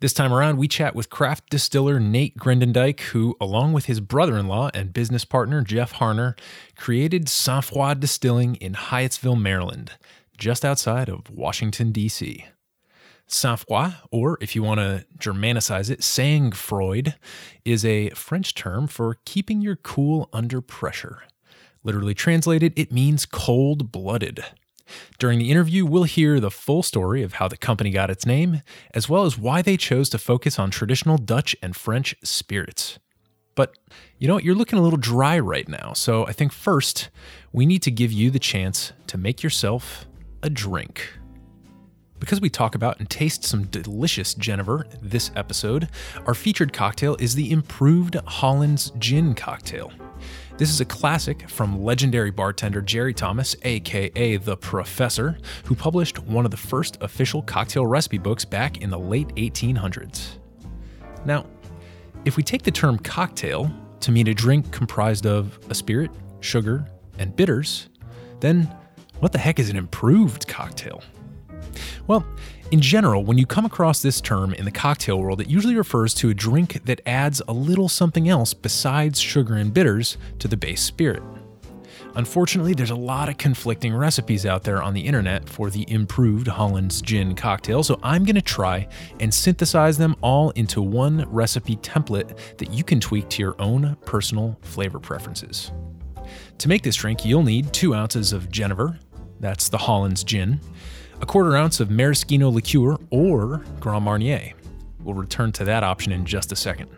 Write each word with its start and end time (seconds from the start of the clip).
This 0.00 0.12
time 0.12 0.30
around, 0.30 0.58
we 0.58 0.68
chat 0.68 0.94
with 0.94 1.08
craft 1.08 1.48
distiller 1.48 1.98
Nate 1.98 2.36
Groenendyk, 2.36 3.00
who, 3.00 3.34
along 3.40 3.72
with 3.72 3.86
his 3.86 3.98
brother 3.98 4.36
in 4.36 4.46
law 4.46 4.68
and 4.74 4.92
business 4.92 5.24
partner 5.24 5.62
Jeff 5.62 5.94
Harner, 5.94 6.38
created 6.76 7.28
Sangfroid 7.28 7.98
Distilling 7.98 8.56
in 8.56 8.74
Hyattsville, 8.74 9.40
Maryland, 9.40 9.92
just 10.36 10.66
outside 10.66 11.08
of 11.08 11.30
Washington, 11.30 11.92
D.C. 11.92 12.44
Sang 13.26 13.56
froid, 13.56 13.94
or 14.10 14.36
if 14.42 14.54
you 14.54 14.62
want 14.62 14.80
to 14.80 15.06
Germanicize 15.18 15.88
it, 15.88 16.04
sang 16.04 16.50
froid, 16.50 17.14
is 17.64 17.82
a 17.82 18.10
French 18.10 18.54
term 18.54 18.86
for 18.88 19.16
keeping 19.24 19.62
your 19.62 19.76
cool 19.76 20.28
under 20.30 20.60
pressure. 20.60 21.22
Literally 21.82 22.14
translated, 22.14 22.74
it 22.76 22.92
means 22.92 23.24
cold 23.24 23.90
blooded. 23.92 24.44
During 25.18 25.38
the 25.38 25.50
interview, 25.50 25.84
we'll 25.84 26.04
hear 26.04 26.40
the 26.40 26.50
full 26.50 26.82
story 26.82 27.22
of 27.22 27.34
how 27.34 27.48
the 27.48 27.56
company 27.56 27.90
got 27.90 28.10
its 28.10 28.26
name, 28.26 28.62
as 28.94 29.08
well 29.08 29.24
as 29.24 29.38
why 29.38 29.62
they 29.62 29.76
chose 29.76 30.08
to 30.10 30.18
focus 30.18 30.58
on 30.58 30.70
traditional 30.70 31.18
Dutch 31.18 31.56
and 31.62 31.74
French 31.74 32.14
spirits. 32.22 32.98
But 33.54 33.76
you 34.18 34.28
know? 34.28 34.38
You're 34.38 34.54
looking 34.54 34.78
a 34.78 34.82
little 34.82 34.98
dry 34.98 35.38
right 35.38 35.68
now, 35.68 35.92
so 35.92 36.26
I 36.26 36.32
think 36.32 36.52
first 36.52 37.10
we 37.52 37.66
need 37.66 37.82
to 37.82 37.90
give 37.90 38.12
you 38.12 38.30
the 38.30 38.38
chance 38.38 38.92
to 39.08 39.18
make 39.18 39.42
yourself 39.42 40.06
a 40.42 40.50
drink. 40.50 41.08
Because 42.18 42.40
we 42.40 42.48
talk 42.48 42.74
about 42.74 42.98
and 42.98 43.10
taste 43.10 43.44
some 43.44 43.64
delicious 43.64 44.34
Genever 44.34 44.86
this 45.02 45.30
episode, 45.36 45.88
our 46.26 46.34
featured 46.34 46.72
cocktail 46.72 47.16
is 47.20 47.34
the 47.34 47.50
improved 47.50 48.14
Hollands 48.26 48.90
Gin 48.98 49.34
cocktail. 49.34 49.92
This 50.58 50.70
is 50.70 50.80
a 50.80 50.86
classic 50.86 51.50
from 51.50 51.84
legendary 51.84 52.30
bartender 52.30 52.80
Jerry 52.80 53.12
Thomas, 53.12 53.54
aka 53.62 54.38
The 54.38 54.56
Professor, 54.56 55.36
who 55.64 55.74
published 55.74 56.18
one 56.20 56.46
of 56.46 56.50
the 56.50 56.56
first 56.56 56.96
official 57.02 57.42
cocktail 57.42 57.84
recipe 57.84 58.16
books 58.16 58.46
back 58.46 58.78
in 58.80 58.88
the 58.88 58.98
late 58.98 59.28
1800s. 59.34 60.38
Now, 61.26 61.44
if 62.24 62.38
we 62.38 62.42
take 62.42 62.62
the 62.62 62.70
term 62.70 62.98
cocktail 62.98 63.70
to 64.00 64.10
mean 64.10 64.28
a 64.28 64.34
drink 64.34 64.72
comprised 64.72 65.26
of 65.26 65.58
a 65.68 65.74
spirit, 65.74 66.10
sugar, 66.40 66.86
and 67.18 67.36
bitters, 67.36 67.90
then 68.40 68.62
what 69.18 69.32
the 69.32 69.38
heck 69.38 69.58
is 69.58 69.68
an 69.68 69.76
improved 69.76 70.48
cocktail? 70.48 71.02
Well, 72.06 72.24
in 72.72 72.80
general, 72.80 73.24
when 73.24 73.38
you 73.38 73.46
come 73.46 73.64
across 73.64 74.02
this 74.02 74.20
term 74.20 74.52
in 74.54 74.64
the 74.64 74.70
cocktail 74.72 75.20
world, 75.20 75.40
it 75.40 75.48
usually 75.48 75.76
refers 75.76 76.12
to 76.14 76.30
a 76.30 76.34
drink 76.34 76.84
that 76.84 77.00
adds 77.06 77.40
a 77.46 77.52
little 77.52 77.88
something 77.88 78.28
else 78.28 78.54
besides 78.54 79.20
sugar 79.20 79.54
and 79.54 79.72
bitters 79.72 80.16
to 80.40 80.48
the 80.48 80.56
base 80.56 80.82
spirit. 80.82 81.22
Unfortunately, 82.16 82.72
there's 82.72 82.90
a 82.90 82.96
lot 82.96 83.28
of 83.28 83.36
conflicting 83.36 83.94
recipes 83.94 84.46
out 84.46 84.64
there 84.64 84.82
on 84.82 84.94
the 84.94 85.00
internet 85.00 85.48
for 85.48 85.70
the 85.70 85.84
improved 85.92 86.48
Hollands 86.48 87.02
Gin 87.02 87.34
cocktail, 87.34 87.82
so 87.82 88.00
I'm 88.02 88.24
going 88.24 88.36
to 88.36 88.42
try 88.42 88.88
and 89.20 89.32
synthesize 89.32 89.98
them 89.98 90.16
all 90.22 90.50
into 90.50 90.80
one 90.80 91.24
recipe 91.30 91.76
template 91.76 92.36
that 92.56 92.72
you 92.72 92.82
can 92.82 93.00
tweak 93.00 93.28
to 93.30 93.42
your 93.42 93.54
own 93.60 93.96
personal 94.06 94.58
flavor 94.62 94.98
preferences. 94.98 95.70
To 96.58 96.68
make 96.68 96.82
this 96.82 96.96
drink, 96.96 97.24
you'll 97.24 97.42
need 97.42 97.72
two 97.72 97.94
ounces 97.94 98.32
of 98.32 98.48
Genever, 98.48 98.98
that's 99.38 99.68
the 99.68 99.78
Hollands 99.78 100.24
Gin, 100.24 100.58
a 101.20 101.26
quarter 101.26 101.56
ounce 101.56 101.80
of 101.80 101.90
maraschino 101.90 102.50
liqueur 102.50 102.96
or 103.10 103.64
Grand 103.80 104.04
Marnier. 104.04 104.52
We'll 105.02 105.14
return 105.14 105.52
to 105.52 105.64
that 105.64 105.82
option 105.82 106.12
in 106.12 106.26
just 106.26 106.52
a 106.52 106.56
second. 106.56 106.90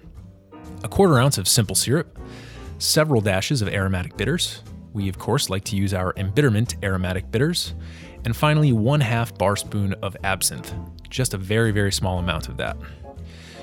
A 0.82 0.88
quarter 0.88 1.18
ounce 1.18 1.38
of 1.38 1.46
simple 1.46 1.76
syrup, 1.76 2.18
several 2.78 3.20
dashes 3.20 3.62
of 3.62 3.68
aromatic 3.68 4.16
bitters. 4.16 4.62
We, 4.92 5.08
of 5.08 5.18
course, 5.18 5.50
like 5.50 5.64
to 5.64 5.76
use 5.76 5.94
our 5.94 6.14
embitterment 6.16 6.76
aromatic 6.82 7.30
bitters. 7.30 7.74
And 8.24 8.36
finally, 8.36 8.72
one 8.72 9.00
half 9.00 9.36
bar 9.38 9.56
spoon 9.56 9.94
of 10.02 10.16
absinthe, 10.24 10.74
just 11.08 11.34
a 11.34 11.38
very, 11.38 11.70
very 11.70 11.92
small 11.92 12.18
amount 12.18 12.48
of 12.48 12.56
that. 12.56 12.76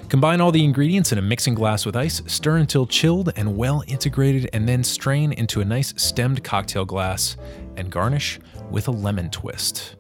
Combine 0.08 0.40
all 0.40 0.52
the 0.52 0.64
ingredients 0.64 1.12
in 1.12 1.18
a 1.18 1.22
mixing 1.22 1.56
glass 1.56 1.86
with 1.86 1.96
ice, 1.96 2.22
stir 2.28 2.58
until 2.58 2.86
chilled 2.86 3.34
and 3.36 3.58
well 3.58 3.84
integrated, 3.88 4.50
and 4.54 4.70
then 4.70 4.84
strain 4.84 5.34
into 5.34 5.62
a 5.62 5.66
nice 5.66 5.94
stemmed 5.98 6.44
cocktail 6.44 6.86
glass 6.86 7.36
and 7.76 7.92
garnish 7.92 8.40
with 8.70 8.88
a 8.88 8.92
lemon 8.92 9.30
twist. 9.32 9.96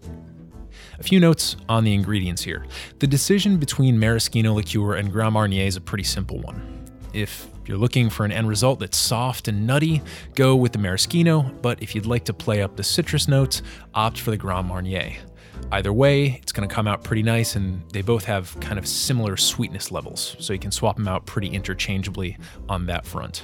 A 0.99 1.03
few 1.03 1.19
notes 1.19 1.57
on 1.67 1.83
the 1.83 1.93
ingredients 1.93 2.41
here. 2.41 2.65
The 2.99 3.07
decision 3.07 3.57
between 3.57 3.99
maraschino 3.99 4.53
liqueur 4.53 4.95
and 4.95 5.11
Grand 5.11 5.33
Marnier 5.33 5.65
is 5.65 5.75
a 5.75 5.81
pretty 5.81 6.05
simple 6.05 6.39
one. 6.39 6.85
If 7.13 7.47
you're 7.65 7.77
looking 7.77 8.09
for 8.09 8.25
an 8.25 8.31
end 8.31 8.47
result 8.47 8.79
that's 8.79 8.97
soft 8.97 9.47
and 9.47 9.65
nutty, 9.65 10.01
go 10.35 10.55
with 10.55 10.71
the 10.71 10.79
maraschino, 10.79 11.41
but 11.61 11.81
if 11.81 11.95
you'd 11.95 12.05
like 12.05 12.25
to 12.25 12.33
play 12.33 12.61
up 12.61 12.75
the 12.75 12.83
citrus 12.83 13.27
notes, 13.27 13.61
opt 13.93 14.19
for 14.19 14.31
the 14.31 14.37
Grand 14.37 14.67
Marnier. 14.67 15.13
Either 15.71 15.91
way, 15.91 16.39
it's 16.41 16.51
going 16.51 16.67
to 16.67 16.73
come 16.73 16.87
out 16.87 17.03
pretty 17.03 17.23
nice, 17.23 17.55
and 17.55 17.81
they 17.91 18.01
both 18.01 18.25
have 18.25 18.57
kind 18.59 18.77
of 18.77 18.87
similar 18.87 19.35
sweetness 19.35 19.91
levels, 19.91 20.35
so 20.39 20.53
you 20.53 20.59
can 20.59 20.71
swap 20.71 20.95
them 20.97 21.07
out 21.07 21.25
pretty 21.25 21.47
interchangeably 21.47 22.37
on 22.69 22.85
that 22.85 23.05
front. 23.05 23.43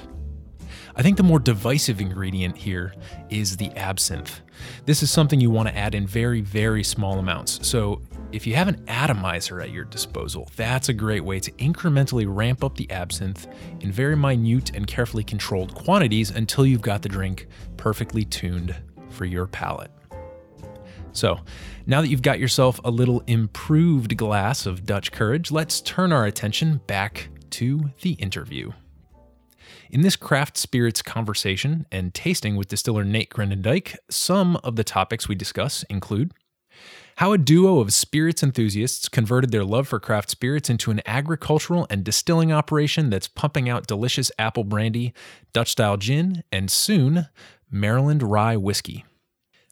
I 0.94 1.02
think 1.02 1.16
the 1.16 1.22
more 1.22 1.38
divisive 1.38 2.00
ingredient 2.00 2.56
here 2.56 2.94
is 3.30 3.56
the 3.56 3.70
absinthe. 3.76 4.42
This 4.84 5.02
is 5.02 5.10
something 5.10 5.40
you 5.40 5.50
want 5.50 5.68
to 5.68 5.76
add 5.76 5.94
in 5.94 6.06
very, 6.06 6.40
very 6.40 6.84
small 6.84 7.18
amounts. 7.18 7.66
So, 7.66 8.02
if 8.32 8.46
you 8.46 8.54
have 8.54 8.68
an 8.68 8.82
atomizer 8.88 9.60
at 9.60 9.70
your 9.70 9.84
disposal, 9.84 10.48
that's 10.56 10.88
a 10.88 10.94
great 10.94 11.22
way 11.22 11.38
to 11.40 11.50
incrementally 11.52 12.24
ramp 12.26 12.64
up 12.64 12.76
the 12.76 12.90
absinthe 12.90 13.46
in 13.80 13.92
very 13.92 14.16
minute 14.16 14.74
and 14.74 14.86
carefully 14.86 15.22
controlled 15.22 15.74
quantities 15.74 16.30
until 16.30 16.64
you've 16.64 16.80
got 16.80 17.02
the 17.02 17.10
drink 17.10 17.46
perfectly 17.76 18.24
tuned 18.24 18.74
for 19.10 19.26
your 19.26 19.46
palate. 19.46 19.90
So, 21.12 21.40
now 21.86 22.00
that 22.00 22.08
you've 22.08 22.22
got 22.22 22.38
yourself 22.38 22.80
a 22.84 22.90
little 22.90 23.22
improved 23.26 24.16
glass 24.16 24.64
of 24.64 24.86
Dutch 24.86 25.12
courage, 25.12 25.50
let's 25.50 25.80
turn 25.82 26.12
our 26.12 26.24
attention 26.24 26.80
back 26.86 27.28
to 27.50 27.90
the 28.00 28.12
interview. 28.12 28.72
In 29.92 30.00
this 30.00 30.16
craft 30.16 30.56
spirits 30.56 31.02
conversation 31.02 31.84
and 31.92 32.14
tasting 32.14 32.56
with 32.56 32.68
distiller 32.68 33.04
Nate 33.04 33.28
Groenendyk, 33.28 33.94
some 34.10 34.56
of 34.64 34.76
the 34.76 34.84
topics 34.84 35.28
we 35.28 35.34
discuss 35.34 35.82
include 35.82 36.32
how 37.16 37.34
a 37.34 37.38
duo 37.38 37.78
of 37.78 37.92
spirits 37.92 38.42
enthusiasts 38.42 39.10
converted 39.10 39.50
their 39.50 39.66
love 39.66 39.86
for 39.86 40.00
craft 40.00 40.30
spirits 40.30 40.70
into 40.70 40.90
an 40.90 41.02
agricultural 41.04 41.86
and 41.90 42.04
distilling 42.04 42.50
operation 42.50 43.10
that's 43.10 43.28
pumping 43.28 43.68
out 43.68 43.86
delicious 43.86 44.32
apple 44.38 44.64
brandy, 44.64 45.12
Dutch 45.52 45.72
style 45.72 45.98
gin, 45.98 46.42
and 46.50 46.70
soon, 46.70 47.28
Maryland 47.70 48.22
rye 48.22 48.56
whiskey. 48.56 49.04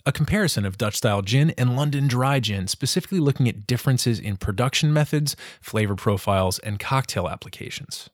A 0.04 0.12
comparison 0.12 0.66
of 0.66 0.76
Dutch 0.76 0.97
style 0.97 1.22
gin 1.22 1.48
and 1.56 1.76
London 1.76 2.09
dry 2.09 2.41
gin, 2.41 2.69
specifically 2.69 3.20
looking 3.20 3.48
at 3.48 3.66
differences 3.66 4.20
in 4.20 4.36
production 4.36 4.92
methods, 4.92 5.34
flavor 5.62 5.97
profiles, 5.97 6.59
and 6.59 6.78
cocktail 6.78 7.26
applications. 7.26 8.10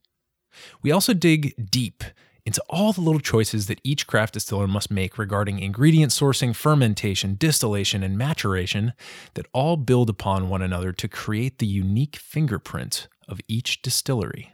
We 0.83 0.91
also 0.91 1.15
dig 1.15 1.55
deep 1.71 2.05
into 2.45 2.63
all 2.71 2.93
the 2.93 3.01
little 3.01 3.21
choices 3.21 3.67
that 3.67 3.81
each 3.83 4.07
craft 4.07 4.35
distiller 4.35 4.69
must 4.69 4.91
make 4.91 5.19
regarding 5.19 5.59
ingredient 5.59 6.13
sourcing, 6.13 6.55
fermentation, 6.55 7.35
distillation, 7.35 8.05
and 8.05 8.17
maturation 8.17 8.93
that 9.35 9.47
all 9.53 9.77
build 9.77 10.09
upon 10.09 10.49
one 10.49 10.63
another 10.63 10.93
to 10.93 11.09
create 11.09 11.59
the 11.59 11.67
unique 11.67 12.17
fingerprint 12.17 13.09
of 13.29 13.41
each 13.49 13.83
distillery. 13.83 14.53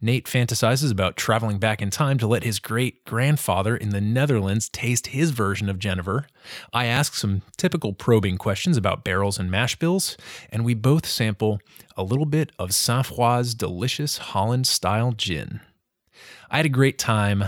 Nate 0.00 0.26
fantasizes 0.26 0.90
about 0.90 1.16
traveling 1.16 1.58
back 1.58 1.80
in 1.82 1.90
time 1.90 2.18
to 2.18 2.26
let 2.26 2.44
his 2.44 2.58
great 2.58 3.04
grandfather 3.04 3.76
in 3.76 3.90
the 3.90 4.00
Netherlands 4.00 4.68
taste 4.68 5.08
his 5.08 5.30
version 5.30 5.68
of 5.68 5.78
Genever. 5.78 6.24
I 6.72 6.86
ask 6.86 7.14
some 7.14 7.42
typical 7.56 7.92
probing 7.92 8.38
questions 8.38 8.76
about 8.76 9.04
barrels 9.04 9.38
and 9.38 9.50
mash 9.50 9.76
bills, 9.76 10.16
and 10.50 10.64
we 10.64 10.74
both 10.74 11.06
sample 11.06 11.60
a 11.96 12.02
little 12.02 12.26
bit 12.26 12.52
of 12.58 12.70
Sangfroid's 12.70 13.54
delicious 13.54 14.18
Holland 14.18 14.66
style 14.66 15.12
gin. 15.12 15.60
I 16.50 16.56
had 16.56 16.66
a 16.66 16.70
great 16.70 16.98
time 16.98 17.44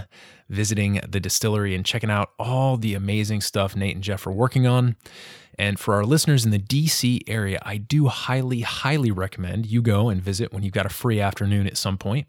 visiting 0.48 1.00
the 1.08 1.20
distillery 1.20 1.74
and 1.74 1.84
checking 1.84 2.10
out 2.10 2.30
all 2.38 2.76
the 2.76 2.94
amazing 2.94 3.40
stuff 3.40 3.74
Nate 3.74 3.94
and 3.94 4.04
Jeff 4.04 4.26
are 4.26 4.32
working 4.32 4.66
on. 4.66 4.96
And 5.58 5.78
for 5.78 5.94
our 5.94 6.04
listeners 6.04 6.44
in 6.44 6.50
the 6.50 6.58
DC 6.58 7.20
area, 7.26 7.60
I 7.62 7.76
do 7.76 8.08
highly, 8.08 8.60
highly 8.60 9.10
recommend 9.10 9.66
you 9.66 9.82
go 9.82 10.08
and 10.08 10.22
visit 10.22 10.52
when 10.52 10.62
you've 10.62 10.72
got 10.72 10.86
a 10.86 10.90
free 10.90 11.20
afternoon 11.20 11.66
at 11.66 11.76
some 11.76 11.98
point. 11.98 12.26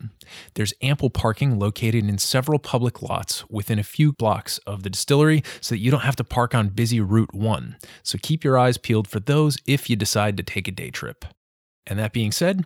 There's 0.55 0.73
ample 0.81 1.09
parking 1.09 1.57
located 1.57 2.07
in 2.07 2.17
several 2.17 2.59
public 2.59 3.01
lots 3.01 3.47
within 3.49 3.79
a 3.79 3.83
few 3.83 4.11
blocks 4.11 4.57
of 4.59 4.83
the 4.83 4.89
distillery 4.89 5.43
so 5.61 5.75
that 5.75 5.79
you 5.79 5.91
don't 5.91 6.01
have 6.01 6.15
to 6.17 6.23
park 6.23 6.53
on 6.53 6.69
busy 6.69 6.99
Route 6.99 7.33
1. 7.33 7.77
So 8.03 8.17
keep 8.21 8.43
your 8.43 8.57
eyes 8.57 8.77
peeled 8.77 9.07
for 9.07 9.19
those 9.19 9.57
if 9.65 9.89
you 9.89 9.95
decide 9.95 10.37
to 10.37 10.43
take 10.43 10.67
a 10.67 10.71
day 10.71 10.89
trip. 10.89 11.25
And 11.87 11.99
that 11.99 12.13
being 12.13 12.31
said, 12.31 12.65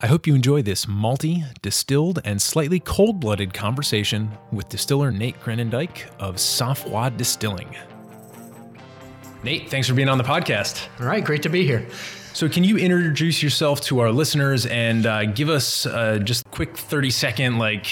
I 0.00 0.08
hope 0.08 0.26
you 0.26 0.34
enjoy 0.34 0.62
this 0.62 0.86
malty, 0.86 1.44
distilled, 1.62 2.20
and 2.24 2.42
slightly 2.42 2.80
cold 2.80 3.20
blooded 3.20 3.54
conversation 3.54 4.30
with 4.50 4.68
distiller 4.68 5.12
Nate 5.12 5.40
Groenendyk 5.40 6.10
of 6.18 6.36
Sangfroid 6.36 7.16
Distilling. 7.16 7.76
Nate, 9.44 9.68
thanks 9.68 9.88
for 9.88 9.94
being 9.94 10.08
on 10.08 10.18
the 10.18 10.24
podcast. 10.24 10.86
All 11.00 11.06
right, 11.06 11.24
great 11.24 11.42
to 11.42 11.48
be 11.48 11.66
here. 11.66 11.86
So, 12.34 12.48
can 12.48 12.64
you 12.64 12.78
introduce 12.78 13.42
yourself 13.42 13.82
to 13.82 13.98
our 13.98 14.10
listeners 14.10 14.64
and 14.64 15.04
uh, 15.04 15.26
give 15.26 15.50
us 15.50 15.84
uh, 15.84 16.18
just 16.18 16.46
a 16.46 16.48
quick 16.48 16.78
30 16.78 17.10
second, 17.10 17.58
like, 17.58 17.84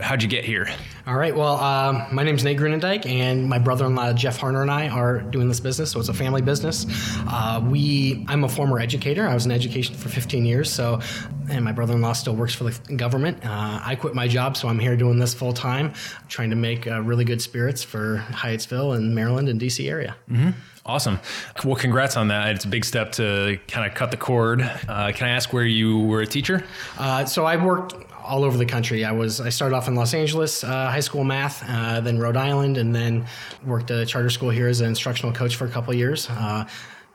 how'd 0.00 0.22
you 0.22 0.28
get 0.28 0.44
here? 0.44 0.68
All 1.06 1.16
right, 1.16 1.34
well, 1.34 1.56
um, 1.56 2.02
my 2.12 2.22
name's 2.22 2.44
Nate 2.44 2.58
Groenendyk, 2.58 3.06
and 3.06 3.48
my 3.48 3.58
brother-in-law 3.58 4.12
Jeff 4.12 4.38
Harner 4.38 4.60
and 4.60 4.70
I 4.70 4.88
are 4.88 5.20
doing 5.20 5.48
this 5.48 5.60
business, 5.60 5.92
so 5.92 6.00
it's 6.00 6.10
a 6.10 6.14
family 6.14 6.42
business. 6.42 6.84
Uh, 7.26 7.64
we, 7.64 8.26
I'm 8.28 8.44
a 8.44 8.48
former 8.50 8.80
educator. 8.80 9.26
I 9.26 9.32
was 9.32 9.46
in 9.46 9.52
education 9.52 9.94
for 9.94 10.10
15 10.10 10.44
years, 10.44 10.70
so, 10.70 11.00
and 11.48 11.64
my 11.64 11.72
brother-in-law 11.72 12.12
still 12.12 12.36
works 12.36 12.54
for 12.54 12.64
the 12.64 12.96
government. 12.96 13.46
Uh, 13.46 13.80
I 13.82 13.94
quit 13.94 14.14
my 14.14 14.28
job, 14.28 14.58
so 14.58 14.68
I'm 14.68 14.78
here 14.78 14.96
doing 14.96 15.18
this 15.18 15.32
full 15.32 15.54
time, 15.54 15.94
trying 16.28 16.50
to 16.50 16.56
make 16.56 16.86
uh, 16.86 17.00
really 17.00 17.24
good 17.24 17.40
spirits 17.40 17.82
for 17.82 18.18
Hyattsville 18.28 18.94
and 18.94 19.14
Maryland 19.14 19.48
and 19.48 19.58
DC 19.58 19.88
area. 19.88 20.16
Mm-hmm. 20.30 20.50
Awesome. 20.86 21.18
Well, 21.64 21.74
congrats 21.74 22.16
on 22.16 22.28
that. 22.28 22.54
It's 22.54 22.64
a 22.64 22.68
big 22.68 22.84
step 22.84 23.10
to 23.12 23.58
kind 23.66 23.86
of 23.86 23.96
cut 23.96 24.12
the 24.12 24.16
cord. 24.16 24.62
Uh, 24.62 25.10
can 25.12 25.26
I 25.26 25.30
ask 25.30 25.52
where 25.52 25.64
you 25.64 25.98
were 25.98 26.20
a 26.20 26.26
teacher? 26.26 26.64
Uh, 26.96 27.24
so 27.24 27.44
I 27.44 27.62
worked 27.62 27.94
all 28.24 28.44
over 28.44 28.56
the 28.56 28.66
country. 28.66 29.04
I 29.04 29.12
was 29.12 29.40
I 29.40 29.48
started 29.48 29.74
off 29.74 29.88
in 29.88 29.94
Los 29.94 30.14
Angeles, 30.14 30.64
uh, 30.64 30.68
high 30.68 31.00
school 31.00 31.24
math, 31.24 31.64
uh, 31.68 32.00
then 32.00 32.18
Rhode 32.18 32.36
Island, 32.36 32.76
and 32.76 32.94
then 32.94 33.26
worked 33.64 33.90
at 33.90 33.98
a 33.98 34.06
charter 34.06 34.30
school 34.30 34.50
here 34.50 34.68
as 34.68 34.80
an 34.80 34.88
instructional 34.88 35.32
coach 35.32 35.56
for 35.56 35.64
a 35.64 35.70
couple 35.70 35.94
years. 35.94 36.28
Uh, 36.30 36.66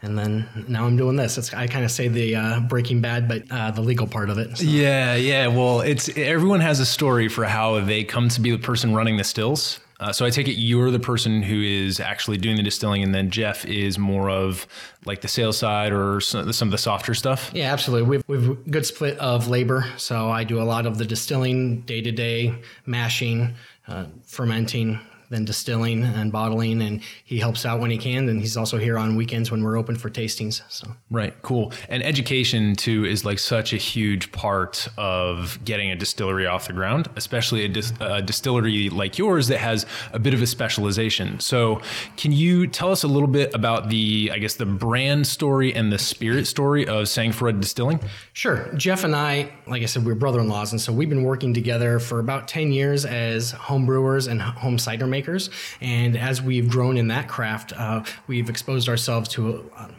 and 0.03 0.17
then 0.17 0.47
now 0.67 0.85
I'm 0.85 0.97
doing 0.97 1.15
this. 1.15 1.37
It's, 1.37 1.53
I 1.53 1.67
kind 1.67 1.85
of 1.85 1.91
say 1.91 2.07
the 2.07 2.35
uh, 2.35 2.59
Breaking 2.61 3.01
Bad, 3.01 3.27
but 3.27 3.43
uh, 3.51 3.69
the 3.71 3.81
legal 3.81 4.07
part 4.07 4.29
of 4.29 4.37
it. 4.39 4.57
So. 4.57 4.63
Yeah, 4.63 5.15
yeah. 5.15 5.47
Well, 5.47 5.81
it's 5.81 6.09
everyone 6.17 6.61
has 6.61 6.79
a 6.79 6.85
story 6.85 7.27
for 7.27 7.45
how 7.45 7.79
they 7.81 8.03
come 8.03 8.29
to 8.29 8.41
be 8.41 8.51
the 8.51 8.57
person 8.57 8.95
running 8.95 9.17
the 9.17 9.23
stills. 9.23 9.79
Uh, 10.01 10.11
so 10.11 10.25
I 10.25 10.31
take 10.31 10.47
it 10.47 10.53
you're 10.53 10.89
the 10.89 10.99
person 10.99 11.43
who 11.43 11.61
is 11.61 11.99
actually 11.99 12.37
doing 12.37 12.57
the 12.57 12.63
distilling, 12.63 13.03
and 13.03 13.13
then 13.13 13.29
Jeff 13.29 13.63
is 13.65 13.99
more 13.99 14.31
of 14.31 14.65
like 15.05 15.21
the 15.21 15.27
sales 15.27 15.57
side 15.57 15.93
or 15.93 16.19
some 16.19 16.49
of 16.49 16.71
the 16.71 16.77
softer 16.77 17.13
stuff. 17.13 17.51
Yeah, 17.53 17.71
absolutely. 17.71 18.09
We've 18.09 18.23
we've 18.27 18.71
good 18.71 18.85
split 18.85 19.17
of 19.19 19.47
labor. 19.47 19.85
So 19.97 20.29
I 20.29 20.43
do 20.43 20.59
a 20.59 20.63
lot 20.63 20.87
of 20.87 20.97
the 20.97 21.05
distilling, 21.05 21.81
day 21.81 22.01
to 22.01 22.11
day 22.11 22.55
mashing, 22.87 23.53
uh, 23.87 24.05
fermenting, 24.23 24.99
then 25.31 25.45
distilling 25.45 26.03
and 26.03 26.31
bottling, 26.31 26.81
and 26.81 27.01
he 27.23 27.39
helps 27.39 27.65
out 27.65 27.79
when 27.79 27.89
he 27.89 27.97
can. 27.97 28.27
And 28.29 28.39
he's 28.41 28.57
also 28.57 28.77
here 28.77 28.97
on 28.97 29.15
weekends 29.15 29.49
when 29.49 29.63
we're 29.63 29.77
open 29.77 29.95
for 29.95 30.09
tastings. 30.09 30.61
So 30.69 30.87
right, 31.09 31.33
cool. 31.41 31.71
And 31.89 32.03
education 32.03 32.75
too 32.75 33.05
is 33.05 33.23
like 33.25 33.39
such 33.39 33.73
a 33.73 33.77
huge 33.77 34.31
part 34.33 34.89
of 34.97 35.57
getting 35.63 35.89
a 35.89 35.95
distillery 35.95 36.45
off 36.45 36.67
the 36.67 36.73
ground, 36.73 37.09
especially 37.15 37.63
a, 37.63 37.69
dis- 37.69 37.93
a 38.01 38.21
distillery 38.21 38.89
like 38.89 39.17
yours 39.17 39.47
that 39.47 39.59
has 39.59 39.85
a 40.11 40.19
bit 40.19 40.33
of 40.33 40.41
a 40.41 40.47
specialization. 40.47 41.39
So, 41.39 41.81
can 42.17 42.33
you 42.33 42.67
tell 42.67 42.91
us 42.91 43.03
a 43.03 43.07
little 43.07 43.29
bit 43.29 43.55
about 43.55 43.89
the, 43.89 44.31
I 44.33 44.37
guess, 44.37 44.55
the 44.55 44.65
brand 44.65 45.25
story 45.25 45.73
and 45.73 45.91
the 45.91 45.97
spirit 45.97 46.45
story 46.45 46.85
of 46.85 47.05
Sangfroid 47.05 47.61
Distilling? 47.61 48.01
Sure. 48.33 48.69
Jeff 48.75 49.05
and 49.05 49.15
I, 49.15 49.49
like 49.65 49.81
I 49.81 49.85
said, 49.85 50.05
we're 50.05 50.15
brother-in-laws, 50.15 50.73
and 50.73 50.81
so 50.81 50.91
we've 50.91 51.09
been 51.09 51.23
working 51.23 51.53
together 51.53 51.99
for 51.99 52.19
about 52.19 52.49
ten 52.49 52.73
years 52.73 53.05
as 53.05 53.51
home 53.51 53.85
brewers 53.85 54.27
and 54.27 54.41
home 54.41 54.77
cider 54.77 55.07
makers 55.07 55.20
makers. 55.21 55.51
And 55.81 56.17
as 56.17 56.41
we've 56.41 56.69
grown 56.69 56.97
in 56.97 57.09
that 57.09 57.27
craft, 57.27 57.73
uh, 57.73 58.03
we've 58.27 58.49
exposed 58.49 58.89
ourselves 58.89 59.29
to 59.29 59.69
a, 59.77 59.89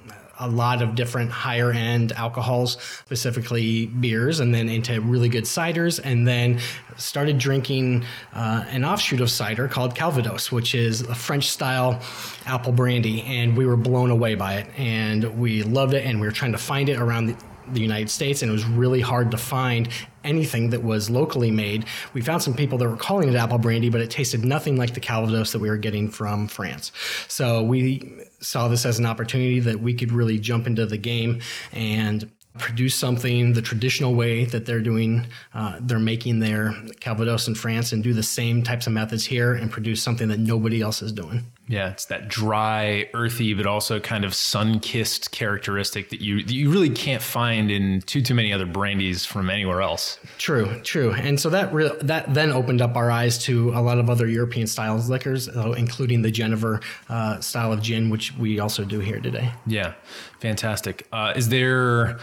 a 0.41 0.49
lot 0.49 0.83
of 0.83 0.97
different 0.97 1.31
higher 1.31 1.71
end 1.71 2.11
alcohols, 2.13 2.77
specifically 3.07 3.87
beers, 3.87 4.41
and 4.41 4.53
then 4.53 4.69
into 4.69 5.01
really 5.01 5.29
good 5.29 5.45
ciders, 5.45 6.01
and 6.03 6.27
then 6.27 6.59
started 6.97 7.39
drinking 7.39 8.05
uh, 8.35 8.65
an 8.69 8.85
offshoot 8.85 9.21
of 9.21 9.31
cider 9.31 9.69
called 9.69 9.95
Calvados, 9.95 10.51
which 10.51 10.75
is 10.75 11.03
a 11.03 11.15
French 11.15 11.49
style 11.49 12.01
apple 12.47 12.73
brandy. 12.73 13.23
And 13.23 13.57
we 13.57 13.65
were 13.65 13.77
blown 13.77 14.11
away 14.11 14.35
by 14.35 14.55
it, 14.55 14.67
and 14.77 15.39
we 15.39 15.63
loved 15.63 15.95
it, 15.95 16.05
and 16.05 16.21
we 16.21 16.27
were 16.27 16.33
trying 16.33 16.53
to 16.53 16.59
find 16.59 16.89
it 16.89 16.99
around 16.99 17.27
the 17.27 17.37
the 17.71 17.81
United 17.81 18.11
States, 18.11 18.43
and 18.43 18.51
it 18.51 18.53
was 18.53 18.65
really 18.65 19.01
hard 19.01 19.31
to 19.31 19.37
find 19.37 19.89
anything 20.25 20.71
that 20.71 20.83
was 20.83 21.11
locally 21.11 21.51
made. 21.51 21.87
We 22.13 22.21
found 22.21 22.43
some 22.43 22.55
people 22.55 22.79
that 22.79 22.89
were 22.89 22.97
calling 22.97 23.29
it 23.29 23.35
apple 23.35 23.59
brandy, 23.59 23.91
but 23.91 24.01
it 24.01 24.11
tasted 24.11 24.45
nothing 24.45 24.77
like 24.77 24.95
the 24.95 25.01
Calvados 25.01 25.53
that 25.53 25.61
we 25.61 25.69
were 25.69 25.77
getting 25.77 26.11
from 26.11 26.49
France. 26.49 26.93
So 27.29 27.63
we 27.63 28.25
saw 28.41 28.69
this 28.69 28.85
as 28.85 28.99
an 28.99 29.07
opportunity 29.07 29.61
that 29.61 29.81
we 29.81 29.95
could 29.95 30.13
really 30.13 30.39
jump 30.39 30.67
into 30.67 30.87
the 30.87 30.99
game 30.99 31.41
and 31.73 32.31
produce 32.59 32.95
something 32.95 33.55
the 33.55 33.63
traditional 33.63 34.15
way 34.15 34.45
that 34.45 34.67
they're 34.67 34.81
doing 34.81 35.27
uh, 35.55 35.79
they're 35.81 35.99
making 35.99 36.39
their 36.41 36.75
calvados 37.01 37.49
in 37.49 37.55
france 37.55 37.93
and 37.93 38.05
do 38.05 38.13
the 38.13 38.23
same 38.23 38.63
types 38.63 38.87
of 38.87 38.93
methods 38.93 39.25
here 39.25 39.55
and 39.55 39.71
produce 39.71 40.03
something 40.03 40.29
that 40.29 40.39
nobody 40.39 40.83
else 40.83 41.01
is 41.01 41.13
doing 41.13 41.43
yeah, 41.73 41.89
it's 41.89 42.05
that 42.07 42.29
dry, 42.29 43.09
earthy, 43.15 43.55
but 43.55 43.67
also 43.67 43.99
kind 43.99 44.27
of 44.27 44.35
sun-kissed 44.35 45.31
characteristic 45.31 46.11
that 46.11 46.21
you 46.21 46.43
that 46.43 46.53
you 46.53 46.71
really 46.71 46.91
can't 46.91 47.23
find 47.23 47.71
in 47.71 48.03
too 48.03 48.21
too 48.21 48.35
many 48.35 48.53
other 48.53 48.67
brandies 48.67 49.25
from 49.25 49.49
anywhere 49.49 49.81
else. 49.81 50.19
True, 50.37 50.79
true, 50.83 51.13
and 51.15 51.41
so 51.41 51.49
that 51.49 51.73
re- 51.73 51.97
that 52.03 52.35
then 52.35 52.53
opened 52.53 52.83
up 52.83 52.95
our 52.95 53.11
eyes 53.11 53.39
to 53.45 53.71
a 53.71 53.81
lot 53.81 53.99
of 53.99 54.11
other 54.11 54.29
European 54.29 54.67
styles 54.67 55.09
liquors, 55.09 55.49
uh, 55.49 55.73
including 55.73 56.21
the 56.21 56.31
Genever 56.31 56.83
uh, 57.09 57.41
style 57.41 57.73
of 57.73 57.81
gin, 57.81 58.11
which 58.11 58.37
we 58.37 58.61
also 58.61 58.85
do 58.85 59.01
here 59.01 59.21
today. 59.21 59.51
Yeah, 59.67 59.95
fantastic. 60.41 61.09
Uh, 61.11 61.33
is 61.35 61.49
there 61.49 62.19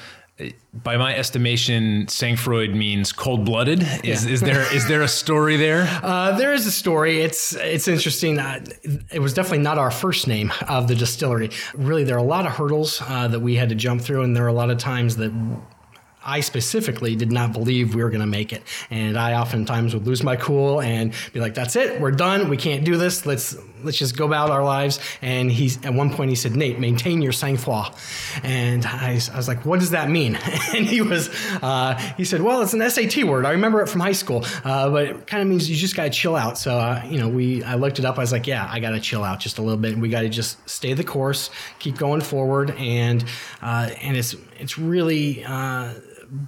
by 0.74 0.98
my 0.98 1.16
estimation, 1.16 2.06
Sangfroid 2.06 2.74
means 2.74 3.12
cold 3.12 3.46
blooded. 3.46 3.82
Is, 4.04 4.26
yeah. 4.26 4.32
is 4.32 4.42
there 4.42 4.74
is 4.76 4.88
there 4.88 5.02
a 5.02 5.08
story 5.08 5.58
there? 5.58 5.88
Uh, 6.10 6.36
there 6.38 6.54
is 6.54 6.66
a 6.66 6.72
story. 6.72 7.22
It's 7.22 7.54
it's 7.56 7.88
interesting. 7.88 8.40
Uh, 8.40 8.64
it 9.12 9.20
was 9.20 9.34
definitely 9.34 9.60
not 9.60 9.78
our 9.78 9.92
first 9.92 10.28
name 10.28 10.52
of 10.68 10.88
the 10.88 10.96
distillery. 10.96 11.52
Really, 11.76 12.04
there 12.04 12.16
are 12.16 12.20
a 12.20 12.24
lot 12.24 12.46
of 12.46 12.54
hurdles 12.54 13.02
uh, 13.02 13.28
that 13.28 13.42
we 13.42 13.56
had 13.56 13.70
to 13.70 13.76
jump 13.76 14.02
through, 14.02 14.24
and 14.24 14.36
there 14.36 14.46
are 14.46 14.48
a 14.48 14.54
lot 14.54 14.70
of 14.70 14.78
times 14.78 15.18
that 15.18 15.32
I 16.30 16.42
specifically 16.42 17.16
did 17.16 17.32
not 17.32 17.54
believe 17.54 17.96
we 17.96 18.04
were 18.04 18.12
going 18.12 18.22
to 18.22 18.28
make 18.28 18.54
it. 18.54 18.62
And 18.92 19.18
I 19.18 19.34
oftentimes 19.34 19.96
would 19.96 20.06
lose 20.06 20.22
my 20.22 20.36
cool 20.36 20.80
and 20.80 21.12
be 21.34 21.40
like, 21.40 21.56
that's 21.56 21.76
it. 21.76 22.00
We're 22.00 22.12
done. 22.12 22.50
We 22.50 22.58
can't 22.58 22.86
do 22.86 22.98
this. 22.98 23.26
Let's, 23.26 23.58
let's 23.84 23.98
just 23.98 24.16
go 24.16 24.28
about 24.28 24.52
our 24.52 24.64
lives. 24.64 25.00
And 25.24 25.52
he's, 25.52 25.84
at 25.84 25.92
one 25.92 26.14
point 26.14 26.30
he 26.30 26.36
said, 26.36 26.56
Nate, 26.56 26.78
maintain 26.80 27.24
your 27.24 27.32
sang-froid. 27.32 27.96
And 28.44 28.86
I, 28.86 29.20
I 29.34 29.38
was 29.38 29.48
like, 29.48 29.66
what 29.66 29.80
does 29.80 29.90
that 29.90 30.12
mean? 30.12 30.36
and 30.76 30.86
he 30.86 31.02
was, 31.02 31.30
uh, 31.64 31.96
he 32.16 32.26
said, 32.26 32.44
well, 32.44 32.62
it's 32.62 32.74
an 32.74 32.88
SAT 32.88 33.24
word. 33.24 33.46
I 33.46 33.52
remember 33.52 33.82
it 33.82 33.90
from 33.90 34.02
high 34.02 34.12
school. 34.12 34.46
Uh, 34.64 34.88
but 34.92 35.08
it 35.08 35.28
kind 35.28 35.42
of 35.42 35.50
means 35.50 35.68
you 35.68 35.76
just 35.76 35.96
got 35.96 36.04
to 36.04 36.10
chill 36.12 36.36
out. 36.36 36.60
So, 36.60 36.78
uh, 36.78 37.02
you 37.10 37.18
know, 37.18 37.28
we, 37.28 37.64
I 37.64 37.74
looked 37.74 37.98
it 37.98 38.06
up. 38.06 38.20
I 38.20 38.22
was 38.22 38.32
like, 38.32 38.46
yeah, 38.46 38.70
I 38.70 38.80
got 38.80 38.92
to 38.92 39.00
chill 39.00 39.24
out 39.24 39.40
just 39.40 39.58
a 39.58 39.64
little 39.64 39.80
bit. 39.80 39.98
We 39.98 40.10
got 40.10 40.22
to 40.22 40.30
just 40.30 40.70
stay 40.70 40.94
the 40.94 41.04
course, 41.04 41.50
keep 41.80 41.98
going 41.98 42.22
forward. 42.22 42.70
And, 42.78 43.26
uh, 43.64 43.90
and 44.00 44.16
it's, 44.16 44.36
it's 44.60 44.78
really, 44.78 45.44
uh, 45.44 45.96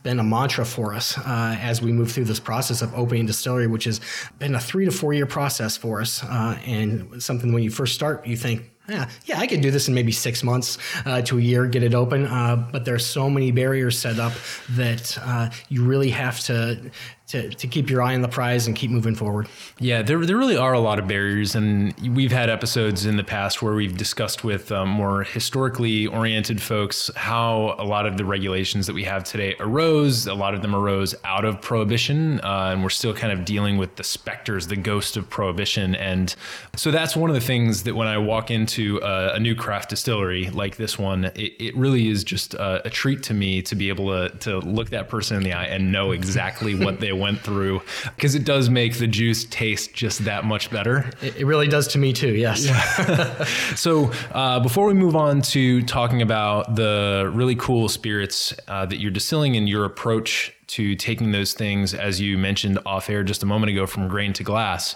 been 0.04 0.20
a 0.20 0.24
mantra 0.24 0.66
for 0.66 0.94
us 0.94 1.18
uh, 1.18 1.58
as 1.60 1.82
we 1.82 1.92
move 1.92 2.12
through 2.12 2.26
this 2.26 2.40
process 2.40 2.82
of 2.82 2.94
opening 2.94 3.26
distillery, 3.26 3.68
which 3.68 3.86
has 3.86 4.02
been 4.40 4.56
a 4.56 4.60
three 4.60 4.86
to 4.86 4.92
four 4.92 5.14
year 5.14 5.26
process 5.26 5.78
for 5.78 6.02
us. 6.02 6.24
Uh, 6.24 6.60
and 6.66 7.22
something 7.22 7.54
when 7.54 7.64
you 7.64 7.72
first 7.72 7.94
start, 7.94 8.26
you 8.26 8.38
think, 8.38 8.70
yeah, 8.90 9.10
yeah, 9.26 9.40
I 9.40 9.48
could 9.48 9.62
do 9.62 9.72
this 9.72 9.88
in 9.88 9.94
maybe 9.94 10.12
six 10.12 10.44
months 10.44 10.78
uh, 11.06 11.22
to 11.24 11.38
a 11.38 11.42
year, 11.42 11.66
get 11.68 11.84
it 11.84 11.94
open. 11.94 12.26
Uh, 12.26 12.68
but 12.72 12.84
there's 12.84 13.06
so 13.06 13.30
many 13.30 13.52
barriers 13.52 13.98
set 13.98 14.20
up 14.20 14.34
that 14.72 15.18
uh, 15.22 15.50
you 15.70 15.84
really 15.86 16.10
have 16.10 16.40
to 16.42 16.92
to, 17.32 17.50
to 17.50 17.68
keep 17.68 17.90
your 17.90 18.02
eye 18.02 18.14
on 18.14 18.22
the 18.22 18.28
prize 18.28 18.68
and 18.68 18.76
keep 18.76 18.92
moving 18.92 19.16
forward. 19.16 19.48
Yeah, 19.80 20.02
there, 20.02 20.26
there 20.26 20.38
really 20.38 20.58
are 20.58 20.74
a 20.74 20.80
lot 20.80 21.00
of 21.00 21.08
barriers. 21.08 21.56
And 21.56 21.94
we've 22.14 22.32
had 22.32 22.50
episodes 22.50 23.06
in 23.06 23.16
the 23.16 23.24
past 23.24 23.62
where 23.62 23.74
we've 23.74 23.96
discussed 23.96 24.44
with 24.44 24.70
um, 24.72 24.90
more 24.90 25.24
historically 25.24 26.08
oriented 26.08 26.62
folks 26.62 27.10
how 27.16 27.76
a 27.80 27.86
lot 27.86 28.06
of 28.06 28.18
the 28.18 28.26
regulations 28.26 28.86
that 28.88 28.94
we 28.94 29.06
have 29.06 29.24
today 29.24 29.56
arose. 29.62 30.28
A 30.28 30.34
lot 30.34 30.54
of 30.54 30.62
them 30.62 30.76
arose 30.76 31.16
out 31.24 31.46
of 31.46 31.62
prohibition. 31.62 32.42
Uh, 32.42 32.72
and 32.74 32.84
we're 32.84 32.90
still 32.90 33.14
kind 33.14 33.32
of 33.32 33.46
dealing 33.46 33.78
with 33.78 33.96
the 33.96 34.04
specters, 34.04 34.68
the 34.68 34.76
ghost 34.76 35.16
of 35.16 35.30
prohibition. 35.30 35.96
And 35.96 36.36
so 36.76 36.92
that's 36.92 37.16
one 37.16 37.30
of 37.30 37.34
the 37.34 37.42
things 37.42 37.84
that 37.84 37.96
when 37.96 38.10
I 38.10 38.18
walk 38.18 38.52
into 38.52 39.00
a, 39.02 39.36
a 39.36 39.40
new 39.40 39.56
craft 39.56 39.90
distillery 39.90 40.50
like 40.50 40.76
this 40.76 41.00
one, 41.00 41.26
it, 41.36 41.54
it 41.60 41.78
really 41.78 42.10
is 42.10 42.26
just 42.26 42.56
a, 42.56 42.86
a 42.86 42.90
treat 42.90 43.24
to 43.24 43.34
me 43.34 43.62
to 43.62 43.76
be 43.76 43.88
able 43.88 44.08
to, 44.08 44.38
to 44.40 44.60
look 44.60 44.90
that 44.90 45.08
person 45.08 45.38
in 45.38 45.44
the 45.44 45.54
eye 45.54 45.66
and 45.66 45.94
know 45.94 46.12
exactly 46.12 46.76
what 46.76 47.00
they 47.00 47.12
went 47.22 47.40
through 47.40 47.82
because 48.16 48.36
it 48.36 48.44
does 48.44 48.70
make 48.70 48.98
the 48.98 49.08
juice 49.08 49.46
taste 49.46 49.94
just 49.94 50.26
that 50.26 50.44
much 50.44 50.70
better. 50.70 51.10
It, 51.22 51.38
it 51.38 51.46
really 51.46 51.68
does 51.68 51.88
to 51.90 51.98
me 51.98 52.12
too. 52.12 52.36
Yes. 52.36 52.66
Yeah. 52.66 53.44
so 53.76 54.12
uh, 54.32 54.60
before 54.60 54.88
we 54.88 54.94
move 54.94 55.16
on 55.16 55.42
to 55.44 55.82
talking 55.84 56.22
about 56.22 56.76
the 56.76 57.32
really 57.34 57.56
cool 57.56 57.88
spirits 57.88 58.54
uh, 58.68 58.86
that 58.88 59.00
you're 59.00 59.12
distilling 59.12 59.56
and 59.56 59.70
your 59.70 59.86
approach 59.86 60.54
to 60.68 60.96
taking 60.96 61.32
those 61.32 61.54
things, 61.54 61.94
as 61.94 62.20
you 62.20 62.38
mentioned 62.38 62.80
off 62.86 63.10
air 63.10 63.24
just 63.24 63.44
a 63.44 63.46
moment 63.46 63.70
ago, 63.70 63.86
from 63.86 64.08
grain 64.08 64.34
to 64.34 64.44
glass 64.44 64.96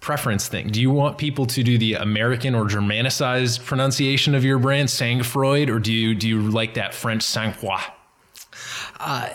preference 0.00 0.46
thing. 0.46 0.68
Do 0.68 0.80
you 0.80 0.90
want 0.92 1.18
people 1.18 1.46
to 1.46 1.64
do 1.64 1.78
the 1.78 1.94
American 1.94 2.54
or 2.54 2.66
Germanicized 2.66 3.64
pronunciation 3.64 4.36
of 4.36 4.44
your 4.44 4.58
brand, 4.60 4.88
Sangfroid, 4.88 5.68
or 5.68 5.80
do 5.80 5.92
you 5.92 6.14
do 6.14 6.28
you 6.28 6.42
like 6.42 6.74
that 6.74 6.94
French 6.94 7.22
Sangfroid? 7.22 7.82
Uh, 9.00 9.30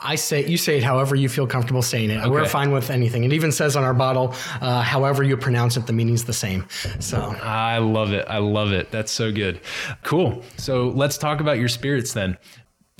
I 0.00 0.14
say 0.14 0.46
you 0.46 0.56
say 0.56 0.78
it 0.78 0.84
however 0.84 1.16
you 1.16 1.28
feel 1.28 1.46
comfortable 1.46 1.82
saying 1.82 2.10
it. 2.10 2.28
We're 2.28 2.46
fine 2.46 2.70
with 2.70 2.88
anything. 2.88 3.24
It 3.24 3.32
even 3.32 3.50
says 3.50 3.74
on 3.74 3.82
our 3.82 3.94
bottle, 3.94 4.32
uh, 4.60 4.80
however 4.82 5.24
you 5.24 5.36
pronounce 5.36 5.76
it, 5.76 5.86
the 5.86 5.92
meaning's 5.92 6.24
the 6.24 6.32
same. 6.32 6.66
So 7.00 7.18
I 7.42 7.78
love 7.78 8.12
it. 8.12 8.24
I 8.28 8.38
love 8.38 8.72
it. 8.72 8.92
That's 8.92 9.10
so 9.10 9.32
good. 9.32 9.60
Cool. 10.04 10.44
So 10.56 10.88
let's 10.90 11.18
talk 11.18 11.40
about 11.40 11.58
your 11.58 11.68
spirits 11.68 12.12
then. 12.12 12.38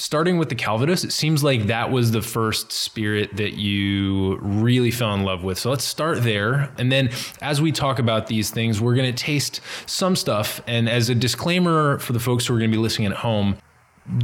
Starting 0.01 0.39
with 0.39 0.49
the 0.49 0.55
Calvados, 0.55 1.03
it 1.03 1.13
seems 1.13 1.43
like 1.43 1.67
that 1.67 1.91
was 1.91 2.13
the 2.13 2.23
first 2.23 2.71
spirit 2.71 3.37
that 3.37 3.55
you 3.55 4.39
really 4.41 4.93
fell 4.93 5.13
in 5.15 5.25
love 5.25 5.43
with. 5.43 5.59
So 5.59 5.71
let's 5.71 5.85
start 5.85 6.23
there. 6.23 6.73
And 6.79 6.91
then 6.91 7.11
as 7.43 7.61
we 7.61 7.73
talk 7.73 7.99
about 7.99 8.29
these 8.29 8.51
things, 8.51 8.81
we're 8.81 8.95
going 8.95 9.13
to 9.13 9.25
taste 9.25 9.61
some 9.87 10.15
stuff. 10.15 10.61
And 10.69 10.89
as 10.89 11.09
a 11.11 11.17
disclaimer 11.17 11.99
for 11.99 12.13
the 12.13 12.21
folks 12.21 12.47
who 12.47 12.55
are 12.55 12.59
going 12.59 12.71
to 12.71 12.77
be 12.77 12.81
listening 12.81 13.07
at 13.09 13.19
home, 13.19 13.57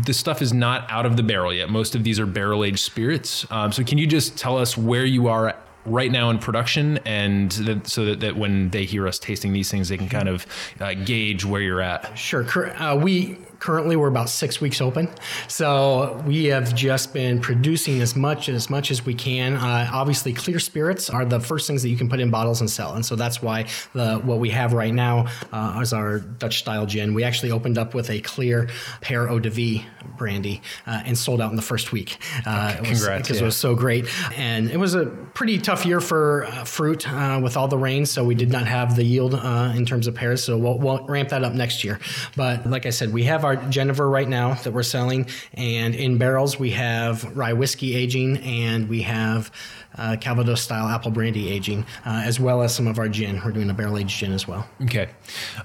the 0.05 0.15
stuff 0.15 0.41
is 0.41 0.53
not 0.53 0.91
out 0.91 1.07
of 1.07 1.17
the 1.17 1.23
barrel 1.23 1.53
yet. 1.53 1.69
Most 1.69 1.95
of 1.95 2.05
these 2.05 2.19
are 2.19 2.27
barrel 2.27 2.65
aged 2.65 2.79
spirits. 2.79 3.47
Um, 3.51 3.73
so 3.73 3.85
can 3.85 3.99
you 3.99 4.07
just 4.07 4.39
tell 4.39 4.59
us 4.59 4.77
where 4.77 5.05
you 5.05 5.29
are 5.29 5.57
right 5.87 6.11
now 6.11 6.31
in 6.31 6.39
production 6.39 6.99
and 7.05 7.51
that, 7.53 7.87
so 7.87 8.07
that, 8.07 8.21
that 8.21 8.37
when 8.37 8.71
they 8.71 8.85
hear 8.85 9.07
us 9.07 9.19
tasting 9.19 9.53
these 9.53 9.71
things, 9.71 9.91
they 9.91 9.99
can 9.99 10.09
kind 10.09 10.29
of 10.29 10.47
uh, 10.81 10.95
gauge 10.95 11.45
where 11.45 11.61
you're 11.61 11.83
at? 11.83 12.17
Sure. 12.17 12.45
Uh, 12.81 12.97
we 12.97 13.39
currently 13.59 13.97
we're 13.97 14.09
about 14.09 14.29
six 14.29 14.61
weeks 14.61 14.81
open, 14.81 15.09
so 15.49 16.23
we 16.27 16.47
have 16.47 16.75
just 16.75 17.13
been 17.13 17.41
producing 17.41 18.01
as 18.01 18.17
much 18.17 18.49
as 18.49 18.71
much 18.71 18.91
as 18.91 19.05
we 19.05 19.15
can. 19.15 19.55
Uh, 19.55 19.91
obviously, 19.93 20.33
clear 20.33 20.59
spirits 20.59 21.11
are 21.11 21.25
the 21.25 21.41
first 21.41 21.67
things 21.67 21.83
that 21.83 21.89
you 21.89 21.97
can 21.97 22.09
put 22.09 22.21
in 22.21 22.31
bottles 22.31 22.61
and 22.61 22.71
sell, 22.71 22.95
and 22.95 23.05
so 23.05 23.17
that's 23.17 23.43
why 23.43 23.67
the 23.93 24.17
what 24.17 24.39
we 24.39 24.51
have 24.51 24.73
right 24.73 24.95
now 24.95 25.27
uh, 25.53 25.81
is 25.83 25.93
our 25.93 26.21
Dutch 26.21 26.59
style 26.59 26.87
gin. 26.87 27.15
We 27.15 27.25
actually 27.25 27.53
opened 27.53 27.79
up 27.79 27.95
with 27.95 28.11
a 28.11 28.21
clear 28.21 28.69
pear 29.01 29.31
eau 29.31 29.39
de 29.39 29.51
vie 29.51 29.87
brandy 30.17 30.63
uh, 30.87 31.03
and 31.05 31.17
sold 31.17 31.41
out 31.41 31.51
in 31.51 31.57
the 31.57 31.63
first 31.63 31.93
week. 31.93 32.19
Uh, 32.47 32.77
it 32.79 32.83
because 32.83 33.07
yeah. 33.07 33.43
it 33.43 33.43
was 33.43 33.57
so 33.57 33.75
great, 33.75 34.07
and 34.39 34.71
it 34.71 34.79
was 34.79 34.95
a 34.95 35.07
pretty 35.07 35.59
tough 35.59 35.85
year 35.85 36.01
for 36.01 36.45
uh, 36.47 36.65
fruit 36.65 37.11
uh, 37.13 37.41
with 37.43 37.57
all 37.57 37.69
the 37.69 37.79
rain, 37.79 38.07
so 38.07 38.25
we 38.25 38.35
did 38.35 38.51
not 38.51 38.67
have 38.67 38.97
the 38.97 39.05
yield 39.05 39.35
uh, 39.35 39.73
in 39.77 39.85
terms 39.85 40.07
of 40.07 40.15
pears. 40.15 40.43
So 40.45 40.57
we'll, 40.57 40.79
we'll 40.79 41.05
ramp 41.07 41.31
that 41.31 41.45
up 41.45 41.53
next 41.53 41.85
year. 41.85 41.99
But 42.37 42.67
like 42.69 42.87
I 42.87 42.91
said, 42.91 43.13
we 43.13 43.25
have 43.25 43.44
our 43.45 43.57
Genever 43.57 44.11
right 44.11 44.29
now 44.29 44.55
that 44.55 44.73
we're 44.73 44.83
selling, 44.83 45.29
and 45.55 45.95
in 45.95 46.19
barrels 46.19 46.59
we 46.59 46.71
have 46.71 47.25
rye 47.37 47.53
whiskey 47.53 47.95
aging, 47.95 48.39
and 48.39 48.89
we 48.89 49.03
have 49.03 49.51
uh, 49.97 50.17
Calvados 50.21 50.61
style 50.61 50.89
apple 50.89 51.11
brandy 51.11 51.51
aging, 51.51 51.87
uh, 52.05 52.23
as 52.25 52.41
well 52.41 52.63
as 52.63 52.75
some 52.75 52.87
of 52.87 52.99
our 52.99 53.09
gin. 53.09 53.41
We're 53.45 53.53
doing 53.53 53.71
a 53.71 53.75
barrel 53.75 53.99
aged 53.99 54.19
gin 54.19 54.33
as 54.33 54.49
well. 54.49 54.69
Okay. 54.83 55.09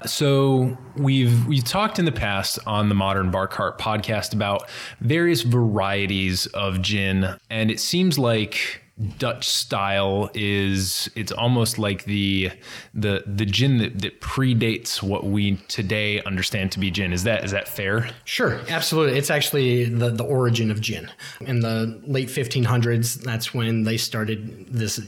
So 0.06 0.78
we've 0.96 1.46
we 1.46 1.60
talked 1.60 1.98
in 1.98 2.04
the 2.04 2.12
past 2.12 2.58
on 2.66 2.88
the 2.88 2.94
Modern 2.94 3.30
Bar 3.30 3.48
Cart 3.48 3.78
podcast 3.78 4.32
about 4.32 4.68
various 5.00 5.42
varieties 5.42 6.46
of 6.46 6.80
gin, 6.82 7.36
and 7.48 7.70
it 7.70 7.80
seems 7.80 8.18
like 8.18 8.82
Dutch 9.18 9.48
style 9.48 10.30
is 10.34 11.08
it's 11.14 11.32
almost 11.32 11.78
like 11.78 12.04
the 12.04 12.50
the 12.92 13.22
the 13.26 13.46
gin 13.46 13.78
that, 13.78 14.00
that 14.00 14.20
predates 14.20 15.02
what 15.02 15.24
we 15.24 15.56
today 15.68 16.22
understand 16.22 16.72
to 16.72 16.78
be 16.78 16.90
gin. 16.90 17.12
Is 17.12 17.24
that 17.24 17.44
is 17.44 17.52
that 17.52 17.66
fair? 17.66 18.10
Sure, 18.24 18.60
absolutely. 18.68 19.16
It's 19.16 19.30
actually 19.30 19.84
the, 19.84 20.10
the 20.10 20.24
origin 20.24 20.70
of 20.70 20.80
gin. 20.80 21.10
In 21.40 21.60
the 21.60 22.00
late 22.06 22.28
1500s, 22.28 23.22
that's 23.22 23.54
when 23.54 23.84
they 23.84 23.96
started 23.96 24.66
this 24.66 24.98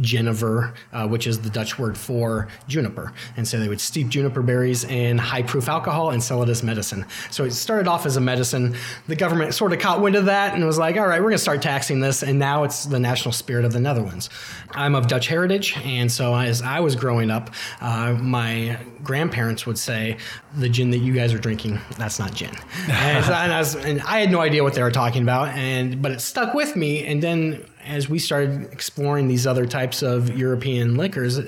Genever, 0.00 0.74
uh, 0.92 1.06
which 1.08 1.26
is 1.26 1.40
the 1.40 1.50
Dutch 1.50 1.78
word 1.78 1.98
for 1.98 2.48
juniper. 2.68 3.12
And 3.36 3.46
so 3.46 3.58
they 3.58 3.68
would 3.68 3.80
steep 3.80 4.08
juniper 4.08 4.42
berries 4.42 4.84
in 4.84 5.18
high 5.18 5.42
proof 5.42 5.68
alcohol 5.68 6.10
and 6.10 6.22
sell 6.22 6.42
it 6.42 6.48
as 6.48 6.62
medicine. 6.62 7.04
So 7.30 7.44
it 7.44 7.52
started 7.52 7.86
off 7.86 8.06
as 8.06 8.16
a 8.16 8.20
medicine. 8.20 8.76
The 9.08 9.16
government 9.16 9.54
sort 9.54 9.72
of 9.72 9.78
caught 9.78 10.00
wind 10.00 10.16
of 10.16 10.24
that 10.26 10.54
and 10.54 10.64
was 10.64 10.78
like, 10.78 10.96
all 10.96 11.06
right, 11.06 11.20
we're 11.20 11.28
going 11.28 11.34
to 11.34 11.38
start 11.38 11.60
taxing 11.60 12.00
this. 12.00 12.22
And 12.22 12.38
now 12.38 12.64
it's 12.64 12.86
the 12.86 12.98
national 12.98 13.32
spirit 13.42 13.64
of 13.64 13.72
the 13.72 13.80
Netherlands. 13.80 14.30
I'm 14.70 14.94
of 14.94 15.08
Dutch 15.08 15.26
heritage. 15.26 15.76
And 15.84 16.10
so 16.10 16.34
as 16.34 16.62
I 16.62 16.78
was 16.80 16.94
growing 16.96 17.30
up, 17.30 17.50
uh, 17.80 18.12
my 18.20 18.78
grandparents 19.02 19.66
would 19.66 19.78
say, 19.78 20.16
the 20.56 20.68
gin 20.68 20.90
that 20.92 20.98
you 20.98 21.12
guys 21.12 21.32
are 21.34 21.38
drinking, 21.38 21.80
that's 21.98 22.18
not 22.18 22.32
gin. 22.34 22.54
And, 22.88 23.24
so- 23.24 23.32
and 23.32 23.52
I 23.52 23.58
was, 23.58 23.74
and 23.74 24.00
I 24.02 24.20
had 24.20 24.30
no 24.30 24.40
idea 24.40 24.62
what 24.62 24.74
they 24.74 24.82
were 24.82 24.90
talking 24.92 25.22
about, 25.22 25.48
and 25.56 26.00
but 26.00 26.12
it 26.12 26.20
stuck 26.20 26.54
with 26.54 26.76
me. 26.76 27.04
And 27.04 27.22
then 27.22 27.64
as 27.84 28.08
we 28.08 28.18
started 28.18 28.72
exploring 28.72 29.26
these 29.28 29.46
other 29.46 29.66
types 29.66 30.02
of 30.02 30.30
European 30.38 30.94
liquors, 30.96 31.38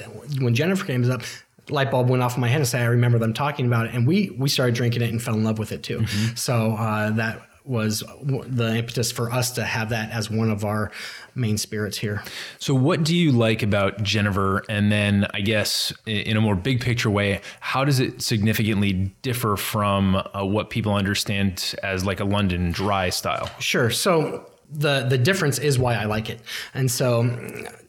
when 0.40 0.54
Genever 0.54 0.84
came 0.86 1.08
up, 1.10 1.22
light 1.70 1.90
bulb 1.90 2.08
went 2.10 2.22
off 2.22 2.34
in 2.34 2.40
my 2.40 2.48
head 2.48 2.58
and 2.60 2.66
said, 2.68 2.82
I 2.82 2.86
remember 2.86 3.18
them 3.18 3.32
talking 3.34 3.66
about 3.66 3.86
it, 3.86 3.94
and 3.94 4.06
we 4.06 4.30
we 4.38 4.48
started 4.48 4.74
drinking 4.74 5.02
it 5.02 5.10
and 5.10 5.22
fell 5.22 5.34
in 5.34 5.44
love 5.44 5.58
with 5.58 5.70
it 5.72 5.82
too. 5.82 6.06
So 6.34 6.72
uh, 6.72 7.10
that 7.12 7.40
was 7.64 8.04
the 8.21 8.76
impetus 8.76 9.11
for 9.11 9.33
us 9.33 9.50
to 9.52 9.64
have 9.64 9.88
that 9.88 10.11
as 10.11 10.30
one 10.30 10.50
of 10.50 10.64
our 10.64 10.90
main 11.35 11.56
spirits 11.56 11.99
here. 11.99 12.23
So, 12.59 12.75
what 12.75 13.02
do 13.02 13.16
you 13.16 13.33
like 13.33 13.62
about 13.62 14.02
Genever? 14.02 14.62
And 14.68 14.92
then, 14.92 15.26
I 15.33 15.40
guess, 15.40 15.92
in 16.06 16.37
a 16.37 16.40
more 16.40 16.54
big 16.54 16.80
picture 16.80 17.11
way, 17.11 17.40
how 17.61 17.85
does 17.85 18.00
it 18.00 18.23
significantly 18.23 19.14
differ 19.23 19.56
from 19.56 20.16
uh, 20.16 20.44
what 20.44 20.71
people 20.71 20.94
understand 20.94 21.75
as 21.83 22.04
like 22.04 22.21
a 22.21 22.25
London 22.25 22.71
dry 22.71 23.11
style? 23.11 23.50
Sure. 23.59 23.90
So 23.90 24.50
the 24.71 25.04
the 25.04 25.18
difference 25.18 25.59
is 25.59 25.78
why 25.78 25.94
I 25.94 26.04
like 26.04 26.28
it. 26.28 26.40
And 26.75 26.90
so 26.90 27.25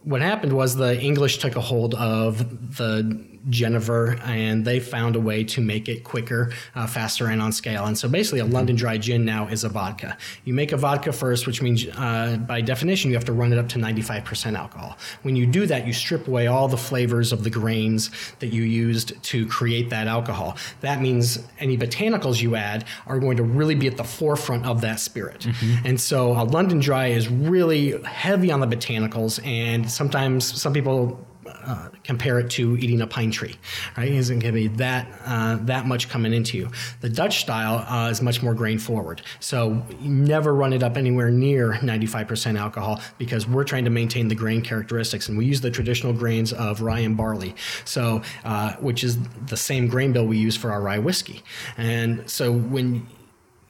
what 0.04 0.22
happened 0.22 0.54
was 0.54 0.76
the 0.76 1.00
English 1.02 1.40
took 1.40 1.56
a 1.56 1.62
hold 1.62 1.96
of 1.96 2.78
the 2.78 3.35
Genever 3.50 4.20
and 4.26 4.66
they 4.66 4.80
found 4.80 5.16
a 5.16 5.20
way 5.20 5.44
to 5.44 5.62
make 5.62 5.88
it 5.88 6.04
quicker, 6.04 6.52
uh, 6.76 6.88
faster, 6.88 7.28
and 7.28 7.42
on 7.42 7.52
scale. 7.52 7.86
And 7.86 7.98
so 7.98 8.08
basically, 8.08 8.40
a 8.40 8.46
London 8.46 8.76
dry 8.76 8.98
gin 8.98 9.26
now 9.26 9.48
is 9.48 9.64
a 9.64 9.70
vodka. 9.70 10.18
You 10.44 10.54
make 10.54 10.72
a 10.72 10.78
vodka 10.78 11.12
first, 11.12 11.46
which 11.46 11.62
means 11.62 11.86
uh, 11.96 12.38
by 12.48 12.62
definition 12.62 13.12
you 13.12 13.18
have 13.18 13.26
to 13.26 13.34
run 13.34 13.54
it 13.54 13.60
up 13.60 13.70
to 13.70 13.80
95% 13.80 14.58
alcohol. 14.58 14.98
When 15.22 15.36
you 15.36 15.46
do 15.46 15.66
that, 15.68 15.86
you 15.86 15.94
strip 15.94 16.28
away 16.28 16.48
all 16.48 16.68
the 16.68 16.78
flavors 16.78 17.32
of 17.32 17.44
the 17.44 17.50
grains 17.50 18.10
that 18.40 18.48
you 18.48 18.64
used 18.64 19.22
to 19.24 19.46
create 19.48 19.90
that 19.90 20.08
alcohol. 20.08 20.58
That 20.82 21.02
means 21.02 21.46
any 21.60 21.78
botanicals 21.78 22.42
you 22.42 22.56
add 22.56 22.86
are 23.06 23.20
going 23.20 23.38
to 23.38 23.44
really 23.44 23.76
be 23.76 23.88
at 23.88 23.98
the 23.98 24.04
forefront 24.04 24.66
of 24.66 24.82
that 24.82 25.00
spirit. 25.00 25.48
And 25.84 26.00
so 26.00 26.32
a 26.32 26.44
London 26.44 26.80
dry 26.80 27.08
is 27.08 27.30
really 27.30 28.02
heavy 28.04 28.52
on 28.52 28.60
the 28.60 28.68
botanicals, 28.68 29.46
and 29.46 29.90
sometimes 29.90 30.60
some 30.60 30.74
people 30.74 31.26
uh, 31.66 31.90
compare 32.04 32.40
it 32.40 32.50
to 32.52 32.78
eating 32.78 33.02
a 33.02 33.08
pine 33.08 33.32
tree, 33.32 33.56
right? 33.98 34.08
It 34.08 34.16
isn't 34.16 34.40
going 34.40 34.54
to 34.54 34.60
be 34.60 34.68
that 34.78 35.08
uh, 35.26 35.58
that 35.62 35.88
much 35.88 36.10
coming 36.10 36.34
into 36.34 36.58
you. 36.58 36.70
The 37.02 37.10
Dutch 37.10 37.42
style 37.42 37.86
uh, 37.90 38.10
is 38.10 38.22
much 38.22 38.42
more 38.44 38.54
grain 38.54 38.80
forward, 38.80 39.22
so 39.40 39.84
never 40.02 40.54
run 40.54 40.74
it 40.74 40.84
up 40.84 40.98
anywhere 40.98 41.30
near 41.30 41.74
95% 41.74 42.60
alcohol 42.60 43.02
because 43.18 43.48
we're 43.48 43.64
trying 43.64 43.86
to 43.86 43.92
maintain 43.92 44.28
the 44.28 44.36
grain 44.36 44.62
characteristics, 44.62 45.28
and 45.30 45.38
we 45.38 45.46
use 45.46 45.62
the 45.62 45.72
traditional 45.72 46.14
grains 46.14 46.54
of 46.54 46.82
rye 46.82 47.00
and 47.00 47.18
barley, 47.18 47.56
so 47.84 48.22
uh, 48.44 48.74
which 48.74 49.04
is 49.04 49.18
the 49.48 49.58
same 49.58 49.88
grain 49.88 50.14
bill 50.14 50.26
we 50.26 50.38
use 50.38 50.56
for 50.56 50.72
our 50.72 50.82
rye 50.82 51.00
whiskey, 51.00 51.42
and 51.78 52.30
so 52.30 52.52
when 52.52 53.08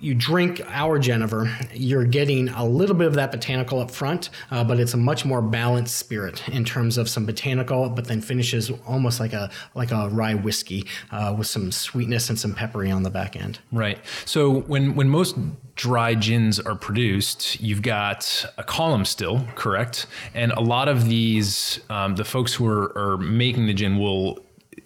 you 0.05 0.13
drink 0.13 0.61
our 0.67 0.99
Genever, 0.99 1.49
you're 1.73 2.05
getting 2.05 2.49
a 2.49 2.63
little 2.63 2.95
bit 2.95 3.07
of 3.07 3.15
that 3.15 3.31
botanical 3.31 3.79
up 3.79 3.89
front, 3.89 4.29
uh, 4.51 4.63
but 4.63 4.79
it's 4.79 4.93
a 4.93 4.97
much 4.97 5.25
more 5.25 5.41
balanced 5.41 5.97
spirit 5.97 6.47
in 6.49 6.63
terms 6.63 6.99
of 6.99 7.09
some 7.09 7.25
botanical, 7.25 7.89
but 7.89 8.05
then 8.05 8.21
finishes 8.21 8.69
almost 8.85 9.19
like 9.19 9.33
a 9.33 9.49
like 9.73 9.91
a 9.91 10.09
rye 10.09 10.35
whiskey 10.35 10.85
uh, 11.11 11.33
with 11.35 11.47
some 11.47 11.71
sweetness 11.71 12.29
and 12.29 12.39
some 12.39 12.53
peppery 12.53 12.91
on 12.91 13.01
the 13.01 13.09
back 13.09 13.35
end. 13.35 13.57
Right. 13.71 13.97
So 14.25 14.61
when 14.61 14.93
when 14.93 15.09
most 15.09 15.35
dry 15.75 16.13
gins 16.13 16.59
are 16.59 16.75
produced, 16.75 17.59
you've 17.59 17.81
got 17.81 18.45
a 18.57 18.63
column 18.63 19.05
still, 19.05 19.45
correct? 19.55 20.05
And 20.33 20.51
a 20.53 20.61
lot 20.61 20.87
of 20.87 21.05
these, 21.05 21.81
um, 21.89 22.15
the 22.15 22.23
folks 22.23 22.53
who 22.53 22.65
are, 22.65 22.97
are 22.97 23.17
making 23.17 23.67
the 23.67 23.73
gin 23.73 23.97
will 23.97 24.44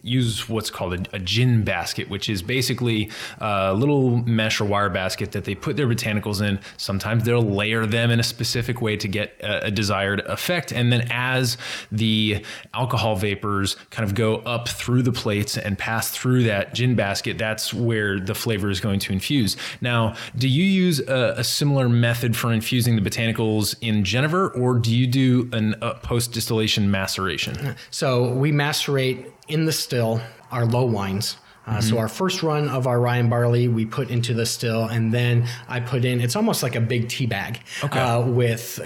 use 0.10 0.50
what's 0.50 0.70
called 0.70 0.94
a, 0.94 1.16
a 1.16 1.20
gin 1.20 1.64
basket, 1.64 2.10
which 2.10 2.30
is 2.30 2.42
basically 2.42 3.10
a 3.40 3.74
little 3.74 4.18
mesh 4.26 4.60
or 4.60 4.66
wire 4.66 4.90
basket 4.90 5.32
that 5.32 5.46
they 5.46 5.56
put 5.56 5.78
their 5.78 5.88
botanicals 5.88 6.42
in. 6.42 6.60
Sometimes 6.78 7.24
they'll 7.24 7.42
layer 7.42 7.86
them 7.86 8.12
in 8.12 8.20
a 8.20 8.24
specific 8.24 8.82
way 8.82 8.98
to 8.98 9.08
get 9.08 9.38
a, 9.42 9.68
a 9.68 9.72
desired 9.72 10.22
effect. 10.22 10.72
And 10.72 10.92
then 10.92 11.08
as 11.12 11.58
the 11.92 12.44
alcohol 12.74 13.16
vapors 13.16 13.76
kind 13.92 14.08
of 14.08 14.16
go 14.16 14.38
up 14.38 14.68
through 14.68 15.04
the 15.04 15.12
plates 15.12 15.58
and 15.58 15.78
pass 15.78 16.12
through 16.12 16.44
that 16.44 16.74
gin 16.74 16.96
basket, 16.96 17.38
that's 17.38 17.74
where 17.74 18.20
the 18.20 18.36
flavor 18.36 18.70
is 18.70 18.80
going 18.80 19.00
to 19.00 19.14
infuse. 19.14 19.56
Now, 19.82 20.16
do 20.36 20.48
you 20.48 20.64
use 20.64 21.00
a, 21.00 21.36
a 21.38 21.44
similar 21.44 21.88
method 21.90 22.36
for 22.36 22.52
infusing 22.52 22.96
the 22.96 23.02
botanicals 23.08 23.76
in 23.82 24.04
Genever, 24.04 24.56
or 24.58 24.80
do 24.80 24.96
you 24.96 25.08
do 25.08 25.50
an 25.54 25.76
uh, 25.82 25.94
post 25.96 26.32
distillation 26.32 26.90
maceration? 26.90 27.76
So 27.92 28.32
we 28.34 28.52
macerate 28.52 29.26
in 29.50 29.66
the 29.66 29.72
still 29.72 30.22
our 30.52 30.66
low 30.66 30.86
wines. 30.86 31.38
Uh, 31.68 31.82
So 31.82 31.98
our 32.00 32.08
first 32.08 32.42
run 32.42 32.68
of 32.70 32.88
our 32.88 33.00
rye 33.00 33.18
and 33.18 33.30
barley 33.30 33.68
we 33.68 33.86
put 33.86 34.10
into 34.10 34.34
the 34.34 34.46
still, 34.46 34.86
and 34.86 35.14
then 35.14 35.46
I 35.68 35.80
put 35.80 36.04
in. 36.06 36.20
It's 36.22 36.36
almost 36.36 36.64
like 36.64 36.76
a 36.76 36.82
big 36.82 37.10
tea 37.10 37.28
bag 37.28 37.60
uh, 38.00 38.24
with 38.26 38.80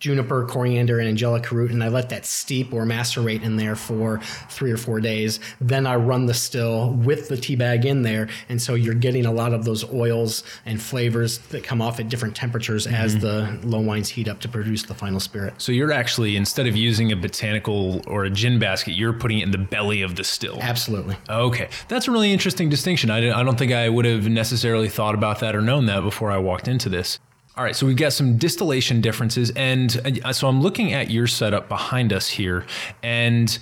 juniper, 0.00 0.44
coriander, 0.46 0.98
and 0.98 1.08
angelica 1.08 1.54
root, 1.54 1.70
and 1.70 1.84
I 1.84 1.88
let 1.88 2.08
that 2.08 2.26
steep 2.26 2.72
or 2.72 2.84
macerate 2.84 3.42
in 3.42 3.56
there 3.56 3.76
for 3.76 4.18
three 4.48 4.72
or 4.72 4.78
four 4.78 5.00
days. 5.00 5.38
Then 5.60 5.86
I 5.86 5.96
run 5.96 6.26
the 6.26 6.34
still 6.34 6.92
with 6.94 7.28
the 7.28 7.36
tea 7.36 7.54
bag 7.54 7.84
in 7.84 8.02
there, 8.02 8.28
and 8.48 8.60
so 8.60 8.74
you're 8.74 8.94
getting 8.94 9.26
a 9.26 9.32
lot 9.32 9.52
of 9.52 9.64
those 9.64 9.90
oils 9.92 10.42
and 10.64 10.80
flavors 10.80 11.38
that 11.38 11.62
come 11.62 11.82
off 11.82 12.00
at 12.00 12.08
different 12.08 12.34
temperatures 12.34 12.86
mm-hmm. 12.86 12.96
as 12.96 13.18
the 13.18 13.58
low 13.62 13.80
wines 13.80 14.08
heat 14.08 14.26
up 14.26 14.40
to 14.40 14.48
produce 14.48 14.82
the 14.84 14.94
final 14.94 15.20
spirit. 15.20 15.54
So 15.58 15.70
you're 15.70 15.92
actually 15.92 16.36
instead 16.36 16.66
of 16.66 16.74
using 16.74 17.12
a 17.12 17.16
botanical 17.16 18.02
or 18.06 18.24
a 18.24 18.30
gin 18.30 18.58
basket, 18.58 18.92
you're 18.92 19.12
putting 19.12 19.40
it 19.40 19.44
in 19.44 19.50
the 19.50 19.58
belly 19.58 20.02
of 20.02 20.16
the 20.16 20.24
still. 20.24 20.58
Absolutely. 20.60 21.16
Okay, 21.28 21.68
that's 21.88 22.08
a 22.08 22.10
really 22.10 22.32
interesting 22.32 22.70
distinction. 22.70 23.10
I, 23.10 23.38
I 23.38 23.42
don't 23.42 23.58
think 23.58 23.72
I 23.72 23.88
would 23.88 24.06
have 24.06 24.28
necessarily 24.28 24.88
thought 24.88 25.14
about 25.14 25.40
that 25.40 25.54
or 25.54 25.60
known 25.60 25.86
that 25.86 26.00
before 26.00 26.30
I 26.30 26.38
walked 26.38 26.68
into 26.68 26.88
this. 26.88 27.18
All 27.60 27.66
right, 27.66 27.76
so 27.76 27.84
we've 27.84 27.94
got 27.94 28.14
some 28.14 28.38
distillation 28.38 29.02
differences, 29.02 29.50
and 29.50 30.22
uh, 30.24 30.32
so 30.32 30.48
I'm 30.48 30.62
looking 30.62 30.94
at 30.94 31.10
your 31.10 31.26
setup 31.26 31.68
behind 31.68 32.10
us 32.10 32.26
here, 32.26 32.64
and 33.02 33.58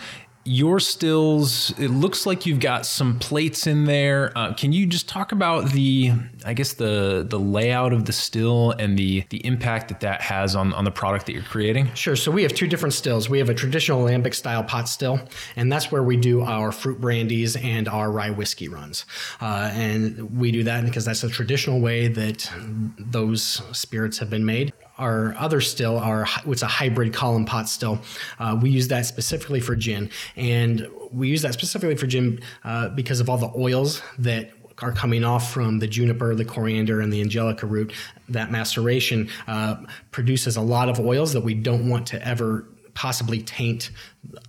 your 0.48 0.80
stills. 0.80 1.70
It 1.78 1.88
looks 1.88 2.24
like 2.24 2.46
you've 2.46 2.60
got 2.60 2.86
some 2.86 3.18
plates 3.18 3.66
in 3.66 3.84
there. 3.84 4.32
Uh, 4.36 4.54
can 4.54 4.72
you 4.72 4.86
just 4.86 5.08
talk 5.08 5.32
about 5.32 5.72
the, 5.72 6.12
I 6.44 6.54
guess 6.54 6.72
the 6.72 7.26
the 7.28 7.38
layout 7.38 7.92
of 7.92 8.06
the 8.06 8.12
still 8.12 8.72
and 8.72 8.98
the 8.98 9.24
the 9.28 9.44
impact 9.44 9.88
that 9.88 10.00
that 10.00 10.22
has 10.22 10.56
on 10.56 10.72
on 10.72 10.84
the 10.84 10.90
product 10.90 11.26
that 11.26 11.32
you're 11.32 11.42
creating? 11.42 11.92
Sure. 11.94 12.16
So 12.16 12.30
we 12.30 12.42
have 12.42 12.54
two 12.54 12.66
different 12.66 12.94
stills. 12.94 13.28
We 13.28 13.38
have 13.38 13.50
a 13.50 13.54
traditional 13.54 14.00
alembic 14.00 14.34
style 14.34 14.64
pot 14.64 14.88
still, 14.88 15.20
and 15.56 15.70
that's 15.70 15.92
where 15.92 16.02
we 16.02 16.16
do 16.16 16.42
our 16.42 16.72
fruit 16.72 17.00
brandies 17.00 17.54
and 17.56 17.86
our 17.86 18.10
rye 18.10 18.30
whiskey 18.30 18.68
runs. 18.68 19.04
Uh, 19.40 19.70
and 19.74 20.38
we 20.38 20.50
do 20.50 20.64
that 20.64 20.84
because 20.84 21.04
that's 21.04 21.20
the 21.20 21.28
traditional 21.28 21.80
way 21.80 22.08
that 22.08 22.50
those 22.98 23.62
spirits 23.72 24.18
have 24.18 24.30
been 24.30 24.44
made. 24.46 24.72
Our 24.98 25.34
other 25.38 25.60
still, 25.60 25.98
our 25.98 26.26
what's 26.44 26.62
a 26.62 26.66
hybrid 26.66 27.12
column 27.12 27.44
pot 27.44 27.68
still, 27.68 28.00
uh, 28.38 28.58
we 28.60 28.70
use 28.70 28.88
that 28.88 29.06
specifically 29.06 29.60
for 29.60 29.76
gin, 29.76 30.10
and 30.36 30.88
we 31.12 31.28
use 31.28 31.42
that 31.42 31.54
specifically 31.54 31.96
for 31.96 32.06
gin 32.06 32.40
uh, 32.64 32.88
because 32.90 33.20
of 33.20 33.30
all 33.30 33.38
the 33.38 33.52
oils 33.56 34.02
that 34.18 34.50
are 34.80 34.92
coming 34.92 35.24
off 35.24 35.52
from 35.52 35.78
the 35.78 35.86
juniper, 35.86 36.34
the 36.34 36.44
coriander, 36.44 37.00
and 37.00 37.12
the 37.12 37.20
angelica 37.20 37.66
root. 37.66 37.92
That 38.28 38.50
maceration 38.50 39.28
uh, 39.46 39.76
produces 40.10 40.56
a 40.56 40.60
lot 40.60 40.88
of 40.88 41.00
oils 41.00 41.32
that 41.32 41.42
we 41.42 41.54
don't 41.54 41.88
want 41.88 42.06
to 42.08 42.26
ever 42.26 42.66
possibly 42.94 43.40
taint 43.42 43.90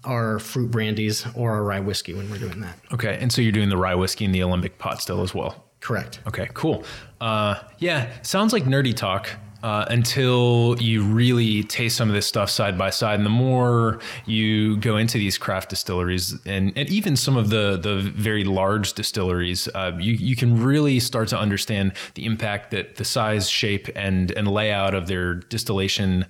our 0.03 0.39
fruit 0.39 0.71
brandies 0.71 1.25
or 1.35 1.51
our 1.51 1.63
rye 1.63 1.79
whiskey 1.79 2.13
when 2.13 2.29
we're 2.31 2.39
doing 2.39 2.61
that. 2.61 2.77
Okay, 2.91 3.17
and 3.19 3.31
so 3.31 3.41
you're 3.41 3.51
doing 3.51 3.69
the 3.69 3.77
rye 3.77 3.95
whiskey 3.95 4.25
and 4.25 4.33
the 4.33 4.39
alembic 4.39 4.79
pot 4.79 5.01
still 5.01 5.21
as 5.21 5.33
well. 5.35 5.65
Correct. 5.81 6.19
Okay, 6.27 6.49
cool. 6.53 6.83
Uh, 7.21 7.55
yeah, 7.77 8.11
sounds 8.21 8.51
like 8.51 8.63
nerdy 8.63 8.95
talk. 8.95 9.29
Uh, 9.61 9.85
until 9.89 10.75
you 10.79 11.03
really 11.03 11.63
taste 11.63 11.97
some 11.97 12.07
of 12.07 12.15
this 12.15 12.25
stuff 12.25 12.49
side 12.49 12.77
by 12.77 12.89
side, 12.89 13.15
and 13.15 13.25
the 13.25 13.29
more 13.29 13.99
you 14.25 14.77
go 14.77 14.95
into 14.95 15.17
these 15.17 15.37
craft 15.37 15.69
distilleries, 15.69 16.37
and, 16.45 16.71
and 16.77 16.89
even 16.89 17.15
some 17.15 17.35
of 17.35 17.49
the 17.49 17.77
the 17.77 17.99
very 17.99 18.43
large 18.43 18.93
distilleries, 18.93 19.67
uh, 19.75 19.91
you 19.99 20.13
you 20.13 20.35
can 20.35 20.63
really 20.63 20.99
start 20.99 21.27
to 21.27 21.37
understand 21.37 21.91
the 22.13 22.25
impact 22.25 22.71
that 22.71 22.95
the 22.95 23.05
size, 23.05 23.49
shape, 23.49 23.89
and 23.95 24.31
and 24.31 24.47
layout 24.47 24.93
of 24.93 25.07
their 25.07 25.33
distillation 25.35 26.25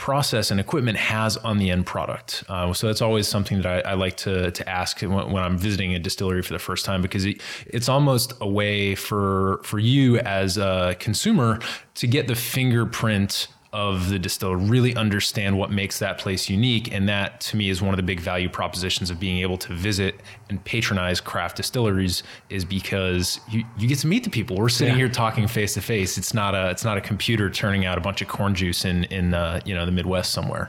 process 0.00 0.50
and 0.50 0.58
equipment 0.58 0.96
has 0.96 1.36
on 1.36 1.58
the 1.58 1.70
end 1.70 1.84
product. 1.84 2.42
Uh, 2.48 2.72
so 2.72 2.86
that's 2.86 3.02
always 3.02 3.28
something 3.28 3.60
that 3.60 3.86
I, 3.86 3.90
I 3.90 3.94
like 3.94 4.16
to, 4.18 4.50
to 4.50 4.66
ask 4.66 5.02
when, 5.02 5.30
when, 5.30 5.42
I'm 5.42 5.58
visiting 5.58 5.94
a 5.94 5.98
distillery 5.98 6.40
for 6.40 6.54
the 6.54 6.58
first 6.58 6.86
time 6.86 7.02
because 7.02 7.26
it, 7.26 7.42
it's 7.66 7.86
almost 7.86 8.32
a 8.40 8.48
way 8.48 8.94
for 8.94 9.60
for 9.62 9.78
you 9.78 10.16
as 10.20 10.56
a 10.56 10.96
consumer 10.98 11.58
to 11.96 12.06
get 12.06 12.28
the 12.28 12.34
fingerprint 12.70 13.48
of 13.72 14.08
the 14.08 14.18
distiller, 14.18 14.56
really 14.56 14.96
understand 14.96 15.56
what 15.56 15.70
makes 15.70 16.00
that 16.00 16.18
place 16.18 16.50
unique. 16.50 16.92
And 16.92 17.08
that 17.08 17.40
to 17.42 17.56
me 17.56 17.70
is 17.70 17.80
one 17.80 17.94
of 17.94 17.98
the 17.98 18.02
big 18.02 18.18
value 18.18 18.48
propositions 18.48 19.10
of 19.10 19.20
being 19.20 19.38
able 19.38 19.56
to 19.58 19.72
visit 19.72 20.16
and 20.48 20.62
patronize 20.64 21.20
craft 21.20 21.56
distilleries 21.56 22.24
is 22.48 22.64
because 22.64 23.38
you, 23.48 23.62
you 23.78 23.86
get 23.86 24.00
to 24.00 24.08
meet 24.08 24.24
the 24.24 24.30
people. 24.30 24.56
We're 24.56 24.68
sitting 24.70 24.94
Yeah. 24.94 24.98
here 24.98 25.08
talking 25.08 25.46
face 25.46 25.74
to 25.74 25.80
face. 25.80 26.18
It's 26.18 26.34
not 26.34 26.56
a 26.56 26.70
it's 26.70 26.82
not 26.84 26.98
a 26.98 27.00
computer 27.00 27.48
turning 27.48 27.86
out 27.86 27.96
a 27.96 28.00
bunch 28.00 28.20
of 28.22 28.26
corn 28.26 28.56
juice 28.56 28.84
in 28.84 29.04
in 29.04 29.34
uh, 29.34 29.60
you 29.64 29.72
know 29.76 29.86
the 29.86 29.92
Midwest 29.92 30.32
somewhere. 30.32 30.68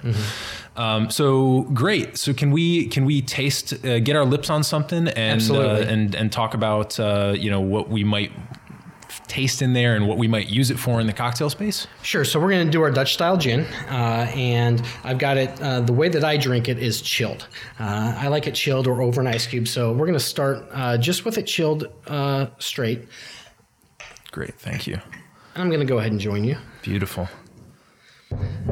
Um, 0.76 1.10
so 1.10 1.62
great. 1.74 2.18
So 2.20 2.34
can 2.36 2.52
we 2.52 2.86
can 2.86 3.06
we 3.06 3.24
taste 3.24 3.84
uh, 3.84 3.98
get 3.98 4.16
our 4.16 4.26
lips 4.26 4.52
on 4.52 4.64
something 4.64 5.08
and 5.08 5.42
uh, 5.50 5.86
and 5.88 6.14
and 6.14 6.32
talk 6.32 6.54
about 6.54 7.00
uh, 7.00 7.34
you 7.36 7.50
know 7.50 7.62
what 7.62 7.90
we 7.90 8.04
might 8.04 8.32
taste 9.32 9.62
in 9.62 9.72
there 9.72 9.96
and 9.96 10.08
what 10.08 10.18
we 10.18 10.28
might 10.28 10.50
use 10.50 10.72
it 10.72 10.78
for 10.78 11.00
in 11.00 11.08
the 11.08 11.14
cocktail 11.14 11.50
space? 11.50 11.88
Sure. 12.02 12.26
So 12.26 12.38
we're 12.38 12.50
going 12.52 12.66
to 12.66 12.72
do 12.72 12.82
our 12.82 12.92
Dutch 12.92 13.14
style 13.14 13.38
gin, 13.38 13.62
uh, 13.90 14.30
and 14.36 14.84
I've 15.06 15.18
got 15.18 15.38
it. 15.38 15.62
Uh, 15.62 15.80
the 15.80 15.94
way 15.94 16.10
that 16.10 16.26
I 16.26 16.36
drink 16.36 16.68
it 16.68 16.78
is 16.78 17.02
chilled. 17.02 17.48
Uh, 17.80 18.14
I 18.18 18.28
like 18.28 18.46
it 18.46 18.56
chilled 18.56 18.88
or 18.88 19.02
over 19.02 19.22
an 19.22 19.28
ice 19.28 19.48
cube. 19.48 19.70
So 19.70 19.94
we're 19.94 20.06
going 20.06 20.20
to 20.20 20.20
start 20.20 20.68
uh, 20.74 20.98
just 20.98 21.24
with 21.24 21.38
it 21.38 21.44
chilled 21.44 21.86
uh, 22.08 22.48
straight. 22.60 23.08
Great, 24.32 24.54
thank 24.56 24.86
you. 24.86 24.96
And 25.54 25.64
I'm 25.64 25.70
going 25.70 25.80
to 25.80 25.86
go 25.86 26.00
ahead 26.00 26.12
and 26.12 26.20
join 26.20 26.44
you. 26.44 26.58
Beautiful. 26.82 27.30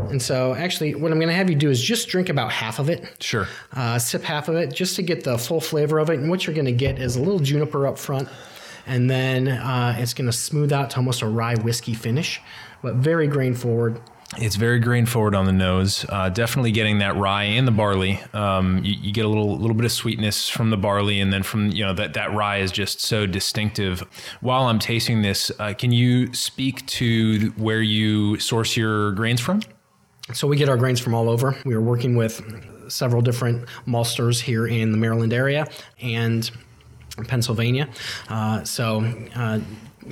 And 0.09 0.21
so, 0.21 0.53
actually, 0.53 0.95
what 0.95 1.11
I'm 1.11 1.19
going 1.19 1.29
to 1.29 1.35
have 1.35 1.49
you 1.49 1.55
do 1.55 1.69
is 1.69 1.81
just 1.81 2.07
drink 2.09 2.29
about 2.29 2.51
half 2.51 2.79
of 2.79 2.89
it. 2.89 3.21
Sure. 3.21 3.47
Uh, 3.73 3.99
sip 3.99 4.23
half 4.23 4.47
of 4.47 4.55
it 4.55 4.73
just 4.73 4.95
to 4.95 5.01
get 5.01 5.23
the 5.23 5.37
full 5.37 5.61
flavor 5.61 5.99
of 5.99 6.09
it. 6.09 6.19
And 6.19 6.29
what 6.29 6.45
you're 6.45 6.53
going 6.53 6.65
to 6.65 6.71
get 6.71 6.99
is 6.99 7.15
a 7.15 7.19
little 7.19 7.39
juniper 7.39 7.85
up 7.85 7.97
front, 7.97 8.29
and 8.89 9.09
then 9.09 9.47
uh, 9.47 9.95
it's 9.97 10.13
going 10.13 10.25
to 10.25 10.35
smooth 10.35 10.73
out 10.73 10.89
to 10.91 10.97
almost 10.97 11.21
a 11.21 11.27
rye 11.27 11.55
whiskey 11.55 11.93
finish, 11.93 12.41
but 12.81 12.95
very 12.95 13.27
grain 13.27 13.53
forward. 13.53 14.01
It's 14.37 14.57
very 14.57 14.79
grain 14.79 15.05
forward 15.07 15.33
on 15.33 15.45
the 15.45 15.51
nose. 15.51 16.05
Uh, 16.07 16.29
definitely 16.29 16.71
getting 16.71 16.99
that 16.99 17.15
rye 17.15 17.45
and 17.45 17.67
the 17.67 17.71
barley. 17.71 18.19
Um, 18.33 18.83
you, 18.83 18.95
you 19.01 19.11
get 19.11 19.25
a 19.25 19.27
little 19.27 19.57
little 19.57 19.75
bit 19.75 19.85
of 19.85 19.91
sweetness 19.91 20.49
from 20.49 20.69
the 20.69 20.77
barley, 20.77 21.19
and 21.19 21.33
then 21.33 21.41
from 21.41 21.71
you 21.71 21.83
know 21.83 21.93
that 21.93 22.13
that 22.13 22.33
rye 22.33 22.57
is 22.57 22.71
just 22.71 23.01
so 23.01 23.25
distinctive. 23.25 24.01
While 24.41 24.63
I'm 24.63 24.77
tasting 24.77 25.23
this, 25.23 25.51
uh, 25.57 25.73
can 25.73 25.91
you 25.91 26.31
speak 26.33 26.85
to 26.87 27.53
where 27.57 27.81
you 27.81 28.37
source 28.39 28.77
your 28.77 29.13
grains 29.13 29.41
from? 29.41 29.61
So 30.33 30.47
we 30.47 30.57
get 30.57 30.69
our 30.69 30.77
grains 30.77 30.99
from 30.99 31.15
all 31.15 31.27
over. 31.27 31.55
We 31.65 31.73
are 31.73 31.81
working 31.81 32.15
with 32.15 32.39
several 32.87 33.23
different 33.23 33.67
maltsters 33.87 34.41
here 34.41 34.67
in 34.67 34.91
the 34.91 34.97
Maryland 34.97 35.33
area 35.33 35.67
and 36.01 36.49
Pennsylvania. 37.27 37.87
Uh, 38.29 38.63
so. 38.63 39.03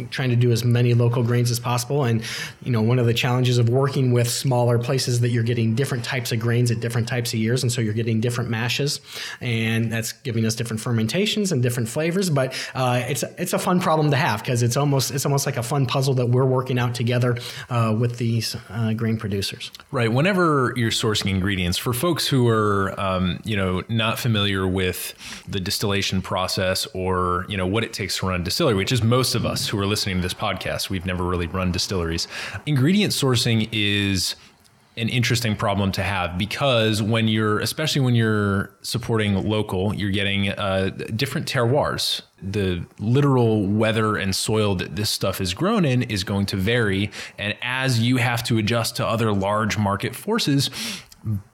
Trying 0.09 0.29
to 0.29 0.35
do 0.35 0.51
as 0.51 0.63
many 0.63 0.93
local 0.93 1.23
grains 1.23 1.51
as 1.51 1.59
possible. 1.59 2.03
And 2.03 2.23
you 2.63 2.71
know 2.71 2.81
one 2.81 2.99
of 2.99 3.05
the 3.05 3.13
challenges 3.13 3.57
of 3.57 3.69
working 3.69 4.11
with 4.11 4.29
smaller 4.29 4.77
places 4.79 5.19
that 5.21 5.29
you're 5.29 5.43
getting 5.43 5.75
different 5.75 6.03
types 6.03 6.31
of 6.31 6.39
grains 6.39 6.71
at 6.71 6.79
different 6.79 7.07
types 7.07 7.33
of 7.33 7.39
years. 7.39 7.63
And 7.63 7.71
so 7.71 7.81
you're 7.81 7.93
getting 7.93 8.21
different 8.21 8.49
mashes 8.49 8.99
and 9.41 9.91
that's 9.91 10.11
giving 10.11 10.45
us 10.45 10.55
different 10.55 10.81
fermentations 10.81 11.51
and 11.51 11.61
different 11.61 11.89
flavors. 11.89 12.29
But 12.29 12.53
uh, 12.73 13.03
it's 13.07 13.23
it's 13.37 13.53
a 13.53 13.59
fun 13.59 13.79
problem 13.79 14.11
to 14.11 14.17
have 14.17 14.41
because 14.41 14.63
it's 14.63 14.77
almost 14.77 15.11
it's 15.11 15.25
almost 15.25 15.45
like 15.45 15.57
a 15.57 15.63
fun 15.63 15.85
puzzle 15.85 16.13
that 16.15 16.27
we're 16.27 16.45
working 16.45 16.79
out 16.79 16.95
together 16.95 17.37
uh, 17.69 17.95
with 17.97 18.17
these 18.17 18.55
uh, 18.69 18.93
grain 18.93 19.17
producers. 19.17 19.71
Right. 19.91 20.11
Whenever 20.11 20.73
you're 20.75 20.91
sourcing 20.91 21.29
ingredients, 21.29 21.77
for 21.77 21.93
folks 21.93 22.27
who 22.27 22.47
are, 22.47 22.99
um, 22.99 23.39
you 23.43 23.55
know, 23.55 23.83
not 23.89 24.19
familiar 24.19 24.67
with 24.67 25.13
the 25.47 25.59
distillation 25.59 26.21
process 26.21 26.85
or 26.93 27.45
you 27.47 27.57
know 27.57 27.67
what 27.67 27.83
it 27.83 27.93
takes 27.93 28.17
to 28.17 28.27
run 28.27 28.41
a 28.41 28.43
distillery, 28.43 28.75
which 28.75 28.91
is 28.91 29.01
most 29.01 29.35
of 29.35 29.45
us 29.45 29.67
who 29.67 29.79
are 29.79 29.86
listening 29.87 30.17
to 30.17 30.21
this 30.21 30.33
podcast, 30.33 30.89
we've 30.89 31.05
never 31.05 31.23
really 31.23 31.47
run 31.47 31.71
distilleries. 31.71 32.27
Ingredient 32.65 33.13
sourcing 33.13 33.67
is 33.71 34.35
an 34.97 35.09
interesting 35.09 35.55
problem 35.55 35.91
to 35.91 36.01
have 36.01 36.37
because 36.39 37.03
when 37.03 37.27
you're 37.27 37.59
especially 37.59 38.01
when 38.01 38.15
you're 38.15 38.71
supporting 38.81 39.35
local 39.47 39.93
you're 39.93 40.09
getting 40.09 40.49
uh, 40.49 40.89
different 41.15 41.47
terroirs 41.47 42.21
the 42.41 42.83
literal 42.97 43.65
weather 43.67 44.17
and 44.17 44.35
soil 44.35 44.73
that 44.73 44.95
this 44.95 45.09
stuff 45.09 45.39
is 45.39 45.53
grown 45.53 45.85
in 45.85 46.01
is 46.03 46.23
going 46.23 46.47
to 46.47 46.57
vary 46.57 47.11
and 47.37 47.55
as 47.61 47.99
you 47.99 48.17
have 48.17 48.43
to 48.43 48.57
adjust 48.57 48.95
to 48.95 49.05
other 49.05 49.31
large 49.31 49.77
market 49.77 50.15
forces 50.15 50.71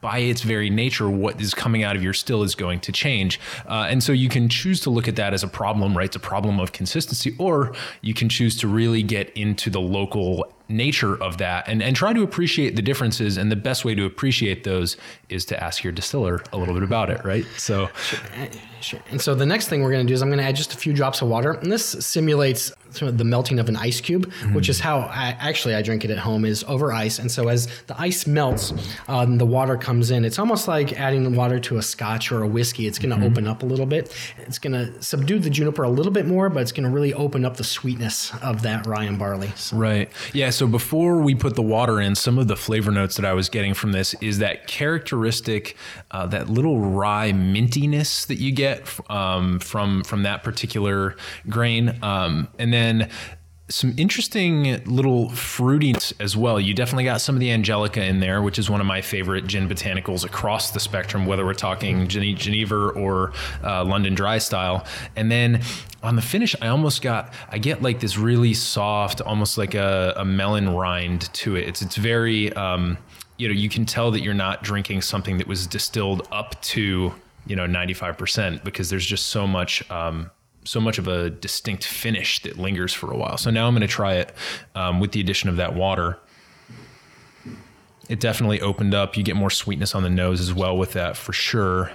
by 0.02 0.20
its 0.20 0.42
very 0.42 0.70
nature, 0.70 1.10
what 1.10 1.42
is 1.42 1.54
coming 1.54 1.84
out 1.84 1.96
of 1.96 2.04
your 2.04 2.14
still 2.14 2.44
is 2.44 2.56
going 2.56 2.80
to 2.82 2.92
change. 2.92 3.40
Uh, 3.68 3.88
and 3.90 4.04
so 4.04 4.12
you 4.12 4.30
can 4.30 4.50
choose 4.50 4.80
to 4.82 4.90
look 4.90 5.08
at 5.08 5.16
that 5.16 5.34
as 5.34 5.44
a 5.44 5.48
problem, 5.48 5.98
right? 5.98 6.06
It's 6.06 6.16
a 6.16 6.20
problem 6.20 6.60
of 6.60 6.72
consistency, 6.72 7.36
or 7.40 7.74
you 8.02 8.14
can 8.14 8.30
choose 8.30 8.58
to 8.58 8.68
really 8.68 9.04
get 9.04 9.30
into 9.36 9.70
the 9.70 9.82
local 9.82 10.54
nature 10.70 11.22
of 11.22 11.38
that 11.40 11.68
and, 11.68 11.84
and 11.84 11.96
try 11.96 12.14
to 12.14 12.24
appreciate 12.24 12.76
the 12.76 12.82
differences. 12.82 13.38
And 13.38 13.52
the 13.52 13.56
best 13.56 13.84
way 13.86 13.94
to 13.96 14.06
appreciate 14.06 14.64
those 14.64 14.98
is 15.30 15.46
to 15.46 15.64
ask 15.64 15.84
your 15.84 15.94
distiller 15.94 16.42
a 16.54 16.58
little 16.58 16.74
bit 16.74 16.84
about 16.84 17.10
it, 17.10 17.24
right? 17.26 17.46
So, 17.58 17.90
Sure. 18.82 19.00
And 19.12 19.22
so 19.22 19.34
the 19.34 19.46
next 19.46 19.70
thing 19.70 19.82
we're 19.82 19.92
going 19.94 20.06
to 20.06 20.12
do 20.12 20.14
is 20.14 20.22
I'm 20.22 20.28
going 20.28 20.40
to 20.40 20.44
add 20.44 20.58
just 20.58 20.74
a 20.74 20.78
few 20.78 20.92
drops 20.92 21.22
of 21.22 21.30
water, 21.30 21.54
and 21.54 21.72
this 21.72 21.86
simulates 22.06 22.70
sort 22.90 23.08
of 23.10 23.18
the 23.18 23.24
melting 23.24 23.58
of 23.60 23.70
an 23.70 23.78
ice 23.78 24.02
cube, 24.02 24.30
which 24.52 24.68
is 24.68 24.82
how 24.82 25.00
I 25.00 25.38
actually 25.40 25.74
I 25.74 25.82
drink 25.82 26.04
it 26.04 26.12
at 26.12 26.18
home 26.18 26.44
is 26.44 26.66
over 26.66 26.92
ice. 26.92 27.18
And 27.18 27.32
so 27.32 27.48
as 27.48 27.68
the 27.88 28.00
ice 28.00 28.28
melts, 28.28 28.74
um, 29.08 29.38
the 29.38 29.46
water 29.46 29.78
comes 29.78 30.12
in. 30.12 30.26
It's 30.26 30.38
almost 30.38 30.68
like 30.68 31.00
adding 31.00 31.34
water 31.34 31.60
to 31.62 31.78
a 31.78 31.82
scotch 31.82 32.30
or 32.32 32.44
a 32.44 32.48
whiskey. 32.48 32.86
It's 32.86 33.00
going 33.00 33.18
to 33.18 33.26
open 33.26 33.48
up 33.48 33.64
a 33.64 33.66
little 33.66 33.86
bit. 33.86 34.14
It's 34.40 34.60
going 34.60 34.74
to 34.74 35.02
subdue 35.02 35.40
the 35.40 35.50
juniper 35.50 35.84
a 35.84 35.90
little 35.90 36.12
bit 36.12 36.26
more, 36.28 36.50
but 36.50 36.62
it's 36.62 36.74
going 36.74 36.84
to 36.84 36.90
really 36.90 37.14
open 37.14 37.46
up 37.46 37.56
the 37.56 37.64
sweetness 37.64 38.34
of 38.44 38.64
that 38.64 38.86
rye 38.86 39.06
and 39.06 39.18
barley. 39.18 39.52
So- 39.56 39.78
Right. 39.78 40.12
Yeah. 40.34 40.50
So 40.54 40.68
before 40.68 41.22
we 41.22 41.36
put 41.36 41.56
the 41.56 41.62
water 41.62 42.00
in, 42.00 42.16
some 42.16 42.38
of 42.38 42.48
the 42.48 42.56
flavor 42.56 42.92
notes 42.92 43.16
that 43.16 43.26
I 43.26 43.34
was 43.34 43.50
getting 43.50 43.74
from 43.74 43.92
this 43.92 44.14
is 44.16 44.40
that 44.40 44.68
characteristic, 44.68 45.76
uh, 46.12 46.28
that 46.28 46.50
little 46.50 46.80
rye 46.80 47.32
mintiness 47.32 48.26
that 48.28 48.38
you 48.38 48.52
get 48.52 48.88
um, 49.10 49.60
from 49.60 50.04
from 50.04 50.24
that 50.24 50.44
particular 50.44 51.16
grain, 51.50 51.98
um, 52.02 52.48
and 52.58 52.74
then 52.74 53.10
some 53.70 53.94
interesting 53.98 54.84
little 54.84 55.30
fruitiness 55.30 56.14
as 56.20 56.36
well. 56.36 56.60
You 56.60 56.74
definitely 56.74 57.06
got 57.06 57.22
some 57.22 57.36
of 57.36 57.40
the 57.40 57.50
Angelica 57.52 58.04
in 58.04 58.20
there, 58.20 58.42
which 58.42 58.60
is 58.60 58.70
one 58.70 58.82
of 58.82 58.86
my 58.86 59.02
favorite 59.02 59.48
gin 59.48 59.70
botanicals 59.70 60.26
across 60.26 60.72
the 60.72 60.80
spectrum, 60.80 61.26
whether 61.26 61.46
we're 61.46 61.54
talking 61.54 62.08
Gene- 62.08 62.38
Geneva 62.38 62.76
or 62.76 63.32
uh, 63.64 63.84
London 63.86 64.14
Dry 64.14 64.38
style. 64.38 64.86
And 65.16 65.32
then 65.32 65.62
on 66.04 66.16
the 66.18 66.22
finish, 66.22 66.56
I 66.62 66.68
almost 66.68 67.02
got, 67.02 67.34
I 67.50 67.58
get 67.58 67.82
like 67.82 68.02
this 68.02 68.18
really 68.18 68.54
soft, 68.54 69.22
almost 69.22 69.58
like 69.58 69.74
a, 69.74 70.14
a 70.18 70.26
melon 70.26 70.70
rind 70.70 71.34
to 71.34 71.56
it. 71.56 71.68
It's 71.68 71.82
it's 71.82 71.96
very, 71.96 72.52
um, 72.54 72.98
you 73.38 73.48
know, 73.48 73.54
you 73.54 73.70
can 73.70 73.86
tell 73.86 74.12
that 74.12 74.22
you're 74.22 74.34
not 74.34 74.64
drinking 74.64 75.02
something 75.02 75.38
that 75.38 75.48
was 75.48 75.66
distilled 75.66 76.28
up 76.32 76.62
to 76.62 77.14
you 77.46 77.56
know 77.56 77.66
95% 77.66 78.64
because 78.64 78.90
there's 78.90 79.06
just 79.06 79.28
so 79.28 79.48
much. 79.48 79.90
Um, 79.90 80.30
so 80.66 80.80
much 80.80 80.98
of 80.98 81.10
a 81.10 81.30
distinct 81.30 81.84
finish 81.84 82.42
that 82.44 82.58
lingers 82.58 82.94
for 82.94 83.12
a 83.12 83.18
while. 83.18 83.38
So 83.38 83.52
now 83.52 83.68
I'm 83.68 83.74
going 83.74 83.82
to 83.82 83.88
try 83.88 84.14
it 84.14 84.34
um, 84.76 85.02
with 85.02 85.12
the 85.12 85.20
addition 85.20 85.50
of 85.50 85.58
that 85.58 85.76
water. 85.76 86.18
It 88.08 88.22
definitely 88.22 88.62
opened 88.62 88.94
up. 88.94 89.18
You 89.18 89.24
get 89.24 89.36
more 89.36 89.50
sweetness 89.50 89.94
on 89.94 90.04
the 90.04 90.10
nose 90.10 90.40
as 90.40 90.54
well 90.54 90.78
with 90.78 90.94
that 90.94 91.18
for 91.18 91.34
sure. 91.34 91.92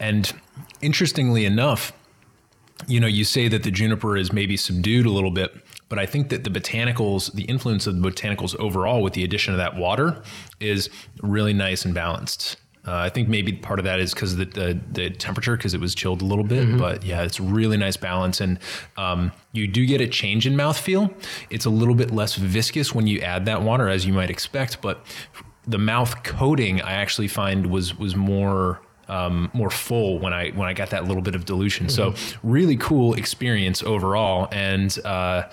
And 0.00 0.32
interestingly 0.80 1.44
enough, 1.44 1.92
you 2.88 2.98
know, 2.98 3.06
you 3.06 3.24
say 3.24 3.46
that 3.46 3.62
the 3.62 3.70
juniper 3.70 4.16
is 4.16 4.32
maybe 4.32 4.56
subdued 4.56 5.06
a 5.06 5.10
little 5.10 5.30
bit, 5.30 5.54
but 5.88 5.98
I 5.98 6.06
think 6.06 6.30
that 6.30 6.44
the 6.44 6.50
botanicals, 6.50 7.32
the 7.32 7.42
influence 7.44 7.86
of 7.86 8.00
the 8.00 8.10
botanicals 8.10 8.56
overall 8.56 9.02
with 9.02 9.12
the 9.12 9.22
addition 9.22 9.52
of 9.52 9.58
that 9.58 9.76
water 9.76 10.22
is 10.58 10.88
really 11.22 11.52
nice 11.52 11.84
and 11.84 11.94
balanced. 11.94 12.56
Uh, 12.86 12.96
I 12.96 13.10
think 13.10 13.28
maybe 13.28 13.52
part 13.52 13.78
of 13.78 13.84
that 13.84 14.00
is 14.00 14.14
because 14.14 14.32
of 14.32 14.38
the, 14.38 14.44
the, 14.46 14.80
the 14.92 15.10
temperature, 15.10 15.54
because 15.54 15.74
it 15.74 15.80
was 15.80 15.94
chilled 15.94 16.22
a 16.22 16.24
little 16.24 16.44
bit. 16.44 16.78
But 16.78 17.04
yeah, 17.04 17.22
it's 17.22 17.38
really 17.38 17.76
nice 17.76 17.98
balance, 17.98 18.40
and 18.40 18.58
um, 18.96 19.32
you 19.52 19.66
do 19.66 19.84
get 19.84 20.00
a 20.00 20.08
change 20.08 20.46
in 20.46 20.54
mouthfeel. 20.54 21.12
It's 21.50 21.66
a 21.66 21.70
little 21.70 21.94
bit 21.94 22.10
less 22.10 22.36
viscous 22.36 22.94
when 22.94 23.06
you 23.06 23.20
add 23.20 23.44
that 23.44 23.60
water, 23.60 23.90
as 23.90 24.06
you 24.06 24.14
might 24.14 24.30
expect. 24.30 24.80
But 24.80 25.04
the 25.66 25.76
mouth 25.76 26.22
coating, 26.22 26.80
I 26.80 26.92
actually 26.92 27.28
find 27.28 27.66
was 27.66 27.98
was 27.98 28.16
more 28.16 28.80
um, 29.10 29.50
more 29.52 29.70
full 29.70 30.18
when 30.18 30.32
I 30.32 30.50
when 30.50 30.68
I 30.68 30.72
got 30.72 30.90
that 30.90 31.04
little 31.04 31.22
bit 31.22 31.34
of 31.34 31.44
dilution. 31.44 31.88
So 31.88 32.14
really 32.42 32.76
cool 32.76 33.14
experience 33.14 33.82
overall, 33.82 34.48
and 34.52 34.96
uh, 35.04 35.48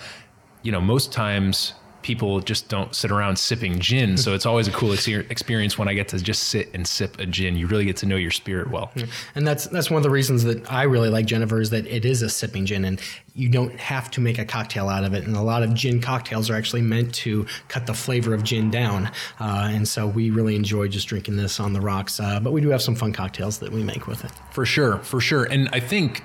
you 0.62 0.72
know 0.72 0.80
most 0.80 1.12
times 1.12 1.74
people 2.08 2.40
just 2.40 2.70
don't 2.70 2.96
sit 2.96 3.12
around 3.12 3.38
sipping 3.38 3.80
gin. 3.80 4.16
So 4.16 4.34
it's 4.34 4.46
always 4.46 4.70
a 4.70 4.72
cool 4.72 4.94
ex- 4.94 5.10
experience 5.10 5.78
when 5.78 5.90
I 5.90 5.94
get 5.94 6.08
to 6.10 6.20
just 6.20 6.44
sit 6.44 6.70
and 6.74 6.88
sip 6.88 7.20
a 7.20 7.26
gin. 7.26 7.58
You 7.58 7.68
really 7.68 7.84
get 7.84 7.98
to 7.98 8.06
know 8.06 8.16
your 8.16 8.32
spirit 8.32 8.72
well. 8.72 8.94
And 9.36 9.46
that's 9.46 9.66
that's 9.68 9.92
one 9.92 9.98
of 9.98 10.04
the 10.04 10.10
reasons 10.10 10.46
that 10.46 10.72
I 10.72 10.84
really 10.84 11.10
like 11.10 11.26
Genever 11.26 11.62
is 11.62 11.70
that 11.72 11.86
it 11.86 12.06
is 12.06 12.22
a 12.22 12.30
sipping 12.30 12.66
gin 12.66 12.86
and 12.86 13.02
you 13.36 13.50
don't 13.50 13.78
have 13.78 14.10
to 14.12 14.22
make 14.22 14.40
a 14.40 14.46
cocktail 14.46 14.88
out 14.88 15.04
of 15.04 15.14
it. 15.14 15.26
And 15.26 15.36
a 15.36 15.42
lot 15.42 15.64
of 15.64 15.74
gin 15.74 16.00
cocktails 16.00 16.50
are 16.50 16.56
actually 16.56 16.82
meant 16.82 17.14
to 17.16 17.46
cut 17.68 17.86
the 17.86 17.94
flavor 17.94 18.34
of 18.34 18.42
gin 18.42 18.72
down. 18.72 19.08
Uh, 19.42 19.68
and 19.70 19.86
so 19.86 20.08
we 20.08 20.30
really 20.30 20.56
enjoy 20.56 20.88
just 20.88 21.10
drinking 21.10 21.36
this 21.36 21.60
on 21.60 21.74
the 21.74 21.82
rocks. 21.82 22.22
Uh, 22.22 22.40
but 22.40 22.54
we 22.54 22.62
do 22.62 22.70
have 22.70 22.82
some 22.82 22.96
fun 22.96 23.12
cocktails 23.12 23.60
that 23.60 23.74
we 23.74 23.84
make 23.84 24.08
with 24.08 24.24
it. 24.24 24.32
For 24.52 24.66
sure, 24.66 25.00
for 25.00 25.20
sure. 25.20 25.44
And 25.44 25.68
I 25.74 25.82
think 25.82 26.24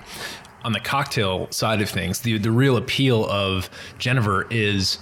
on 0.64 0.72
the 0.72 0.80
cocktail 0.80 1.50
side 1.50 1.82
of 1.82 1.90
things, 1.90 2.20
the 2.20 2.38
the 2.38 2.52
real 2.52 2.76
appeal 2.76 3.28
of 3.28 3.68
Genever 3.98 4.46
is 4.48 4.98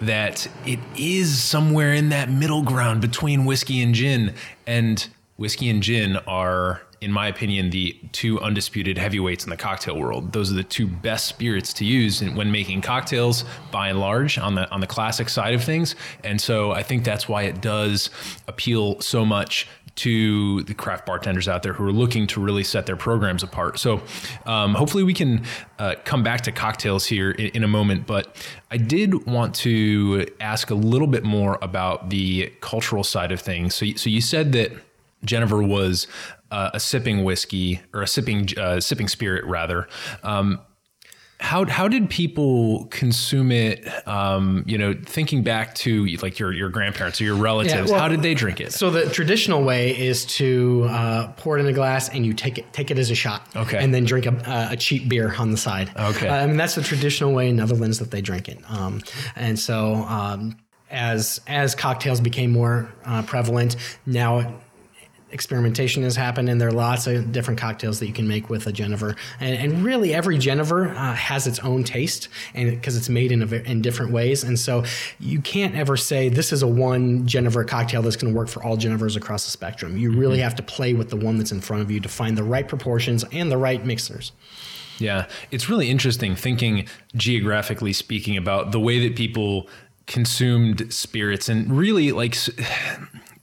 that 0.00 0.48
it 0.66 0.78
is 0.96 1.42
somewhere 1.42 1.92
in 1.92 2.10
that 2.10 2.30
middle 2.30 2.62
ground 2.62 3.00
between 3.00 3.44
whiskey 3.44 3.82
and 3.82 3.94
gin. 3.94 4.34
And 4.66 5.06
whiskey 5.36 5.68
and 5.70 5.82
gin 5.82 6.16
are, 6.26 6.82
in 7.00 7.12
my 7.12 7.28
opinion, 7.28 7.70
the 7.70 7.96
two 8.12 8.40
undisputed 8.40 8.98
heavyweights 8.98 9.44
in 9.44 9.50
the 9.50 9.56
cocktail 9.56 9.98
world. 9.98 10.32
Those 10.32 10.50
are 10.50 10.54
the 10.54 10.64
two 10.64 10.86
best 10.86 11.26
spirits 11.26 11.72
to 11.74 11.84
use 11.84 12.22
when 12.22 12.50
making 12.50 12.82
cocktails, 12.82 13.44
by 13.70 13.88
and 13.88 14.00
large, 14.00 14.38
on 14.38 14.54
the 14.54 14.70
on 14.70 14.80
the 14.80 14.86
classic 14.86 15.28
side 15.28 15.54
of 15.54 15.62
things. 15.62 15.94
And 16.24 16.40
so 16.40 16.72
I 16.72 16.82
think 16.82 17.04
that's 17.04 17.28
why 17.28 17.42
it 17.42 17.60
does 17.60 18.10
appeal 18.46 19.00
so 19.00 19.24
much 19.24 19.66
to 19.98 20.62
the 20.62 20.74
craft 20.74 21.06
bartenders 21.06 21.48
out 21.48 21.62
there 21.62 21.72
who 21.72 21.84
are 21.84 21.92
looking 21.92 22.26
to 22.28 22.40
really 22.40 22.64
set 22.64 22.86
their 22.86 22.96
programs 22.96 23.42
apart. 23.42 23.78
So, 23.78 24.00
um, 24.46 24.74
hopefully, 24.74 25.02
we 25.02 25.14
can 25.14 25.44
uh, 25.78 25.96
come 26.04 26.22
back 26.22 26.42
to 26.42 26.52
cocktails 26.52 27.06
here 27.06 27.30
in, 27.32 27.46
in, 27.48 27.64
a 27.64 27.68
moment. 27.68 28.06
But 28.06 28.34
I 28.70 28.76
did 28.76 29.26
want 29.26 29.54
to 29.56 30.26
ask 30.40 30.70
a 30.70 30.74
little 30.74 31.08
bit 31.08 31.24
more 31.24 31.58
about 31.62 32.10
the 32.10 32.52
cultural 32.60 33.04
side 33.04 33.32
of 33.32 33.40
things. 33.40 33.74
So, 33.74 33.86
so 33.96 34.08
you 34.10 34.20
said 34.20 34.52
that 34.52 34.72
Genever 35.24 35.66
was 35.66 36.06
uh, 36.50 36.70
a 36.72 36.80
sipping 36.80 37.24
whiskey 37.24 37.80
or 37.92 38.02
a 38.02 38.06
sipping 38.06 38.48
uh, 38.56 38.80
sipping 38.80 39.08
spirit, 39.08 39.44
rather. 39.44 39.88
Um, 40.22 40.60
how 41.40 41.64
how 41.66 41.86
did 41.86 42.10
people 42.10 42.86
consume 42.90 43.52
it? 43.52 43.86
Um, 44.08 44.64
you 44.66 44.76
know, 44.76 44.94
thinking 45.04 45.42
back 45.42 45.74
to 45.76 46.06
like 46.16 46.38
your 46.38 46.52
your 46.52 46.68
grandparents 46.68 47.20
or 47.20 47.24
your 47.24 47.36
relatives, 47.36 47.74
Yeah, 47.74 47.84
well, 47.84 48.00
how 48.00 48.08
did 48.08 48.22
they 48.22 48.34
drink 48.34 48.60
it? 48.60 48.72
So 48.72 48.90
the 48.90 49.08
traditional 49.08 49.62
way 49.62 49.96
is 49.96 50.26
to 50.36 50.86
uh, 50.90 51.32
pour 51.36 51.56
it 51.56 51.60
in 51.60 51.66
a 51.66 51.72
glass 51.72 52.08
and 52.08 52.26
you 52.26 52.34
take 52.34 52.58
it 52.58 52.72
take 52.72 52.90
it 52.90 52.98
as 52.98 53.10
a 53.10 53.14
shot. 53.14 53.46
Okay. 53.54 53.82
And 53.82 53.94
then 53.94 54.04
drink 54.04 54.26
a, 54.26 54.68
a 54.72 54.76
cheap 54.76 55.08
beer 55.08 55.32
on 55.38 55.52
the 55.52 55.56
side. 55.56 55.90
Okay. 55.96 56.28
Uh, 56.28 56.42
I 56.42 56.46
mean 56.46 56.56
that's 56.56 56.74
the 56.74 56.82
traditional 56.82 57.32
way 57.32 57.48
in 57.48 57.56
Netherlands 57.56 58.00
that 58.00 58.10
they 58.10 58.20
drink 58.20 58.48
it. 58.48 58.58
Um, 58.68 59.00
and 59.36 59.56
so 59.58 59.94
um, 59.94 60.56
as 60.90 61.40
as 61.46 61.76
cocktails 61.76 62.20
became 62.20 62.50
more 62.50 62.92
uh, 63.04 63.22
prevalent, 63.22 63.76
now 64.06 64.60
experimentation 65.30 66.02
has 66.02 66.16
happened 66.16 66.48
and 66.48 66.60
there 66.60 66.68
are 66.68 66.72
lots 66.72 67.06
of 67.06 67.32
different 67.32 67.60
cocktails 67.60 67.98
that 68.00 68.06
you 68.06 68.12
can 68.12 68.26
make 68.26 68.48
with 68.48 68.66
a 68.66 68.72
Genever. 68.72 69.16
And, 69.40 69.56
and 69.56 69.84
really 69.84 70.14
every 70.14 70.36
Genever 70.36 70.90
uh, 70.90 71.14
has 71.14 71.46
its 71.46 71.58
own 71.60 71.84
taste 71.84 72.28
and 72.54 72.70
because 72.70 72.96
it's 72.96 73.08
made 73.08 73.32
in 73.32 73.42
a, 73.42 73.46
in 73.46 73.82
different 73.82 74.12
ways. 74.12 74.44
And 74.44 74.58
so 74.58 74.84
you 75.18 75.40
can't 75.40 75.74
ever 75.74 75.96
say 75.96 76.28
this 76.28 76.52
is 76.52 76.62
a 76.62 76.66
one 76.66 77.26
Genever 77.26 77.66
cocktail 77.66 78.02
that's 78.02 78.16
going 78.16 78.32
to 78.32 78.36
work 78.36 78.48
for 78.48 78.62
all 78.62 78.76
Genevers 78.76 79.16
across 79.16 79.44
the 79.44 79.50
spectrum. 79.50 79.96
You 79.96 80.12
really 80.12 80.38
have 80.38 80.54
to 80.56 80.62
play 80.62 80.94
with 80.94 81.10
the 81.10 81.16
one 81.16 81.38
that's 81.38 81.52
in 81.52 81.60
front 81.60 81.82
of 81.82 81.90
you 81.90 82.00
to 82.00 82.08
find 82.08 82.36
the 82.36 82.44
right 82.44 82.66
proportions 82.66 83.24
and 83.32 83.50
the 83.50 83.58
right 83.58 83.84
mixers. 83.84 84.32
Yeah, 84.98 85.26
it's 85.50 85.68
really 85.68 85.90
interesting 85.90 86.34
thinking 86.34 86.86
geographically 87.14 87.92
speaking 87.92 88.36
about 88.36 88.72
the 88.72 88.80
way 88.80 89.06
that 89.06 89.16
people 89.16 89.68
consumed 90.06 90.92
spirits 90.92 91.48
and 91.48 91.70
really 91.70 92.10
like 92.10 92.34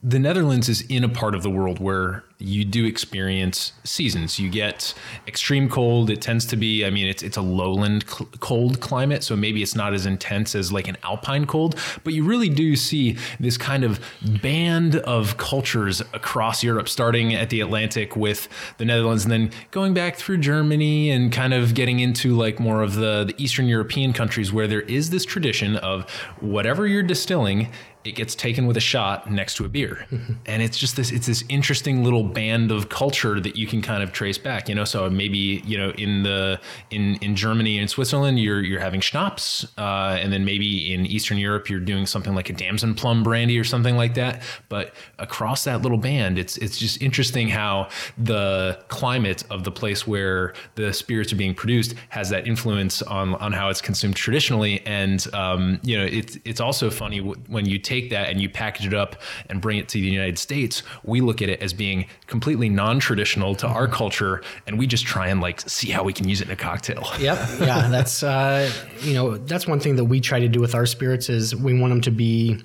the 0.06 0.20
Netherlands 0.20 0.68
is 0.68 0.82
in 0.82 1.02
a 1.02 1.08
part 1.08 1.34
of 1.34 1.42
the 1.42 1.50
world 1.50 1.80
where 1.80 2.22
you 2.38 2.64
do 2.64 2.84
experience 2.84 3.72
seasons. 3.82 4.38
You 4.38 4.48
get 4.48 4.94
extreme 5.26 5.68
cold. 5.68 6.10
It 6.10 6.22
tends 6.22 6.46
to 6.46 6.56
be, 6.56 6.84
I 6.84 6.90
mean, 6.90 7.08
it's 7.08 7.24
it's 7.24 7.36
a 7.36 7.42
lowland 7.42 8.04
cl- 8.08 8.28
cold 8.38 8.80
climate, 8.80 9.24
so 9.24 9.34
maybe 9.34 9.64
it's 9.64 9.74
not 9.74 9.94
as 9.94 10.06
intense 10.06 10.54
as 10.54 10.70
like 10.70 10.86
an 10.86 10.96
alpine 11.02 11.44
cold, 11.44 11.76
but 12.04 12.12
you 12.12 12.24
really 12.24 12.48
do 12.48 12.76
see 12.76 13.16
this 13.40 13.58
kind 13.58 13.82
of 13.82 13.98
band 14.42 14.96
of 14.96 15.38
cultures 15.38 16.00
across 16.12 16.62
Europe, 16.62 16.88
starting 16.88 17.34
at 17.34 17.50
the 17.50 17.60
Atlantic 17.60 18.14
with 18.14 18.48
the 18.78 18.84
Netherlands, 18.84 19.24
and 19.24 19.32
then 19.32 19.50
going 19.72 19.92
back 19.92 20.14
through 20.14 20.38
Germany 20.38 21.10
and 21.10 21.32
kind 21.32 21.52
of 21.52 21.74
getting 21.74 21.98
into 21.98 22.36
like 22.36 22.60
more 22.60 22.82
of 22.82 22.94
the, 22.94 23.24
the 23.24 23.34
Eastern 23.42 23.66
European 23.66 24.12
countries 24.12 24.52
where 24.52 24.68
there 24.68 24.82
is 24.82 25.10
this 25.10 25.24
tradition 25.24 25.74
of 25.76 26.08
whatever 26.38 26.86
you're 26.86 27.02
distilling 27.02 27.72
it 28.06 28.14
gets 28.14 28.34
taken 28.34 28.66
with 28.66 28.76
a 28.76 28.80
shot 28.80 29.30
next 29.30 29.56
to 29.56 29.64
a 29.64 29.68
beer. 29.68 30.06
And 30.46 30.62
it's 30.62 30.78
just 30.78 30.96
this 30.96 31.10
it's 31.10 31.26
this 31.26 31.42
interesting 31.48 32.04
little 32.04 32.22
band 32.22 32.70
of 32.70 32.88
culture 32.88 33.40
that 33.40 33.56
you 33.56 33.66
can 33.66 33.82
kind 33.82 34.02
of 34.02 34.12
trace 34.12 34.38
back 34.38 34.68
you 34.68 34.74
know? 34.74 34.84
So 34.84 35.10
maybe 35.10 35.62
you 35.66 35.76
know 35.76 35.90
in 35.90 36.22
the 36.22 36.60
in 36.90 37.16
in 37.16 37.34
germany 37.34 37.78
and 37.78 37.90
switzerland 37.90 38.38
you're 38.38 38.62
you're 38.62 38.80
having 38.80 39.00
schnapps 39.00 39.66
uh, 39.76 40.16
and 40.20 40.32
then 40.32 40.44
maybe 40.44 40.94
in 40.94 41.04
eastern 41.06 41.38
europe 41.38 41.68
you're 41.68 41.80
doing 41.80 42.06
something 42.06 42.34
like 42.34 42.48
a 42.48 42.52
damson 42.52 42.94
plum 42.94 43.22
brandy 43.22 43.58
or 43.58 43.64
something 43.64 43.96
like 43.96 44.14
that. 44.14 44.42
But 44.68 44.94
across 45.18 45.64
that 45.64 45.82
little 45.82 45.98
band 45.98 46.38
it's 46.38 46.56
it's 46.58 46.78
just 46.78 47.02
interesting 47.02 47.48
how 47.48 47.88
the 48.18 48.78
climate 48.88 49.44
of 49.50 49.64
the 49.64 49.72
place 49.72 50.06
where 50.06 50.54
the 50.76 50.92
spirits 50.92 51.32
are 51.32 51.36
being 51.36 51.54
produced 51.54 51.94
has 52.10 52.30
that 52.30 52.46
influence 52.46 53.02
on 53.02 53.34
on 53.36 53.52
how 53.52 53.68
it's 53.68 53.80
consumed 53.80 54.16
traditionally. 54.16 54.84
And 54.86 55.26
um, 55.34 55.80
you 55.82 55.98
know 55.98 56.04
it's 56.04 56.38
it's 56.44 56.60
also 56.60 56.90
funny 56.90 57.18
when 57.18 57.66
you 57.66 57.78
take 57.78 57.95
that 58.10 58.28
and 58.28 58.40
you 58.40 58.48
package 58.48 58.86
it 58.86 58.94
up 58.94 59.16
and 59.48 59.60
bring 59.60 59.78
it 59.78 59.88
to 59.88 59.98
the 60.00 60.06
United 60.06 60.38
States 60.38 60.82
we 61.04 61.20
look 61.20 61.42
at 61.42 61.48
it 61.48 61.60
as 61.60 61.72
being 61.72 62.06
completely 62.26 62.68
non-traditional 62.68 63.54
to 63.54 63.66
our 63.66 63.88
culture 63.88 64.42
and 64.66 64.78
we 64.78 64.86
just 64.86 65.04
try 65.04 65.28
and 65.28 65.40
like 65.40 65.60
see 65.68 65.90
how 65.90 66.02
we 66.02 66.12
can 66.12 66.28
use 66.28 66.40
it 66.40 66.48
in 66.48 66.52
a 66.52 66.56
cocktail 66.56 67.06
Yep. 67.18 67.38
Yeah, 67.60 67.88
that's 67.88 68.22
uh, 68.22 68.70
you 69.00 69.14
know 69.14 69.36
that's 69.36 69.66
one 69.66 69.80
thing 69.80 69.96
that 69.96 70.04
we 70.04 70.20
try 70.20 70.38
to 70.38 70.48
do 70.48 70.60
with 70.60 70.74
our 70.74 70.86
spirits 70.86 71.28
is 71.28 71.56
we 71.56 71.78
want 71.78 71.90
them 71.90 72.00
to 72.02 72.10
be 72.10 72.60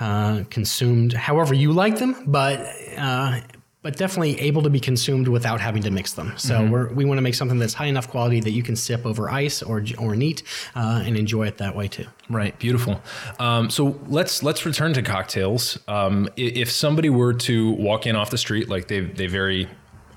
uh, 0.00 0.42
consumed 0.50 1.12
however 1.12 1.54
you 1.54 1.72
like 1.72 1.98
them, 1.98 2.16
but 2.26 2.60
uh, 2.98 3.40
but 3.84 3.98
definitely 3.98 4.40
able 4.40 4.62
to 4.62 4.70
be 4.70 4.80
consumed 4.80 5.28
without 5.28 5.60
having 5.60 5.82
to 5.82 5.90
mix 5.90 6.14
them. 6.14 6.32
So 6.38 6.66
we're, 6.66 6.88
we 6.94 7.04
want 7.04 7.18
to 7.18 7.22
make 7.22 7.34
something 7.34 7.58
that's 7.58 7.74
high 7.74 7.84
enough 7.84 8.08
quality 8.08 8.40
that 8.40 8.52
you 8.52 8.62
can 8.62 8.76
sip 8.76 9.04
over 9.04 9.28
ice 9.28 9.62
or 9.62 9.84
or 9.98 10.16
neat 10.16 10.42
uh, 10.74 11.02
and 11.04 11.18
enjoy 11.18 11.46
it 11.46 11.58
that 11.58 11.76
way 11.76 11.86
too. 11.86 12.06
Right, 12.30 12.58
beautiful. 12.58 13.02
Um, 13.38 13.68
so 13.68 14.00
let's 14.06 14.42
let's 14.42 14.64
return 14.64 14.94
to 14.94 15.02
cocktails. 15.02 15.78
Um, 15.86 16.30
if 16.36 16.70
somebody 16.72 17.10
were 17.10 17.34
to 17.34 17.72
walk 17.72 18.06
in 18.06 18.16
off 18.16 18.30
the 18.30 18.38
street, 18.38 18.70
like 18.70 18.88
they 18.88 19.00
they 19.00 19.26
very 19.26 19.68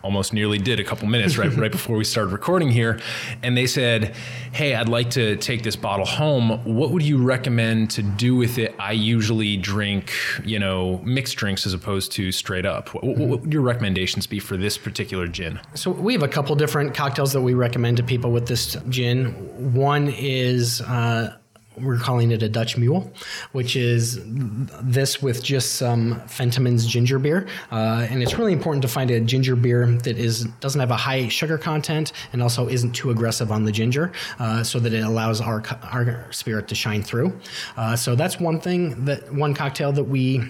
almost 0.08 0.32
nearly 0.32 0.58
did 0.58 0.80
a 0.80 0.86
couple 0.86 1.06
minutes 1.06 1.38
right 1.38 1.54
right 1.58 1.72
before 1.72 1.98
we 1.98 2.06
started 2.06 2.32
recording 2.32 2.70
here, 2.70 2.98
and 3.44 3.58
they 3.58 3.68
said, 3.68 4.16
"Hey, 4.54 4.74
I'd 4.74 4.88
like 4.88 5.10
to 5.12 5.36
take 5.36 5.64
this 5.64 5.76
bottle 5.76 6.06
home. 6.06 6.64
What 6.64 6.92
would 6.92 7.04
you 7.04 7.18
recommend 7.22 7.92
to 7.92 8.02
do 8.02 8.34
with 8.34 8.58
it? 8.58 8.74
I 8.80 8.94
usually 8.94 9.58
drink, 9.58 10.14
you 10.46 10.60
know, 10.60 11.02
mixed 11.04 11.36
drinks 11.36 11.66
as 11.66 11.74
opposed 11.74 12.14
to 12.14 12.32
straight 12.32 12.66
up. 12.66 12.94
What, 12.94 13.04
what, 13.04 13.42
would 13.42 13.54
your 13.54 13.64
recommendations 13.64 14.28
be 14.28 14.40
for 14.40 14.56
this 14.56 14.78
particular 14.78 15.28
gin? 15.28 15.60
So 15.74 15.92
we 15.92 16.14
have 16.14 16.24
a 16.24 16.28
couple 16.30 16.56
different 16.56 16.94
cocktails 16.94 17.34
that 17.34 17.42
we 17.42 17.54
recommend 17.54 17.98
to 17.98 18.04
people 18.04 18.32
with 18.32 18.48
this 18.48 18.78
gin. 18.88 19.26
One 19.74 20.08
is 20.08 20.80
uh, 20.80 21.36
we're 21.80 21.98
calling 21.98 22.32
it 22.32 22.44
a 22.44 22.50
Dutch 22.50 22.78
Mule, 22.78 23.12
which 23.52 23.76
is 23.76 24.20
this 24.82 25.22
with 25.22 25.44
just 25.44 25.76
some 25.76 26.22
Fentimans 26.22 26.88
ginger 26.88 27.20
beer, 27.20 27.48
uh, 27.72 28.08
and 28.10 28.22
it's 28.22 28.38
really 28.38 28.54
important 28.54 28.82
to 28.82 28.88
find 28.88 29.12
a 29.12 29.20
ginger 29.20 29.56
beer 29.56 29.86
that 30.04 30.18
is 30.18 30.46
doesn't 30.60 30.80
have 30.80 30.92
a 30.92 30.98
high 30.98 31.28
sugar 31.28 31.58
content 31.58 32.12
and 32.34 32.42
also 32.42 32.68
isn't 32.68 32.94
too 32.94 33.10
aggressive 33.12 33.52
on 33.52 33.64
the 33.64 33.72
ginger, 33.72 34.12
uh, 34.40 34.64
so 34.64 34.80
that 34.80 34.94
it 34.94 35.04
allows 35.04 35.42
our 35.42 35.64
our 35.84 36.32
spirit 36.32 36.68
to 36.68 36.76
shine 36.76 37.02
through. 37.04 37.38
Uh, 37.76 37.96
so 37.96 38.16
that's 38.16 38.40
one 38.40 38.60
thing 38.60 39.06
that 39.06 39.34
one 39.34 39.54
cocktail 39.54 39.92
that 39.92 40.06
we 40.06 40.44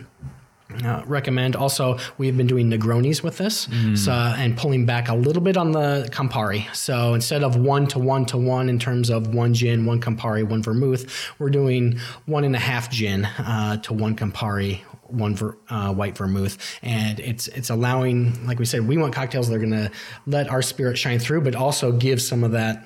uh, 0.84 1.04
recommend. 1.06 1.56
Also, 1.56 1.98
we've 2.18 2.36
been 2.36 2.48
doing 2.48 2.70
Negronis 2.70 3.24
with 3.24 3.38
this, 3.38 3.68
so 3.96 4.12
and 4.12 4.58
pulling 4.58 4.86
back 4.86 5.10
a 5.10 5.16
little 5.16 5.42
bit 5.42 5.58
on 5.58 5.72
the 5.72 6.10
Campari. 6.12 6.74
So 6.76 7.14
instead 7.14 7.44
of 7.44 7.56
one 7.56 7.88
to 7.88 8.00
one 8.00 8.26
to 8.28 8.38
one 8.38 8.70
in 8.70 8.80
terms 8.80 9.10
of 9.10 9.34
one 9.34 9.54
gin, 9.54 9.86
one 9.86 10.02
Campari, 10.02 10.48
one 10.48 10.62
vermouth, 10.62 11.06
we're 11.40 11.50
doing 11.50 12.00
one 12.26 12.44
and 12.44 12.56
a 12.56 12.60
half 12.60 12.90
gin 12.90 13.26
uh, 13.26 13.78
to 13.78 13.94
one 13.94 14.16
Campari. 14.16 14.82
One 15.10 15.36
ver, 15.36 15.58
uh, 15.70 15.94
white 15.94 16.18
vermouth, 16.18 16.58
and 16.82 17.22
it's 17.22 17.48
it's 17.48 17.70
allowing, 17.70 18.46
like 18.46 18.60
we 18.60 18.66
said, 18.66 18.86
we 18.86 18.98
want 18.98 19.14
cocktails 19.16 19.48
that 19.48 19.56
are 19.56 19.60
going 19.60 19.72
to 19.72 19.90
let 20.26 20.50
our 20.50 20.62
spirit 20.62 20.98
shine 20.98 21.18
through, 21.18 21.42
but 21.42 21.56
also 21.56 21.94
give 21.94 22.22
some 22.22 22.44
of 22.44 22.52
that 22.52 22.84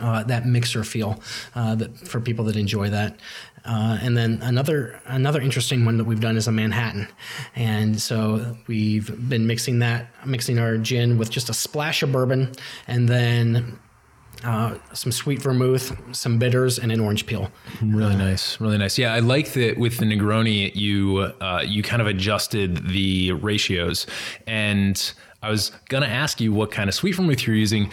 uh, 0.00 0.22
that 0.24 0.46
mixer 0.46 0.82
feel 0.82 1.20
uh, 1.54 1.74
that 1.74 1.94
for 1.98 2.20
people 2.20 2.46
that 2.46 2.56
enjoy 2.56 2.88
that. 2.88 3.20
Uh, 3.64 3.98
and 4.02 4.16
then 4.16 4.40
another 4.42 5.00
another 5.06 5.40
interesting 5.40 5.84
one 5.84 5.96
that 5.96 6.04
we've 6.04 6.20
done 6.20 6.36
is 6.36 6.48
a 6.48 6.52
Manhattan, 6.52 7.06
and 7.54 8.00
so 8.00 8.56
we've 8.66 9.28
been 9.28 9.46
mixing 9.46 9.78
that 9.78 10.08
mixing 10.26 10.58
our 10.58 10.76
gin 10.78 11.16
with 11.16 11.30
just 11.30 11.48
a 11.48 11.54
splash 11.54 12.02
of 12.02 12.12
bourbon, 12.12 12.52
and 12.86 13.08
then. 13.08 13.78
Uh, 14.44 14.76
some 14.92 15.12
sweet 15.12 15.40
vermouth, 15.40 15.96
some 16.10 16.36
bitters, 16.36 16.76
and 16.76 16.90
an 16.90 16.98
orange 16.98 17.26
peel. 17.26 17.48
Really 17.80 18.16
nice, 18.16 18.60
really 18.60 18.76
nice. 18.76 18.98
Yeah, 18.98 19.14
I 19.14 19.20
like 19.20 19.52
that 19.52 19.78
with 19.78 19.98
the 19.98 20.04
Negroni, 20.04 20.74
you 20.74 21.32
uh, 21.40 21.62
you 21.64 21.84
kind 21.84 22.02
of 22.02 22.08
adjusted 22.08 22.88
the 22.88 23.32
ratios, 23.32 24.04
and 24.48 25.12
I 25.42 25.50
was 25.50 25.70
gonna 25.88 26.06
ask 26.06 26.40
you 26.40 26.52
what 26.52 26.72
kind 26.72 26.88
of 26.88 26.94
sweet 26.94 27.14
vermouth 27.14 27.46
you're 27.46 27.54
using 27.54 27.92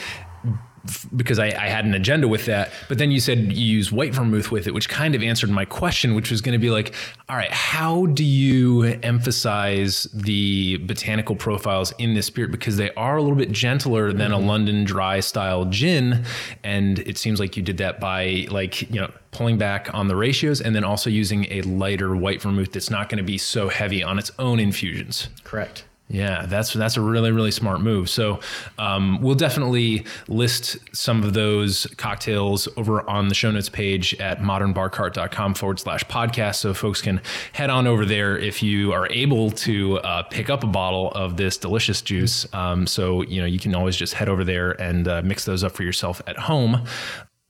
f- 0.85 1.07
because 1.15 1.39
I, 1.39 1.47
I 1.47 1.67
had 1.67 1.85
an 1.85 1.93
agenda 1.93 2.27
with 2.27 2.45
that. 2.45 2.71
But 2.87 2.97
then 2.97 3.11
you 3.11 3.19
said 3.19 3.51
you 3.51 3.65
use 3.65 3.91
white 3.91 4.13
vermouth 4.13 4.51
with 4.51 4.67
it, 4.67 4.73
which 4.73 4.89
kind 4.89 5.15
of 5.15 5.23
answered 5.23 5.49
my 5.49 5.65
question, 5.65 6.15
which 6.15 6.31
was 6.31 6.41
going 6.41 6.53
to 6.53 6.59
be 6.59 6.69
like, 6.69 6.93
all 7.27 7.35
right, 7.35 7.51
how 7.51 8.07
do 8.07 8.23
you 8.23 8.83
emphasize 9.03 10.03
the 10.13 10.77
botanical 10.77 11.35
profiles 11.35 11.93
in 11.97 12.13
this 12.13 12.25
spirit? 12.25 12.51
Because 12.51 12.77
they 12.77 12.91
are 12.93 13.17
a 13.17 13.21
little 13.21 13.37
bit 13.37 13.51
gentler 13.51 14.11
than 14.13 14.31
a 14.31 14.37
mm-hmm. 14.37 14.47
London 14.47 14.83
dry 14.83 15.19
style 15.19 15.65
gin. 15.65 16.25
And 16.63 16.99
it 16.99 17.17
seems 17.17 17.39
like 17.39 17.57
you 17.57 17.63
did 17.63 17.77
that 17.77 17.99
by 17.99 18.47
like, 18.49 18.81
you 18.89 19.01
know, 19.01 19.11
pulling 19.31 19.57
back 19.57 19.93
on 19.93 20.07
the 20.07 20.15
ratios 20.15 20.59
and 20.59 20.75
then 20.75 20.83
also 20.83 21.09
using 21.09 21.45
a 21.51 21.61
lighter 21.61 22.15
white 22.15 22.41
vermouth 22.41 22.71
that's 22.71 22.89
not 22.89 23.09
going 23.09 23.17
to 23.17 23.23
be 23.23 23.37
so 23.37 23.69
heavy 23.69 24.03
on 24.03 24.17
its 24.17 24.31
own 24.39 24.59
infusions. 24.59 25.29
Correct. 25.43 25.83
Yeah, 26.11 26.47
that's 26.47 26.73
that's 26.73 26.97
a 26.97 27.01
really 27.01 27.31
really 27.31 27.51
smart 27.51 27.81
move. 27.81 28.09
So 28.09 28.39
um, 28.79 29.21
we'll 29.21 29.35
definitely 29.35 30.07
list 30.27 30.77
some 30.91 31.23
of 31.23 31.33
those 31.33 31.85
cocktails 31.97 32.67
over 32.77 33.07
on 33.07 33.27
the 33.27 33.35
show 33.35 33.51
notes 33.51 33.69
page 33.69 34.15
at 34.15 34.39
modernbarcart.com 34.39 35.53
forward 35.53 35.79
slash 35.79 36.03
podcast. 36.05 36.55
So 36.55 36.73
folks 36.73 36.99
can 36.99 37.21
head 37.53 37.69
on 37.69 37.85
over 37.85 38.05
there 38.05 38.35
if 38.39 38.63
you 38.63 38.91
are 38.91 39.07
able 39.11 39.51
to 39.51 39.99
uh, 39.99 40.23
pick 40.23 40.49
up 40.49 40.63
a 40.63 40.67
bottle 40.67 41.11
of 41.11 41.37
this 41.37 41.57
delicious 41.57 42.01
juice. 42.01 42.51
Um, 42.55 42.87
so 42.87 43.21
you 43.21 43.39
know 43.39 43.47
you 43.47 43.59
can 43.59 43.75
always 43.75 43.95
just 43.95 44.15
head 44.15 44.29
over 44.29 44.43
there 44.43 44.71
and 44.81 45.07
uh, 45.07 45.21
mix 45.21 45.45
those 45.45 45.63
up 45.63 45.73
for 45.73 45.83
yourself 45.83 46.23
at 46.25 46.39
home 46.39 46.87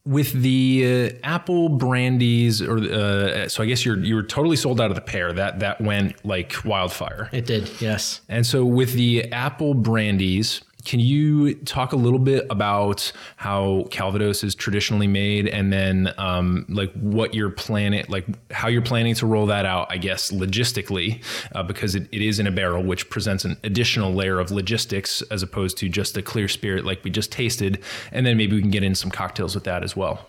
with 0.05 0.31
the 0.33 1.11
uh, 1.13 1.27
apple 1.27 1.69
brandies 1.69 2.61
or 2.61 2.77
uh, 2.77 3.47
so 3.49 3.61
i 3.61 3.65
guess 3.65 3.85
you're 3.85 3.97
you 4.03 4.15
were 4.15 4.23
totally 4.23 4.55
sold 4.55 4.79
out 4.79 4.89
of 4.89 4.95
the 4.95 5.01
pear 5.01 5.33
that 5.33 5.59
that 5.59 5.79
went 5.81 6.23
like 6.25 6.55
wildfire 6.65 7.29
It 7.31 7.45
did, 7.45 7.69
yes. 7.81 8.21
and 8.29 8.45
so 8.45 8.63
with 8.65 8.93
the 8.93 9.31
apple 9.31 9.73
brandies 9.73 10.61
can 10.85 10.99
you 10.99 11.55
talk 11.55 11.91
a 11.93 11.95
little 11.95 12.19
bit 12.19 12.45
about 12.49 13.11
how 13.35 13.85
calvados 13.91 14.43
is 14.43 14.55
traditionally 14.55 15.07
made 15.07 15.47
and 15.47 15.71
then 15.73 16.13
um, 16.17 16.65
like 16.69 16.91
what 16.93 17.33
you're 17.33 17.49
planning 17.49 18.05
like 18.07 18.25
how 18.51 18.67
you're 18.67 18.81
planning 18.81 19.13
to 19.15 19.25
roll 19.25 19.45
that 19.45 19.65
out 19.65 19.87
i 19.89 19.97
guess 19.97 20.31
logistically 20.31 21.23
uh, 21.53 21.63
because 21.63 21.95
it, 21.95 22.07
it 22.11 22.21
is 22.21 22.39
in 22.39 22.47
a 22.47 22.51
barrel 22.51 22.83
which 22.83 23.09
presents 23.09 23.45
an 23.45 23.57
additional 23.63 24.13
layer 24.13 24.39
of 24.39 24.51
logistics 24.51 25.21
as 25.23 25.43
opposed 25.43 25.77
to 25.77 25.89
just 25.89 26.17
a 26.17 26.21
clear 26.21 26.47
spirit 26.47 26.85
like 26.85 27.03
we 27.03 27.11
just 27.11 27.31
tasted. 27.31 27.81
And 28.11 28.25
then 28.25 28.37
maybe 28.37 28.55
we 28.55 28.61
can 28.61 28.71
get 28.71 28.83
in 28.83 28.95
some 28.95 29.11
cocktails 29.11 29.55
with 29.55 29.63
that 29.65 29.83
as 29.83 29.95
well 29.95 30.27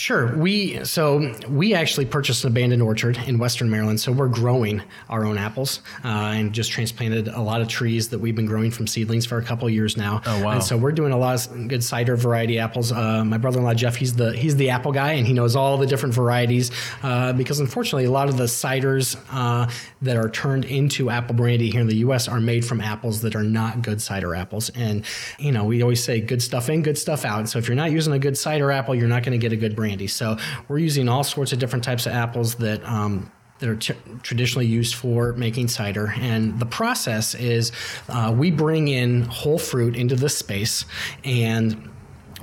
Sure. 0.00 0.34
We 0.34 0.82
so 0.82 1.34
we 1.46 1.74
actually 1.74 2.06
purchased 2.06 2.44
an 2.44 2.52
abandoned 2.52 2.80
orchard 2.80 3.18
in 3.26 3.36
Western 3.36 3.68
Maryland, 3.68 4.00
so 4.00 4.12
we're 4.12 4.28
growing 4.28 4.80
our 5.10 5.26
own 5.26 5.36
apples 5.36 5.80
uh, 6.02 6.08
and 6.08 6.54
just 6.54 6.72
transplanted 6.72 7.28
a 7.28 7.40
lot 7.42 7.60
of 7.60 7.68
trees 7.68 8.08
that 8.08 8.18
we've 8.18 8.34
been 8.34 8.46
growing 8.46 8.70
from 8.70 8.86
seedlings 8.86 9.26
for 9.26 9.36
a 9.36 9.42
couple 9.42 9.68
of 9.68 9.74
years 9.74 9.98
now. 9.98 10.22
Oh, 10.24 10.42
wow. 10.42 10.52
And 10.52 10.64
so 10.64 10.78
we're 10.78 10.92
doing 10.92 11.12
a 11.12 11.18
lot 11.18 11.46
of 11.46 11.68
good 11.68 11.84
cider 11.84 12.16
variety 12.16 12.58
apples. 12.58 12.92
Uh, 12.92 13.22
my 13.26 13.36
brother-in-law 13.36 13.74
Jeff, 13.74 13.94
he's 13.94 14.16
the 14.16 14.32
he's 14.32 14.56
the 14.56 14.70
apple 14.70 14.90
guy, 14.90 15.12
and 15.12 15.26
he 15.26 15.34
knows 15.34 15.54
all 15.54 15.76
the 15.76 15.86
different 15.86 16.14
varieties 16.14 16.70
uh, 17.02 17.34
because 17.34 17.60
unfortunately, 17.60 18.06
a 18.06 18.10
lot 18.10 18.30
of 18.30 18.38
the 18.38 18.44
ciders 18.44 19.22
uh, 19.30 19.70
that 20.00 20.16
are 20.16 20.30
turned 20.30 20.64
into 20.64 21.10
apple 21.10 21.34
brandy 21.34 21.70
here 21.70 21.82
in 21.82 21.88
the 21.88 21.96
U.S. 21.96 22.26
are 22.26 22.40
made 22.40 22.64
from 22.64 22.80
apples 22.80 23.20
that 23.20 23.36
are 23.36 23.44
not 23.44 23.82
good 23.82 24.00
cider 24.00 24.34
apples. 24.34 24.70
And 24.70 25.04
you 25.38 25.52
know, 25.52 25.64
we 25.64 25.82
always 25.82 26.02
say 26.02 26.22
good 26.22 26.40
stuff 26.40 26.70
in, 26.70 26.80
good 26.80 26.96
stuff 26.96 27.26
out. 27.26 27.50
So 27.50 27.58
if 27.58 27.68
you're 27.68 27.76
not 27.76 27.90
using 27.90 28.14
a 28.14 28.18
good 28.18 28.38
cider 28.38 28.72
apple, 28.72 28.94
you're 28.94 29.06
not 29.06 29.24
going 29.24 29.38
to 29.38 29.38
get 29.38 29.52
a 29.52 29.56
good 29.56 29.76
brandy. 29.76 29.89
So 30.08 30.36
we're 30.68 30.78
using 30.78 31.08
all 31.08 31.24
sorts 31.24 31.52
of 31.52 31.58
different 31.58 31.84
types 31.84 32.06
of 32.06 32.12
apples 32.12 32.56
that. 32.56 32.84
Um, 32.84 33.30
that 33.60 33.68
are 33.68 33.76
t- 33.76 33.94
traditionally 34.22 34.66
used 34.66 34.94
for 34.94 35.34
making 35.34 35.68
cider. 35.68 36.14
And 36.16 36.58
the 36.58 36.64
process 36.64 37.34
is 37.34 37.72
uh, 38.08 38.34
we 38.34 38.50
bring 38.50 38.88
in 38.88 39.24
whole 39.24 39.58
fruit 39.58 39.96
into 39.96 40.16
this 40.16 40.34
space 40.34 40.86
and 41.24 41.90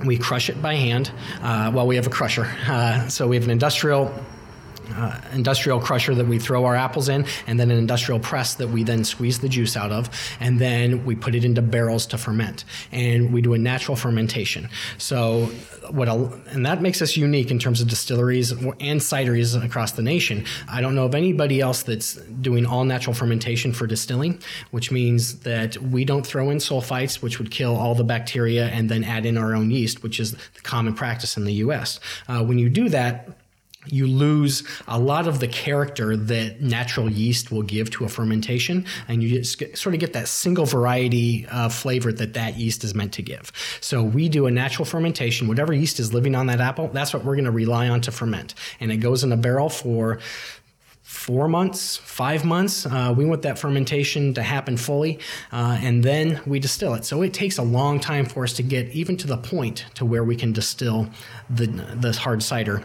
we 0.04 0.16
crush 0.16 0.48
it 0.48 0.62
by 0.62 0.76
hand. 0.76 1.10
Uh, 1.42 1.72
well, 1.74 1.88
we 1.88 1.96
have 1.96 2.06
a 2.06 2.10
crusher. 2.10 2.44
Uh, 2.68 3.08
so 3.08 3.26
we 3.26 3.34
have 3.34 3.44
an 3.44 3.50
industrial 3.50 4.14
uh, 4.94 5.20
industrial 5.32 5.80
crusher 5.80 6.14
that 6.14 6.26
we 6.26 6.38
throw 6.38 6.64
our 6.64 6.76
apples 6.76 7.08
in, 7.08 7.26
and 7.46 7.58
then 7.58 7.70
an 7.70 7.78
industrial 7.78 8.20
press 8.20 8.54
that 8.54 8.68
we 8.68 8.82
then 8.82 9.04
squeeze 9.04 9.40
the 9.40 9.48
juice 9.48 9.76
out 9.76 9.92
of, 9.92 10.10
and 10.40 10.60
then 10.60 11.04
we 11.04 11.14
put 11.14 11.34
it 11.34 11.44
into 11.44 11.62
barrels 11.62 12.06
to 12.06 12.18
ferment. 12.18 12.64
And 12.92 13.32
we 13.32 13.42
do 13.42 13.54
a 13.54 13.58
natural 13.58 13.96
fermentation. 13.96 14.68
So 14.98 15.50
what, 15.90 16.08
a, 16.08 16.14
and 16.50 16.66
that 16.66 16.82
makes 16.82 17.02
us 17.02 17.16
unique 17.16 17.50
in 17.50 17.58
terms 17.58 17.80
of 17.80 17.88
distilleries 17.88 18.50
and 18.52 19.00
cideries 19.00 19.62
across 19.64 19.92
the 19.92 20.02
nation. 20.02 20.44
I 20.70 20.80
don't 20.80 20.94
know 20.94 21.04
of 21.04 21.14
anybody 21.14 21.60
else 21.60 21.82
that's 21.82 22.14
doing 22.14 22.66
all 22.66 22.84
natural 22.84 23.14
fermentation 23.14 23.72
for 23.72 23.86
distilling, 23.86 24.40
which 24.70 24.90
means 24.90 25.40
that 25.40 25.76
we 25.78 26.04
don't 26.04 26.26
throw 26.26 26.50
in 26.50 26.58
sulfites, 26.58 27.22
which 27.22 27.38
would 27.38 27.50
kill 27.50 27.76
all 27.76 27.94
the 27.94 28.04
bacteria, 28.04 28.66
and 28.68 28.88
then 28.88 29.04
add 29.04 29.26
in 29.26 29.38
our 29.38 29.54
own 29.54 29.70
yeast, 29.70 30.02
which 30.02 30.20
is 30.20 30.32
the 30.32 30.60
common 30.62 30.94
practice 30.94 31.36
in 31.36 31.44
the 31.44 31.54
U.S. 31.54 32.00
Uh, 32.28 32.44
when 32.44 32.58
you 32.58 32.68
do 32.68 32.88
that 32.88 33.28
you 33.86 34.06
lose 34.06 34.64
a 34.86 34.98
lot 34.98 35.26
of 35.26 35.40
the 35.40 35.48
character 35.48 36.16
that 36.16 36.60
natural 36.60 37.10
yeast 37.10 37.50
will 37.50 37.62
give 37.62 37.90
to 37.90 38.04
a 38.04 38.08
fermentation, 38.08 38.84
and 39.06 39.22
you 39.22 39.40
just 39.40 39.76
sort 39.76 39.94
of 39.94 40.00
get 40.00 40.12
that 40.12 40.28
single 40.28 40.66
variety 40.66 41.46
uh, 41.46 41.68
flavor 41.68 42.12
that 42.12 42.34
that 42.34 42.56
yeast 42.56 42.84
is 42.84 42.94
meant 42.94 43.12
to 43.14 43.22
give. 43.22 43.52
So 43.80 44.02
we 44.02 44.28
do 44.28 44.46
a 44.46 44.50
natural 44.50 44.84
fermentation. 44.84 45.48
Whatever 45.48 45.72
yeast 45.72 46.00
is 46.00 46.12
living 46.12 46.34
on 46.34 46.46
that 46.48 46.60
apple, 46.60 46.88
that's 46.88 47.14
what 47.14 47.24
we're 47.24 47.36
going 47.36 47.44
to 47.44 47.50
rely 47.50 47.88
on 47.88 48.00
to 48.02 48.12
ferment, 48.12 48.54
and 48.80 48.90
it 48.90 48.98
goes 48.98 49.24
in 49.24 49.32
a 49.32 49.36
barrel 49.36 49.68
for 49.68 50.18
four 51.08 51.48
months, 51.48 51.96
five 51.96 52.44
months. 52.44 52.84
Uh, 52.84 53.14
we 53.16 53.24
want 53.24 53.40
that 53.40 53.58
fermentation 53.58 54.34
to 54.34 54.42
happen 54.42 54.76
fully, 54.76 55.18
uh, 55.50 55.78
and 55.80 56.04
then 56.04 56.38
we 56.44 56.60
distill 56.60 56.92
it. 56.92 57.02
So 57.02 57.22
it 57.22 57.32
takes 57.32 57.56
a 57.56 57.62
long 57.62 57.98
time 57.98 58.26
for 58.26 58.44
us 58.44 58.52
to 58.54 58.62
get 58.62 58.88
even 58.90 59.16
to 59.16 59.26
the 59.26 59.38
point 59.38 59.86
to 59.94 60.04
where 60.04 60.22
we 60.22 60.36
can 60.36 60.52
distill 60.52 61.08
the 61.48 61.66
the 61.66 62.12
hard 62.12 62.42
cider. 62.42 62.84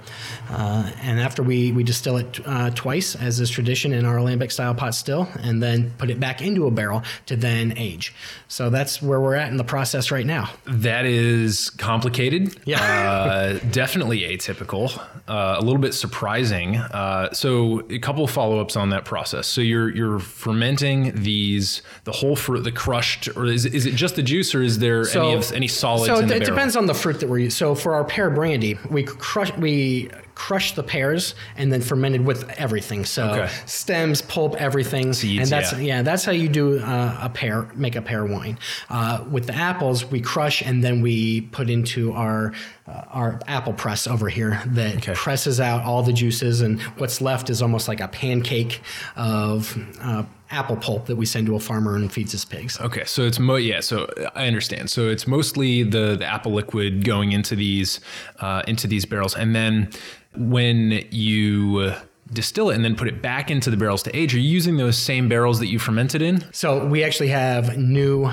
Uh, 0.50 0.90
and 1.02 1.20
after 1.20 1.44
we 1.44 1.74
we 1.74 1.84
distill 1.84 2.16
it 2.16 2.40
uh, 2.46 2.70
twice, 2.70 3.16
as 3.16 3.42
is 3.42 3.50
tradition 3.50 3.92
in 3.92 4.06
our 4.06 4.18
alembic 4.18 4.52
style 4.52 4.74
pot 4.74 4.96
still, 4.96 5.28
and 5.42 5.62
then 5.62 5.92
put 5.98 6.10
it 6.10 6.18
back 6.18 6.42
into 6.42 6.66
a 6.66 6.72
barrel 6.72 7.04
to 7.26 7.36
then 7.36 7.74
age. 7.78 8.16
So 8.48 8.70
that's 8.70 9.02
where 9.02 9.20
we're 9.20 9.36
at 9.36 9.50
in 9.50 9.58
the 9.58 9.66
process 9.66 10.12
right 10.12 10.26
now. 10.26 10.50
That 10.66 11.06
is 11.06 11.72
complicated. 11.72 12.56
Yeah. 12.66 12.80
uh, 12.82 13.60
definitely 13.72 14.22
atypical. 14.22 14.98
Uh, 15.28 15.56
a 15.58 15.62
little 15.62 15.82
bit 15.82 15.94
surprising. 15.94 16.78
Uh, 16.78 17.34
so 17.34 17.82
a 17.90 18.00
couple 18.00 18.13
of 18.20 18.28
follow-ups 18.28 18.76
on 18.76 18.90
that 18.90 19.06
process. 19.06 19.48
So 19.48 19.62
you're 19.62 19.90
you're 19.90 20.20
fermenting 20.20 21.14
these 21.16 21.82
the 22.04 22.12
whole 22.12 22.36
fruit, 22.36 22.64
the 22.64 22.72
crushed, 22.72 23.30
or 23.36 23.46
is, 23.46 23.66
is 23.66 23.86
it 23.86 23.96
just 23.96 24.16
the 24.16 24.24
juice, 24.24 24.54
or 24.54 24.62
is 24.62 24.80
there 24.80 25.08
any 25.18 25.34
of 25.34 25.52
any 25.52 25.68
solids 25.68 26.08
So 26.08 26.20
in 26.20 26.30
it, 26.32 26.44
it 26.44 26.46
depends 26.46 26.76
on 26.76 26.86
the 26.86 26.94
fruit 26.94 27.20
that 27.20 27.30
we're 27.30 27.40
using. 27.40 27.52
So 27.52 27.76
for 27.76 27.94
our 27.94 28.04
pear 28.04 28.30
brandy, 28.30 28.78
we 28.90 29.04
crush 29.04 29.52
we 29.58 30.10
crush 30.36 30.74
the 30.74 30.84
pears 30.84 31.36
and 31.58 31.72
then 31.72 31.82
fermented 31.82 32.26
with 32.26 32.50
everything. 32.58 33.06
So 33.06 33.30
Okay. 33.32 33.52
stems, 33.66 34.22
pulp, 34.22 34.56
everything, 34.60 35.14
Seeds, 35.14 35.42
and 35.42 35.50
that's 35.50 35.74
yeah. 35.74 35.80
yeah. 35.80 36.02
that's 36.02 36.26
how 36.26 36.32
you 36.32 36.50
do 36.50 36.80
uh, 36.80 37.18
a 37.22 37.30
pear 37.30 37.68
make 37.76 37.96
a 37.96 38.02
pear 38.02 38.26
wine. 38.26 38.58
Uh, 38.90 39.24
with 39.30 39.46
the 39.48 39.56
apples, 39.56 40.06
we 40.06 40.20
crush 40.22 40.62
and 40.62 40.84
then 40.84 41.02
we 41.02 41.42
put 41.42 41.70
into 41.70 42.14
our 42.14 42.54
uh, 42.88 43.04
our 43.12 43.40
apple 43.48 43.74
press 43.74 44.08
over 44.08 44.28
here 44.30 44.62
that 44.66 44.98
Okay. 44.98 45.14
presses 45.14 45.60
out 45.60 45.84
all 45.84 46.04
the 46.04 46.14
juices, 46.14 46.62
and 46.62 46.82
what's 46.98 47.22
left 47.22 47.50
is 47.50 47.62
almost 47.62 47.88
like 47.88 48.02
a 48.02 48.08
pancake 48.08 48.82
of 49.16 49.78
uh, 50.02 50.24
apple 50.50 50.76
pulp 50.76 51.06
that 51.08 51.16
we 51.16 51.26
send 51.26 51.48
to 51.48 51.56
a 51.56 51.60
farmer 51.60 51.96
and 51.96 52.12
feeds 52.12 52.32
his 52.32 52.46
pigs. 52.46 52.80
Okay, 52.82 53.04
so 53.06 53.24
it's 53.24 53.40
mo 53.40 53.56
yeah, 53.56 53.80
so 53.80 54.08
I 54.36 54.48
understand. 54.48 54.90
So 54.90 55.08
it's 55.08 55.26
mostly 55.28 55.84
the, 55.84 56.16
the 56.18 56.26
apple 56.26 56.52
liquid 56.54 57.04
going 57.06 57.32
into 57.32 57.56
these 57.56 58.00
uh, 58.40 58.62
into 58.68 58.88
these 58.88 59.06
barrels, 59.06 59.36
and 59.36 59.56
then 59.56 59.90
when 60.36 61.06
you 61.12 61.94
distill 62.32 62.70
it 62.70 62.76
and 62.76 62.84
then 62.84 62.96
put 62.96 63.08
it 63.08 63.22
back 63.22 63.52
into 63.52 63.70
the 63.70 63.78
barrels 63.78 64.04
to 64.04 64.16
age, 64.16 64.34
are 64.34 64.40
you 64.40 64.50
using 64.50 64.78
those 64.78 64.98
same 64.98 65.30
barrels 65.30 65.60
that 65.60 65.68
you 65.68 65.80
fermented 65.80 66.22
in? 66.22 66.44
So 66.54 66.86
we 66.86 67.04
actually 67.04 67.30
have 67.30 67.78
new 67.78 68.32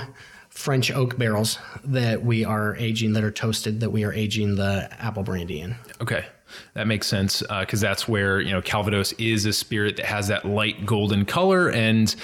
French 0.49 0.91
oak 0.91 1.17
barrels 1.17 1.59
that 1.85 2.25
we 2.25 2.45
are 2.45 2.77
aging 2.77 3.13
that 3.15 3.25
are 3.25 3.31
toasted 3.31 3.81
that 3.81 3.91
we 3.91 4.05
are 4.05 4.13
aging 4.13 4.57
the 4.57 4.89
apple 4.99 5.23
brandy 5.23 5.61
in. 5.61 5.77
Okay, 6.01 6.27
that 6.75 6.87
makes 6.87 7.07
sense 7.07 7.43
uh, 7.49 7.61
because 7.61 7.81
that's 7.81 8.09
where 8.09 8.41
you 8.41 8.51
know 8.51 8.61
Calvados 8.61 9.13
is 9.15 9.47
a 9.47 9.53
spirit 9.53 9.97
that 9.97 10.07
has 10.07 10.29
that 10.29 10.45
light 10.45 10.87
golden 10.87 11.25
color 11.25 11.71
and. 11.71 12.15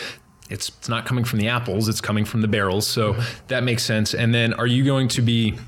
It's, 0.48 0.68
it's 0.68 0.88
not 0.88 1.06
coming 1.06 1.24
from 1.24 1.40
the 1.40 1.48
apples, 1.48 1.88
it's 1.88 2.00
coming 2.00 2.24
from 2.24 2.40
the 2.40 2.46
barrels. 2.46 2.86
So 2.86 3.14
mm-hmm. 3.14 3.46
that 3.48 3.64
makes 3.64 3.82
sense. 3.82 4.14
And 4.14 4.32
then 4.32 4.54
are 4.54 4.66
you 4.68 4.84
going 4.84 5.08
to 5.08 5.20
be 5.20 5.58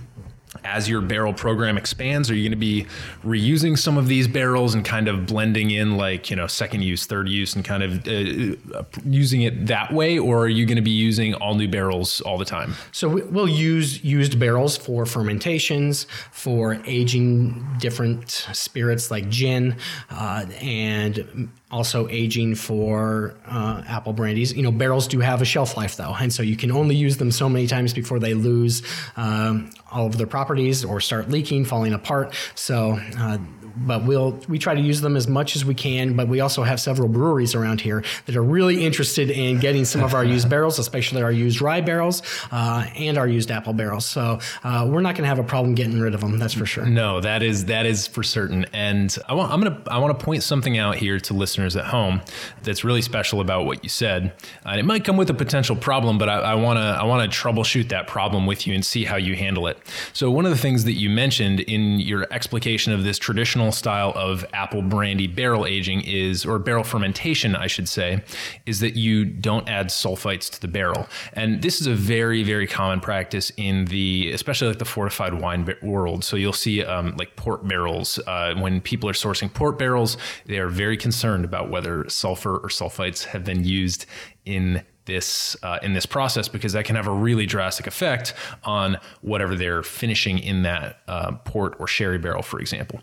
as 0.64 0.88
your 0.88 1.00
barrel 1.00 1.32
program 1.32 1.76
expands, 1.78 2.30
are 2.30 2.34
you 2.34 2.42
going 2.42 2.50
to 2.52 2.56
be 2.56 2.86
reusing 3.24 3.78
some 3.78 3.96
of 3.98 4.08
these 4.08 4.28
barrels 4.28 4.74
and 4.74 4.84
kind 4.84 5.08
of 5.08 5.26
blending 5.26 5.70
in 5.70 5.96
like, 5.96 6.30
you 6.30 6.36
know, 6.36 6.46
second 6.46 6.82
use, 6.82 7.06
third 7.06 7.28
use 7.28 7.54
and 7.54 7.64
kind 7.64 7.82
of 7.82 8.06
uh, 8.06 8.82
using 9.04 9.42
it 9.42 9.66
that 9.66 9.92
way? 9.92 10.18
Or 10.18 10.40
are 10.44 10.48
you 10.48 10.66
going 10.66 10.76
to 10.76 10.82
be 10.82 10.90
using 10.90 11.34
all 11.34 11.54
new 11.54 11.68
barrels 11.68 12.20
all 12.22 12.38
the 12.38 12.44
time? 12.44 12.74
So 12.92 13.08
we- 13.08 13.22
we'll 13.22 13.48
use 13.48 14.02
used 14.04 14.38
barrels 14.38 14.76
for 14.76 15.04
fermentations, 15.06 16.06
for 16.32 16.80
aging 16.86 17.66
different 17.78 18.30
spirits 18.52 19.10
like 19.10 19.28
gin, 19.28 19.76
uh, 20.10 20.46
and 20.60 21.48
also 21.70 22.08
aging 22.08 22.54
for 22.54 23.34
uh, 23.46 23.82
apple 23.86 24.14
brandies. 24.14 24.54
You 24.56 24.62
know, 24.62 24.70
barrels 24.72 25.06
do 25.06 25.20
have 25.20 25.42
a 25.42 25.44
shelf 25.44 25.76
life 25.76 25.96
though, 25.96 26.14
and 26.18 26.32
so 26.32 26.42
you 26.42 26.56
can 26.56 26.70
only 26.72 26.96
use 26.96 27.18
them 27.18 27.30
so 27.30 27.46
many 27.48 27.66
times 27.66 27.92
before 27.92 28.18
they 28.18 28.32
lose 28.32 28.82
um, 29.16 29.70
all 29.92 30.06
of 30.06 30.16
their 30.16 30.26
properties 30.26 30.47
or 30.84 31.00
start 31.00 31.28
leaking, 31.28 31.64
falling 31.64 31.92
apart. 31.92 32.34
So. 32.54 32.98
Uh, 33.18 33.38
Uh, 33.68 33.78
but 33.86 34.04
we'll 34.04 34.38
we 34.48 34.58
try 34.58 34.74
to 34.74 34.80
use 34.80 35.00
them 35.00 35.16
as 35.16 35.28
much 35.28 35.56
as 35.56 35.64
we 35.64 35.74
can. 35.74 36.14
But 36.14 36.28
we 36.28 36.40
also 36.40 36.62
have 36.62 36.80
several 36.80 37.08
breweries 37.08 37.54
around 37.54 37.80
here 37.80 38.04
that 38.26 38.36
are 38.36 38.42
really 38.42 38.84
interested 38.84 39.30
in 39.30 39.58
getting 39.58 39.84
some 39.84 40.02
of 40.02 40.14
our 40.14 40.24
used 40.24 40.48
barrels, 40.54 40.78
especially 40.78 41.22
our 41.22 41.32
used 41.32 41.60
rye 41.60 41.80
barrels 41.80 42.22
uh, 42.50 42.86
and 42.96 43.18
our 43.18 43.26
used 43.26 43.50
apple 43.50 43.72
barrels. 43.72 44.06
So 44.06 44.38
uh, 44.64 44.86
we're 44.88 45.00
not 45.00 45.14
going 45.14 45.24
to 45.24 45.28
have 45.28 45.38
a 45.38 45.44
problem 45.44 45.74
getting 45.74 46.00
rid 46.00 46.14
of 46.14 46.20
them. 46.20 46.38
That's 46.38 46.54
for 46.54 46.66
sure. 46.66 46.86
No, 46.86 47.20
that 47.20 47.42
is 47.42 47.66
that 47.66 47.86
is 47.86 48.06
for 48.06 48.22
certain. 48.22 48.66
And 48.72 49.16
I 49.28 49.34
want 49.34 49.52
I'm 49.52 49.60
gonna 49.60 49.82
I 49.88 49.98
want 49.98 50.18
to 50.18 50.24
point 50.24 50.42
something 50.42 50.78
out 50.78 50.96
here 50.96 51.18
to 51.20 51.34
listeners 51.34 51.76
at 51.76 51.86
home 51.86 52.20
that's 52.62 52.84
really 52.84 53.02
special 53.02 53.40
about 53.40 53.66
what 53.66 53.82
you 53.82 53.88
said. 53.88 54.32
And 54.64 54.80
it 54.80 54.84
might 54.84 55.04
come 55.04 55.16
with 55.16 55.30
a 55.30 55.34
potential 55.34 55.76
problem, 55.76 56.18
but 56.18 56.28
I, 56.28 56.38
I 56.38 56.54
wanna 56.54 56.98
I 57.00 57.04
wanna 57.04 57.28
troubleshoot 57.28 57.88
that 57.88 58.06
problem 58.06 58.46
with 58.46 58.66
you 58.66 58.74
and 58.74 58.84
see 58.84 59.04
how 59.04 59.16
you 59.16 59.34
handle 59.36 59.66
it. 59.66 59.78
So 60.12 60.30
one 60.30 60.44
of 60.44 60.50
the 60.50 60.58
things 60.58 60.84
that 60.84 60.94
you 60.94 61.10
mentioned 61.10 61.60
in 61.60 62.00
your 62.00 62.26
explication 62.32 62.92
of 62.92 63.04
this 63.04 63.18
traditional 63.18 63.57
style 63.70 64.12
of 64.14 64.44
apple 64.52 64.82
brandy 64.82 65.26
barrel 65.26 65.66
aging 65.66 66.00
is 66.02 66.46
or 66.46 66.58
barrel 66.58 66.84
fermentation, 66.84 67.54
I 67.54 67.66
should 67.66 67.88
say, 67.88 68.22
is 68.66 68.80
that 68.80 68.96
you 68.96 69.24
don't 69.24 69.68
add 69.68 69.88
sulfites 69.88 70.48
to 70.50 70.60
the 70.60 70.68
barrel. 70.68 71.06
And 71.32 71.62
this 71.62 71.80
is 71.80 71.86
a 71.86 71.94
very, 71.94 72.42
very 72.42 72.66
common 72.66 73.00
practice 73.00 73.50
in 73.56 73.86
the, 73.86 74.30
especially 74.32 74.68
like 74.68 74.78
the 74.78 74.84
fortified 74.84 75.34
wine 75.34 75.68
world. 75.82 76.24
So 76.24 76.36
you'll 76.36 76.52
see 76.52 76.84
um, 76.84 77.14
like 77.16 77.36
port 77.36 77.66
barrels. 77.66 78.18
Uh, 78.26 78.54
when 78.54 78.80
people 78.80 79.08
are 79.08 79.14
sourcing 79.14 79.52
port 79.52 79.78
barrels, 79.78 80.16
they 80.46 80.58
are 80.58 80.68
very 80.68 80.96
concerned 80.96 81.44
about 81.44 81.70
whether 81.70 82.08
sulfur 82.08 82.56
or 82.56 82.68
sulfites 82.68 83.24
have 83.24 83.44
been 83.44 83.64
used 83.64 84.06
in 84.44 84.84
this 85.08 85.56
uh, 85.64 85.78
in 85.82 85.94
this 85.94 86.06
process 86.06 86.46
because 86.46 86.74
that 86.74 86.84
can 86.84 86.94
have 86.94 87.08
a 87.08 87.12
really 87.12 87.46
drastic 87.46 87.88
effect 87.88 88.34
on 88.62 88.98
whatever 89.22 89.56
they're 89.56 89.82
finishing 89.82 90.38
in 90.38 90.62
that 90.62 91.00
uh, 91.08 91.32
port 91.44 91.74
or 91.80 91.88
sherry 91.88 92.18
barrel, 92.18 92.42
for 92.42 92.60
example. 92.60 93.00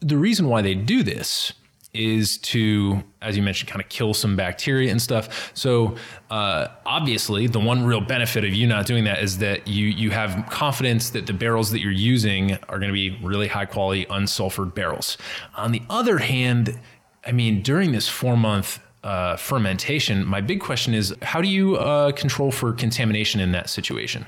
The 0.00 0.16
reason 0.16 0.48
why 0.48 0.62
they 0.62 0.74
do 0.74 1.02
this 1.02 1.52
is 1.96 2.38
to, 2.38 3.02
as 3.22 3.36
you 3.36 3.42
mentioned, 3.42 3.70
kind 3.70 3.82
of 3.82 3.88
kill 3.88 4.14
some 4.14 4.36
bacteria 4.36 4.90
and 4.90 5.00
stuff. 5.00 5.50
So 5.54 5.96
uh, 6.30 6.68
obviously, 6.84 7.46
the 7.46 7.58
one 7.58 7.84
real 7.84 8.00
benefit 8.00 8.44
of 8.44 8.52
you 8.54 8.66
not 8.66 8.86
doing 8.86 9.04
that 9.04 9.22
is 9.22 9.38
that 9.38 9.66
you 9.66 9.86
you 9.86 10.10
have 10.10 10.48
confidence 10.50 11.10
that 11.10 11.26
the 11.26 11.32
barrels 11.32 11.70
that 11.70 11.80
you're 11.80 11.90
using 11.92 12.54
are 12.68 12.78
going 12.78 12.88
to 12.88 12.92
be 12.92 13.18
really 13.22 13.48
high 13.48 13.64
quality, 13.64 14.04
unsulfured 14.06 14.74
barrels. 14.74 15.16
On 15.56 15.72
the 15.72 15.82
other 15.88 16.18
hand, 16.18 16.78
I 17.24 17.32
mean, 17.32 17.62
during 17.62 17.92
this 17.92 18.08
four 18.08 18.36
month 18.36 18.78
uh, 19.02 19.36
fermentation, 19.36 20.24
my 20.24 20.40
big 20.40 20.60
question 20.60 20.94
is 20.94 21.14
how 21.22 21.40
do 21.40 21.48
you 21.48 21.76
uh, 21.76 22.12
control 22.12 22.50
for 22.50 22.72
contamination 22.72 23.40
in 23.40 23.52
that 23.52 23.70
situation? 23.70 24.26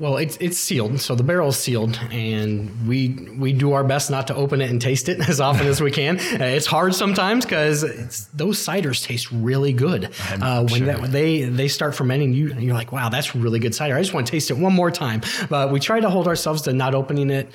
Well, 0.00 0.16
it's 0.18 0.36
it's 0.36 0.56
sealed, 0.58 1.00
so 1.00 1.16
the 1.16 1.24
barrel 1.24 1.48
is 1.48 1.56
sealed, 1.56 1.98
and 2.12 2.86
we 2.86 3.28
we 3.36 3.52
do 3.52 3.72
our 3.72 3.82
best 3.82 4.12
not 4.12 4.28
to 4.28 4.34
open 4.36 4.60
it 4.60 4.70
and 4.70 4.80
taste 4.80 5.08
it 5.08 5.18
as 5.28 5.40
often 5.40 5.66
as 5.66 5.80
we 5.80 5.90
can. 5.90 6.18
Uh, 6.38 6.44
It's 6.44 6.66
hard 6.66 6.94
sometimes 6.94 7.44
because 7.44 8.28
those 8.32 8.58
ciders 8.64 9.04
taste 9.04 9.30
really 9.32 9.72
good. 9.72 10.10
Uh, 10.40 10.64
when 10.66 10.84
that, 10.84 11.00
when 11.00 11.10
they 11.10 11.42
they 11.42 11.66
start 11.66 11.96
fermenting, 11.96 12.32
you 12.32 12.54
you're 12.54 12.74
like, 12.74 12.92
wow, 12.92 13.08
that's 13.08 13.34
really 13.34 13.58
good 13.58 13.74
cider. 13.74 13.96
I 13.96 14.00
just 14.00 14.14
want 14.14 14.26
to 14.26 14.30
taste 14.30 14.50
it 14.52 14.56
one 14.56 14.72
more 14.72 14.90
time. 14.92 15.20
But 15.48 15.72
we 15.72 15.80
try 15.80 15.98
to 15.98 16.08
hold 16.10 16.28
ourselves 16.28 16.62
to 16.62 16.72
not 16.72 16.94
opening 16.94 17.30
it 17.30 17.50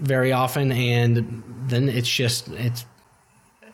very 0.00 0.32
often, 0.32 0.72
and 0.72 1.42
then 1.68 1.88
it's 1.88 2.08
just 2.08 2.48
it's 2.48 2.84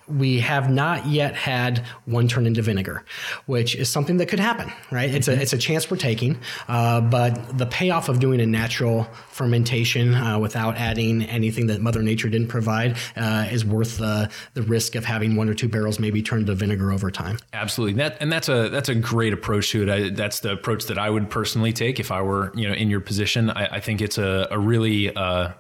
we 0.09 0.41
have 0.41 0.71
not 0.71 1.07
yet 1.07 1.35
had 1.35 1.85
one 2.07 2.29
turn 2.29 2.47
into 2.47 2.63
vinegar, 2.63 3.05
which 3.47 3.75
is 3.75 3.89
something 3.89 4.17
that 4.19 4.27
could 4.27 4.41
happen, 4.41 4.73
right? 4.91 5.13
It's 5.13 5.29
a 5.29 5.41
it's 5.41 5.53
a 5.53 5.59
chance 5.59 5.91
we're 5.91 5.97
taking, 5.97 6.39
uh, 6.69 7.01
but 7.01 7.59
the 7.59 7.67
payoff 7.67 8.09
of 8.09 8.21
doing 8.21 8.41
a 8.41 8.47
natural 8.47 9.05
fermentation 9.29 10.15
uh, 10.15 10.39
without 10.39 10.77
adding 10.77 11.23
anything 11.25 11.67
that 11.69 11.81
Mother 11.81 12.03
Nature 12.03 12.29
didn't 12.29 12.49
provide 12.49 12.97
uh, 13.17 13.47
is 13.51 13.65
worth 13.65 13.99
the 13.99 14.31
the 14.55 14.63
risk 14.63 14.95
of 14.95 15.05
having 15.05 15.37
one 15.37 15.49
or 15.49 15.55
two 15.55 15.69
barrels 15.69 15.99
maybe 15.99 16.23
turned 16.23 16.47
to 16.47 16.55
vinegar 16.55 16.93
over 16.93 17.11
time. 17.11 17.39
Absolutely, 17.53 17.95
that 17.95 18.17
and 18.21 18.33
that's 18.33 18.49
a 18.49 18.69
that's 18.69 18.89
a 18.89 18.95
great 18.95 19.33
approach 19.33 19.71
to 19.71 19.83
it. 19.83 19.89
I, 19.89 20.11
that's 20.11 20.41
the 20.41 20.53
approach 20.53 20.87
that 20.87 20.99
I 20.99 21.11
would 21.11 21.31
personally 21.31 21.73
take 21.73 22.01
if 22.01 22.11
I 22.11 22.23
were 22.23 22.53
you 22.55 22.69
know 22.69 22.75
in 22.75 22.91
your 22.91 23.01
position. 23.01 23.51
I, 23.51 23.77
I 23.77 23.81
think 23.81 24.01
it's 24.01 24.19
a, 24.19 24.49
a 24.51 24.59
really 24.59 25.15
uh, 25.15 25.53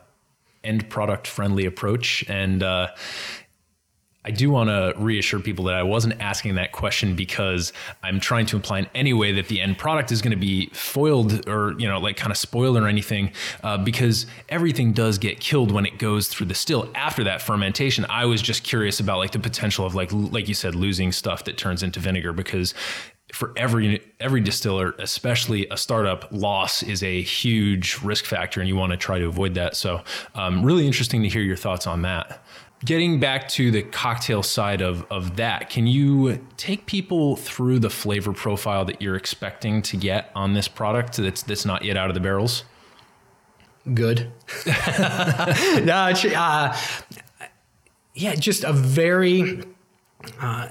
end 0.64 0.88
product 0.88 1.26
friendly 1.26 1.66
approach, 1.66 2.24
and 2.28 2.62
uh, 2.62 2.88
I 4.24 4.30
do 4.30 4.50
want 4.50 4.70
to 4.70 4.94
reassure 4.96 5.40
people 5.40 5.64
that 5.64 5.74
I 5.74 5.82
wasn't 5.82 6.20
asking 6.20 6.54
that 6.54 6.70
question 6.72 7.16
because 7.16 7.72
I'm 8.02 8.20
trying 8.20 8.46
to 8.46 8.56
imply 8.56 8.80
in 8.80 8.88
any 8.94 9.12
way 9.12 9.32
that 9.32 9.48
the 9.48 9.60
end 9.60 9.78
product 9.78 10.12
is 10.12 10.22
going 10.22 10.32
to 10.32 10.36
be 10.36 10.66
foiled 10.72 11.48
or 11.48 11.74
you 11.78 11.88
know 11.88 11.98
like 11.98 12.16
kind 12.16 12.30
of 12.30 12.36
spoiled 12.36 12.76
or 12.76 12.86
anything, 12.86 13.32
uh, 13.62 13.78
because 13.78 14.26
everything 14.48 14.92
does 14.92 15.18
get 15.18 15.40
killed 15.40 15.72
when 15.72 15.86
it 15.86 15.98
goes 15.98 16.28
through 16.28 16.46
the 16.46 16.54
still 16.54 16.88
after 16.94 17.24
that 17.24 17.42
fermentation. 17.42 18.06
I 18.08 18.26
was 18.26 18.40
just 18.40 18.62
curious 18.62 19.00
about 19.00 19.18
like 19.18 19.32
the 19.32 19.40
potential 19.40 19.84
of 19.84 19.94
like 19.94 20.12
like 20.12 20.46
you 20.48 20.54
said 20.54 20.74
losing 20.74 21.10
stuff 21.10 21.44
that 21.44 21.56
turns 21.56 21.82
into 21.82 21.98
vinegar 21.98 22.32
because 22.32 22.74
for 23.32 23.52
every 23.56 24.02
every 24.20 24.40
distiller, 24.40 24.94
especially 24.98 25.66
a 25.70 25.76
startup, 25.76 26.28
loss 26.30 26.82
is 26.82 27.02
a 27.02 27.22
huge 27.22 27.98
risk 28.02 28.26
factor, 28.26 28.60
and 28.60 28.68
you 28.68 28.76
want 28.76 28.92
to 28.92 28.96
try 28.96 29.18
to 29.18 29.26
avoid 29.26 29.54
that. 29.54 29.74
So, 29.74 30.02
um, 30.34 30.62
really 30.62 30.86
interesting 30.86 31.22
to 31.22 31.28
hear 31.28 31.42
your 31.42 31.56
thoughts 31.56 31.86
on 31.86 32.02
that. 32.02 32.44
Getting 32.84 33.20
back 33.20 33.48
to 33.48 33.70
the 33.70 33.82
cocktail 33.82 34.42
side 34.42 34.80
of, 34.80 35.06
of 35.10 35.36
that, 35.36 35.70
can 35.70 35.86
you 35.86 36.44
take 36.56 36.86
people 36.86 37.36
through 37.36 37.78
the 37.78 37.90
flavor 37.90 38.32
profile 38.32 38.84
that 38.84 39.00
you're 39.00 39.16
expecting 39.16 39.82
to 39.82 39.96
get 39.96 40.30
on 40.34 40.54
this 40.54 40.68
product 40.68 41.16
that's 41.16 41.42
that's 41.42 41.64
not 41.64 41.84
yet 41.84 41.96
out 41.96 42.08
of 42.08 42.14
the 42.14 42.20
barrels? 42.20 42.64
Good. 43.94 44.30
no, 44.66 46.12
uh, 46.36 46.76
yeah, 48.14 48.34
just 48.36 48.62
a 48.62 48.72
very, 48.72 49.62
uh, 50.40 50.68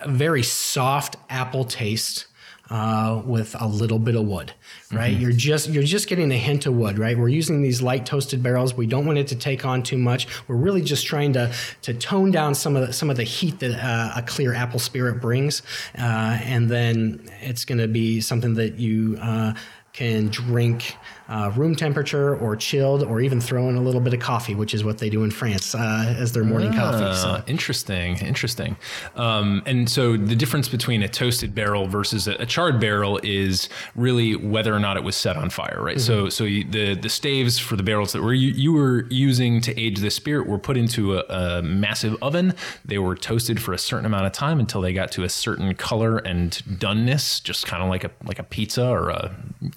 a 0.00 0.08
very 0.08 0.42
soft 0.42 1.16
apple 1.28 1.64
taste 1.64 2.26
uh, 2.70 3.22
with 3.24 3.54
a 3.60 3.66
little 3.66 3.98
bit 3.98 4.16
of 4.16 4.26
wood, 4.26 4.52
right? 4.90 5.12
Mm-hmm. 5.12 5.22
You're 5.22 5.32
just 5.32 5.68
you're 5.68 5.82
just 5.82 6.08
getting 6.08 6.32
a 6.32 6.36
hint 6.36 6.66
of 6.66 6.74
wood, 6.74 6.98
right? 6.98 7.16
We're 7.16 7.28
using 7.28 7.62
these 7.62 7.82
light 7.82 8.06
toasted 8.06 8.42
barrels. 8.42 8.74
We 8.74 8.86
don't 8.86 9.06
want 9.06 9.18
it 9.18 9.28
to 9.28 9.36
take 9.36 9.64
on 9.64 9.82
too 9.82 9.98
much. 9.98 10.26
We're 10.48 10.56
really 10.56 10.82
just 10.82 11.06
trying 11.06 11.34
to 11.34 11.52
to 11.82 11.94
tone 11.94 12.30
down 12.30 12.54
some 12.54 12.76
of 12.76 12.86
the, 12.86 12.92
some 12.92 13.10
of 13.10 13.16
the 13.16 13.24
heat 13.24 13.58
that 13.60 13.72
uh, 13.72 14.12
a 14.16 14.22
clear 14.22 14.54
apple 14.54 14.78
spirit 14.78 15.20
brings, 15.20 15.62
uh, 15.98 16.38
and 16.42 16.70
then 16.70 17.28
it's 17.40 17.64
going 17.64 17.78
to 17.78 17.88
be 17.88 18.20
something 18.20 18.54
that 18.54 18.78
you 18.78 19.18
uh, 19.20 19.54
can 19.92 20.28
drink 20.28 20.96
uh, 21.28 21.50
room 21.56 21.74
temperature 21.74 22.36
or 22.36 22.56
chilled, 22.56 23.02
or 23.02 23.20
even 23.20 23.40
throw 23.40 23.68
in 23.68 23.76
a 23.76 23.80
little 23.80 24.00
bit 24.00 24.12
of 24.14 24.20
coffee, 24.20 24.54
which 24.54 24.74
is 24.74 24.84
what 24.84 24.98
they 24.98 25.08
do 25.08 25.24
in 25.24 25.30
France 25.30 25.74
uh, 25.74 26.14
as 26.18 26.32
their 26.32 26.44
morning 26.44 26.72
coffee. 26.72 27.04
Ah, 27.04 27.14
So. 27.14 27.42
interesting, 27.46 28.16
interesting. 28.18 28.76
Um, 29.16 29.62
and 29.66 29.88
so 29.88 30.16
the 30.16 30.36
difference 30.36 30.68
between 30.68 31.02
a 31.02 31.08
toasted 31.08 31.54
barrel 31.54 31.86
versus 31.86 32.28
a, 32.28 32.34
a 32.34 32.46
charred 32.46 32.80
barrel 32.80 33.18
is 33.22 33.68
really 33.94 34.36
whether 34.36 34.74
or 34.74 34.80
not 34.80 34.96
it 34.96 35.02
was 35.04 35.16
set 35.16 35.36
on 35.36 35.50
fire, 35.50 35.78
right? 35.80 36.00
So, 36.00 36.28
so 36.28 36.44
you, 36.44 36.64
the 36.64 36.94
the 36.94 37.08
staves 37.08 37.58
for 37.58 37.76
the 37.76 37.82
barrels 37.82 38.12
that 38.12 38.22
were 38.22 38.34
you, 38.34 38.50
you 38.52 38.72
were 38.72 39.06
using 39.10 39.60
to 39.62 39.78
age 39.80 40.00
the 40.00 40.10
spirit 40.10 40.46
were 40.46 40.58
put 40.58 40.76
into 40.76 41.16
a, 41.18 41.24
a 41.28 41.62
massive 41.62 42.16
oven. 42.22 42.54
They 42.84 42.98
were 42.98 43.14
toasted 43.14 43.60
for 43.62 43.72
a 43.72 43.78
certain 43.78 44.06
amount 44.06 44.26
of 44.26 44.32
time 44.32 44.60
until 44.60 44.80
they 44.80 44.92
got 44.92 45.10
to 45.12 45.24
a 45.24 45.28
certain 45.28 45.74
color 45.74 46.18
and 46.18 46.52
doneness, 46.68 47.42
just 47.42 47.66
kind 47.66 47.82
of 47.82 47.88
like 47.88 48.04
a 48.04 48.10
like 48.24 48.38
a 48.38 48.42
pizza 48.44 48.86
or 48.86 49.10
a 49.10 49.34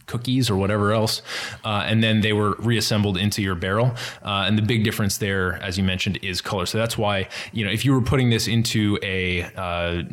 cookies 0.08 0.50
or 0.50 0.56
whatever 0.56 0.92
else. 0.94 1.22
Uh, 1.64 1.84
and 1.86 2.04
then 2.04 2.22
they 2.22 2.34
were 2.34 2.56
reassembled 2.60 3.18
into 3.18 3.42
your 3.42 3.56
barrel. 3.56 3.94
Uh, 4.24 4.46
and 4.48 4.58
the 4.58 4.62
big 4.62 4.84
difference 4.84 5.18
there, 5.18 5.62
as 5.64 5.78
you 5.78 5.84
mentioned, 5.84 6.20
is 6.22 6.42
color. 6.42 6.66
So 6.66 6.78
that's 6.78 6.98
why 6.98 7.30
you 7.52 7.66
know 7.66 7.72
if 7.72 7.86
you 7.86 7.94
were 7.94 8.02
putting 8.02 8.30
this 8.30 8.48
into 8.48 8.98
a 9.02 9.44
uh, 9.56 10.04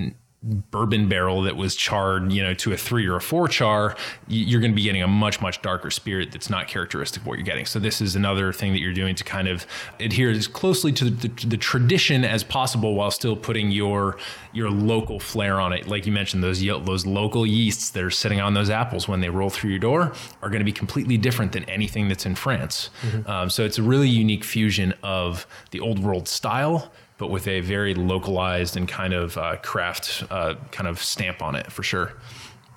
bourbon 0.45 1.09
barrel 1.09 1.43
that 1.43 1.57
was 1.57 1.75
charred, 1.75 2.31
you 2.31 2.43
know, 2.43 2.53
to 2.55 2.73
a 2.73 2.77
three 2.77 3.07
or 3.07 3.17
a 3.17 3.21
four 3.21 3.49
char, 3.49 3.97
you're 4.29 4.61
going 4.61 4.73
to 4.73 4.77
be 4.77 4.83
getting 4.83 5.03
a 5.03 5.09
much, 5.09 5.41
much 5.41 5.63
darker 5.63 5.91
spirit 5.91 6.33
that's 6.33 6.51
not 6.51 6.69
characteristic 6.69 7.23
of 7.23 7.27
what 7.27 7.39
you're 7.39 7.47
getting. 7.47 7.65
So 7.65 7.79
this 7.79 8.01
is 8.01 8.15
another 8.15 8.53
thing 8.53 8.73
that 8.73 8.81
you're 8.81 8.93
doing 8.93 9.15
to 9.15 9.25
kind 9.25 9.49
of 9.49 9.67
adhere 10.01 10.31
as 10.31 10.47
closely 10.47 10.93
to 10.93 11.09
the, 11.09 11.29
the 11.47 11.57
tradition 11.57 12.25
as 12.25 12.45
possible 12.45 12.95
while 12.95 13.11
still 13.11 13.37
putting 13.37 13.71
your 13.71 14.19
your 14.53 14.71
local 14.71 15.19
flair 15.19 15.61
on 15.61 15.73
it. 15.73 15.89
Like 15.89 16.07
you 16.07 16.13
mentioned, 16.13 16.45
those 16.45 16.61
those 16.63 17.07
local 17.07 17.47
yeasts 17.47 17.91
that 17.91 18.03
are 18.03 18.11
sitting 18.11 18.41
on 18.41 18.55
those 18.55 18.71
apples 18.71 19.09
when 19.09 19.21
they 19.21 19.31
roll 19.31 19.51
through 19.51 19.71
your 19.71 19.79
door 19.79 20.13
are 20.43 20.49
going 20.51 20.61
to 20.61 20.65
be 20.65 20.73
completely 20.73 21.17
different 21.17 21.53
than 21.53 21.65
anything 21.65 22.09
that's 22.09 22.27
in 22.27 22.35
France. 22.35 22.91
Um, 23.27 23.51
so 23.51 23.65
it's 23.65 23.79
a 23.79 23.83
really 23.83 24.09
unique 24.09 24.45
fusion 24.45 24.93
of 25.03 25.47
the 25.71 25.81
old 25.81 25.99
world 25.99 26.29
style 26.29 26.93
but 27.19 27.29
with 27.29 27.47
a 27.47 27.61
very 27.61 27.95
localized 27.95 28.77
and 28.77 28.89
kind 28.89 29.13
of 29.13 29.37
uh, 29.39 29.57
craft 29.63 30.25
uh, 30.31 30.55
kind 30.73 30.89
of 30.89 31.03
stamp 31.03 31.43
on 31.43 31.55
it 31.55 31.71
for 31.71 31.83
sure. 31.83 32.13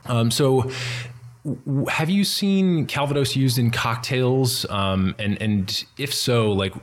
Um, 0.05 0.31
so, 0.31 0.71
have 1.87 2.09
you 2.09 2.23
seen 2.23 2.85
Calvados 2.85 3.35
used 3.35 3.57
in 3.57 3.71
cocktails? 3.71 4.65
Um, 4.69 5.15
and 5.19 5.41
and 5.41 5.85
if 5.97 6.13
so, 6.13 6.51
like. 6.51 6.73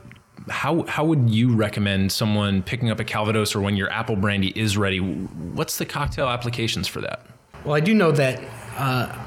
How, 0.47 0.83
how 0.83 1.03
would 1.05 1.31
you 1.31 1.55
recommend 1.55 2.11
someone 2.11 2.61
picking 2.61 2.91
up 2.91 2.99
a 2.99 3.03
Calvados 3.03 3.55
or 3.55 3.61
when 3.61 3.75
your 3.75 3.89
apple 3.89 4.15
brandy 4.15 4.49
is 4.49 4.77
ready? 4.77 4.99
What's 4.99 5.79
the 5.79 5.87
cocktail 5.87 6.27
applications 6.27 6.87
for 6.87 7.01
that? 7.01 7.25
Well, 7.63 7.73
I 7.73 7.79
do 7.79 7.95
know 7.95 8.11
that 8.11 8.43
uh, 8.77 9.25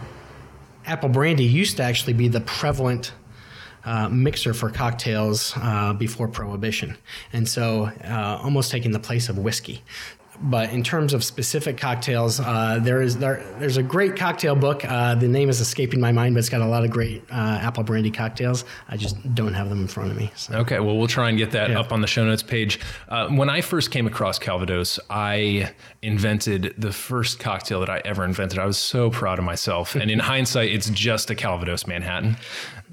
apple 0.87 1.09
brandy 1.09 1.43
used 1.45 1.77
to 1.79 1.83
actually 1.83 2.13
be 2.13 2.29
the 2.29 2.41
prevalent 2.43 3.13
uh, 3.89 4.09
mixer 4.11 4.53
for 4.53 4.69
cocktails 4.69 5.55
uh, 5.57 5.95
before 5.95 6.29
Prohibition, 6.29 6.97
and 7.33 7.49
so 7.49 7.91
uh, 8.05 8.39
almost 8.43 8.71
taking 8.71 8.93
the 8.93 8.99
place 9.01 9.31
of 9.31 9.39
whiskey. 9.39 9.83
But 10.41 10.73
in 10.73 10.85
terms 10.85 11.15
of 11.15 11.25
specific 11.25 11.77
cocktails, 11.79 12.39
uh, 12.39 12.79
there 12.81 13.03
is 13.03 13.17
there, 13.19 13.43
there's 13.59 13.77
a 13.77 13.83
great 13.83 14.15
cocktail 14.17 14.55
book. 14.55 14.85
Uh, 14.85 15.17
the 15.17 15.27
name 15.27 15.49
is 15.49 15.61
escaping 15.61 16.01
my 16.01 16.13
mind, 16.13 16.35
but 16.35 16.39
it's 16.39 16.49
got 16.49 16.61
a 16.61 16.67
lot 16.67 16.85
of 16.85 16.91
great 16.91 17.25
uh, 17.31 17.35
apple 17.61 17.83
brandy 17.83 18.11
cocktails. 18.13 18.65
I 18.89 18.97
just 18.97 19.17
don't 19.35 19.55
have 19.55 19.69
them 19.69 19.81
in 19.81 19.89
front 19.89 20.13
of 20.13 20.17
me. 20.17 20.31
So. 20.37 20.55
Okay, 20.59 20.79
well, 20.79 20.97
we'll 20.97 21.09
try 21.09 21.29
and 21.29 21.37
get 21.39 21.51
that 21.53 21.71
Yeah. 21.71 21.81
up 21.81 21.93
on 21.93 22.03
the 22.03 22.07
show 22.07 22.25
notes 22.25 22.45
page. 22.45 22.79
Uh, 23.09 23.29
when 23.31 23.51
I 23.51 23.61
first 23.61 23.91
came 23.91 24.07
across 24.07 24.39
Calvados, 24.39 25.01
I 25.11 25.71
invented 26.03 26.75
the 26.79 26.93
first 26.93 27.41
cocktail 27.41 27.81
that 27.81 27.91
I 27.91 28.01
ever 28.05 28.25
invented. 28.25 28.61
I 28.61 28.67
was 28.67 28.79
so 28.79 29.11
proud 29.11 29.39
of 29.41 29.45
myself. 29.45 29.97
and 29.97 30.09
in 30.11 30.19
hindsight, 30.33 30.71
it's 30.71 30.89
just 30.91 31.31
a 31.31 31.35
Calvados 31.35 31.87
Manhattan. 31.87 32.37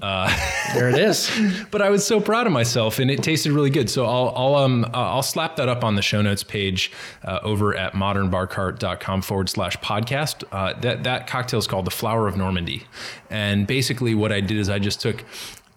Uh, 0.02 0.28
There 0.74 0.90
it 0.90 0.98
is. 0.98 1.30
but 1.70 1.80
I 1.80 1.88
was 1.90 2.06
so 2.06 2.20
proud 2.20 2.46
of 2.46 2.52
myself, 2.52 2.98
and 2.98 3.10
it 3.10 3.22
tasted 3.22 3.52
really 3.52 3.70
good. 3.70 3.88
So 3.88 4.04
I'll 4.04 4.30
I'll 4.36 4.54
um 4.56 4.84
uh, 4.84 4.88
I'll 4.92 5.22
slap 5.22 5.56
that 5.56 5.70
up 5.70 5.84
on 5.84 5.94
the 5.94 6.02
show 6.02 6.20
notes 6.20 6.42
page 6.42 6.92
uh, 7.24 7.35
over 7.42 7.76
at 7.76 7.92
modernbarcart.com 7.92 9.22
forward 9.22 9.48
slash 9.48 9.76
podcast. 9.78 10.44
Uh, 10.52 10.78
that 10.80 11.04
that 11.04 11.26
cocktail 11.26 11.58
is 11.58 11.66
called 11.66 11.84
the 11.84 11.90
Flower 11.90 12.28
of 12.28 12.36
Normandy, 12.36 12.84
and 13.30 13.66
basically 13.66 14.14
what 14.14 14.32
I 14.32 14.40
did 14.40 14.56
is 14.56 14.68
I 14.68 14.78
just 14.78 15.00
took 15.00 15.24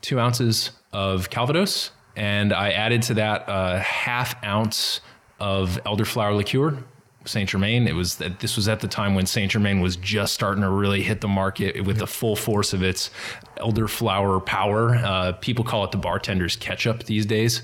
two 0.01 0.19
ounces 0.19 0.71
of 0.91 1.29
Calvados 1.29 1.91
and 2.15 2.51
I 2.51 2.71
added 2.71 3.01
to 3.03 3.13
that 3.15 3.45
a 3.47 3.79
half 3.79 4.43
ounce 4.43 5.01
of 5.39 5.79
elderflower 5.85 6.35
liqueur. 6.35 6.83
Saint 7.25 7.49
Germain. 7.49 7.87
It 7.87 7.93
was 7.93 8.15
that 8.15 8.39
this 8.39 8.55
was 8.55 8.67
at 8.67 8.79
the 8.79 8.87
time 8.87 9.13
when 9.13 9.25
Saint 9.25 9.51
Germain 9.51 9.81
was 9.81 9.97
just 9.97 10.33
starting 10.33 10.63
to 10.63 10.69
really 10.69 11.03
hit 11.03 11.21
the 11.21 11.27
market 11.27 11.83
with 11.85 11.97
the 11.97 12.07
full 12.07 12.35
force 12.35 12.73
of 12.73 12.81
its 12.81 13.11
elderflower 13.57 14.43
power. 14.43 14.95
Uh, 14.95 15.33
people 15.33 15.63
call 15.63 15.83
it 15.83 15.91
the 15.91 15.97
bartender's 15.97 16.55
ketchup 16.55 17.03
these 17.03 17.25
days. 17.25 17.61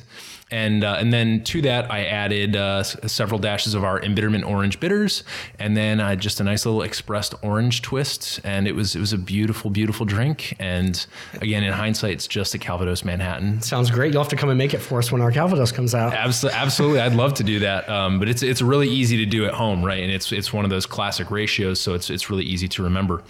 And 0.51 0.83
uh, 0.83 0.97
and 0.99 1.11
then 1.11 1.43
to 1.45 1.61
that, 1.63 1.91
I 1.91 2.05
added 2.05 2.55
uh, 2.55 2.83
several 2.83 3.39
dashes 3.39 3.73
of 3.73 3.83
our 3.83 3.99
embitterment 4.01 4.45
orange 4.45 4.79
bitters, 4.79 5.23
and 5.57 5.75
then 5.75 5.99
uh, 5.99 6.15
just 6.15 6.39
a 6.39 6.43
nice 6.43 6.67
little 6.67 6.83
expressed 6.83 7.33
orange 7.41 7.81
twist. 7.81 8.39
And 8.43 8.67
it 8.67 8.75
was 8.75 8.95
it 8.95 8.99
was 8.99 9.11
a 9.11 9.17
beautiful, 9.17 9.71
beautiful 9.71 10.05
drink. 10.05 10.55
And 10.59 11.03
again, 11.41 11.63
in 11.63 11.73
hindsight, 11.73 12.11
it's 12.11 12.27
just 12.27 12.53
a 12.53 12.59
Calvados 12.59 13.03
Manhattan. 13.03 13.61
Sounds 13.61 13.89
great. 13.89 14.13
You'll 14.13 14.21
have 14.21 14.29
to 14.29 14.35
come 14.35 14.49
and 14.49 14.57
make 14.57 14.75
it 14.75 14.79
for 14.79 14.99
us 14.99 15.11
when 15.11 15.21
our 15.21 15.31
Calvados 15.31 15.71
comes 15.71 15.95
out. 15.95 16.13
Absolutely, 16.13 16.59
absolutely. 16.59 16.99
I'd 16.99 17.15
love 17.15 17.33
to 17.35 17.43
do 17.43 17.59
that. 17.59 17.89
Um, 17.89 18.19
but 18.19 18.29
it's 18.29 18.43
it's 18.43 18.61
really 18.61 18.87
easy 18.87 19.17
to 19.17 19.25
do 19.25 19.45
at 19.45 19.55
home, 19.55 19.83
right? 19.83 20.03
And 20.03 20.11
it's 20.11 20.31
it's 20.31 20.53
one 20.53 20.63
of 20.63 20.69
those 20.69 20.85
classic 20.85 21.31
ratios, 21.31 21.81
so 21.81 21.95
it's 21.95 22.11
it's 22.11 22.29
really 22.29 22.45
easy 22.45 22.67
to 22.67 22.83
remember. 22.83 23.23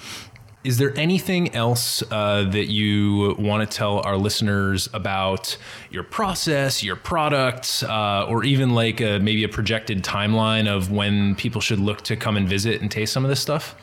Is 0.66 0.80
there 0.80 0.98
anything 0.98 1.54
else 1.54 2.02
uh, 2.10 2.50
that 2.50 2.72
you 2.72 3.36
want 3.38 3.70
to 3.70 3.78
tell 3.78 4.00
our 4.00 4.18
listeners 4.18 4.90
about 4.94 5.58
your 5.92 6.02
process, 6.02 6.84
your 6.84 6.96
products, 6.96 7.84
uh, 7.84 8.26
or 8.28 8.44
even 8.44 8.72
like 8.72 9.00
a, 9.00 9.20
maybe 9.20 9.44
a 9.44 9.48
projected 9.48 10.04
timeline 10.04 10.68
of 10.68 10.92
when 10.92 11.36
people 11.36 11.62
should 11.62 11.78
look 11.80 12.02
to 12.02 12.16
come 12.16 12.36
and 12.36 12.50
visit 12.50 12.82
and 12.82 12.90
taste 12.90 13.14
some 13.14 13.24
of 13.24 13.30
this 13.30 13.40
stuff? 13.40 13.76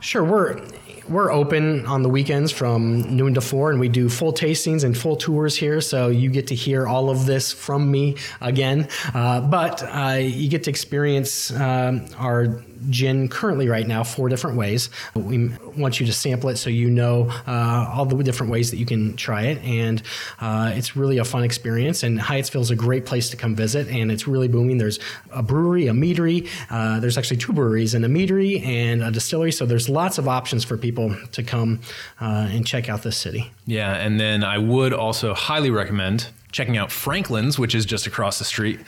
Sure, 0.00 0.24
we're 0.24 0.62
we're 1.08 1.30
open 1.30 1.84
on 1.84 2.02
the 2.02 2.08
weekends 2.08 2.50
from 2.50 3.14
noon 3.14 3.34
to 3.34 3.42
four, 3.42 3.70
and 3.70 3.78
we 3.78 3.90
do 3.90 4.08
full 4.08 4.32
tastings 4.32 4.82
and 4.82 4.96
full 4.96 5.16
tours 5.16 5.54
here. 5.54 5.82
So 5.82 6.08
you 6.08 6.30
get 6.30 6.46
to 6.46 6.54
hear 6.54 6.86
all 6.86 7.10
of 7.10 7.26
this 7.26 7.52
from 7.52 7.90
me 7.90 8.16
again, 8.40 8.88
uh, 9.12 9.42
but 9.42 9.82
uh, 9.82 10.16
you 10.20 10.48
get 10.48 10.62
to 10.64 10.70
experience 10.70 11.50
um, 11.52 12.06
our 12.16 12.62
gin 12.90 13.28
currently 13.28 13.68
right 13.68 13.86
now 13.86 14.04
four 14.04 14.28
different 14.28 14.56
ways. 14.56 14.90
We 15.14 15.50
want 15.76 16.00
you 16.00 16.06
to 16.06 16.12
sample 16.12 16.50
it 16.50 16.56
so 16.56 16.70
you 16.70 16.90
know 16.90 17.30
uh, 17.46 17.90
all 17.92 18.06
the 18.06 18.22
different 18.22 18.52
ways 18.52 18.70
that 18.70 18.76
you 18.76 18.86
can 18.86 19.16
try 19.16 19.42
it, 19.42 19.62
and 19.64 20.02
uh, 20.40 20.72
it's 20.74 20.96
really 20.96 21.18
a 21.18 21.24
fun 21.24 21.44
experience. 21.44 22.02
And 22.02 22.18
Hyattsville 22.18 22.60
is 22.60 22.70
a 22.70 22.76
great 22.76 23.06
place 23.06 23.30
to 23.30 23.36
come 23.36 23.54
visit, 23.54 23.88
and 23.88 24.10
it's 24.10 24.26
really 24.26 24.48
booming. 24.48 24.78
There's 24.78 24.98
a 25.30 25.42
brewery, 25.42 25.86
a 25.88 25.92
meadery. 25.92 26.48
Uh, 26.70 27.00
there's 27.00 27.18
actually 27.18 27.38
two 27.38 27.52
breweries, 27.52 27.94
and 27.94 28.04
a 28.04 28.08
meadery 28.08 28.64
and 28.64 29.02
a 29.02 29.10
distillery. 29.10 29.52
So 29.52 29.66
there's 29.66 29.88
lots 29.88 30.18
of 30.18 30.28
options 30.28 30.64
for 30.64 30.76
people 30.76 31.14
to 31.32 31.42
come 31.42 31.80
uh, 32.20 32.48
and 32.50 32.66
check 32.66 32.88
out 32.88 33.02
this 33.02 33.16
city. 33.16 33.50
Yeah, 33.66 33.94
and 33.94 34.20
then 34.20 34.44
I 34.44 34.58
would 34.58 34.92
also 34.92 35.34
highly 35.34 35.70
recommend 35.70 36.28
checking 36.54 36.76
out 36.76 36.92
Franklin's, 36.92 37.58
which 37.58 37.74
is 37.74 37.84
just 37.84 38.06
across 38.06 38.38
the 38.38 38.44
street. 38.44 38.78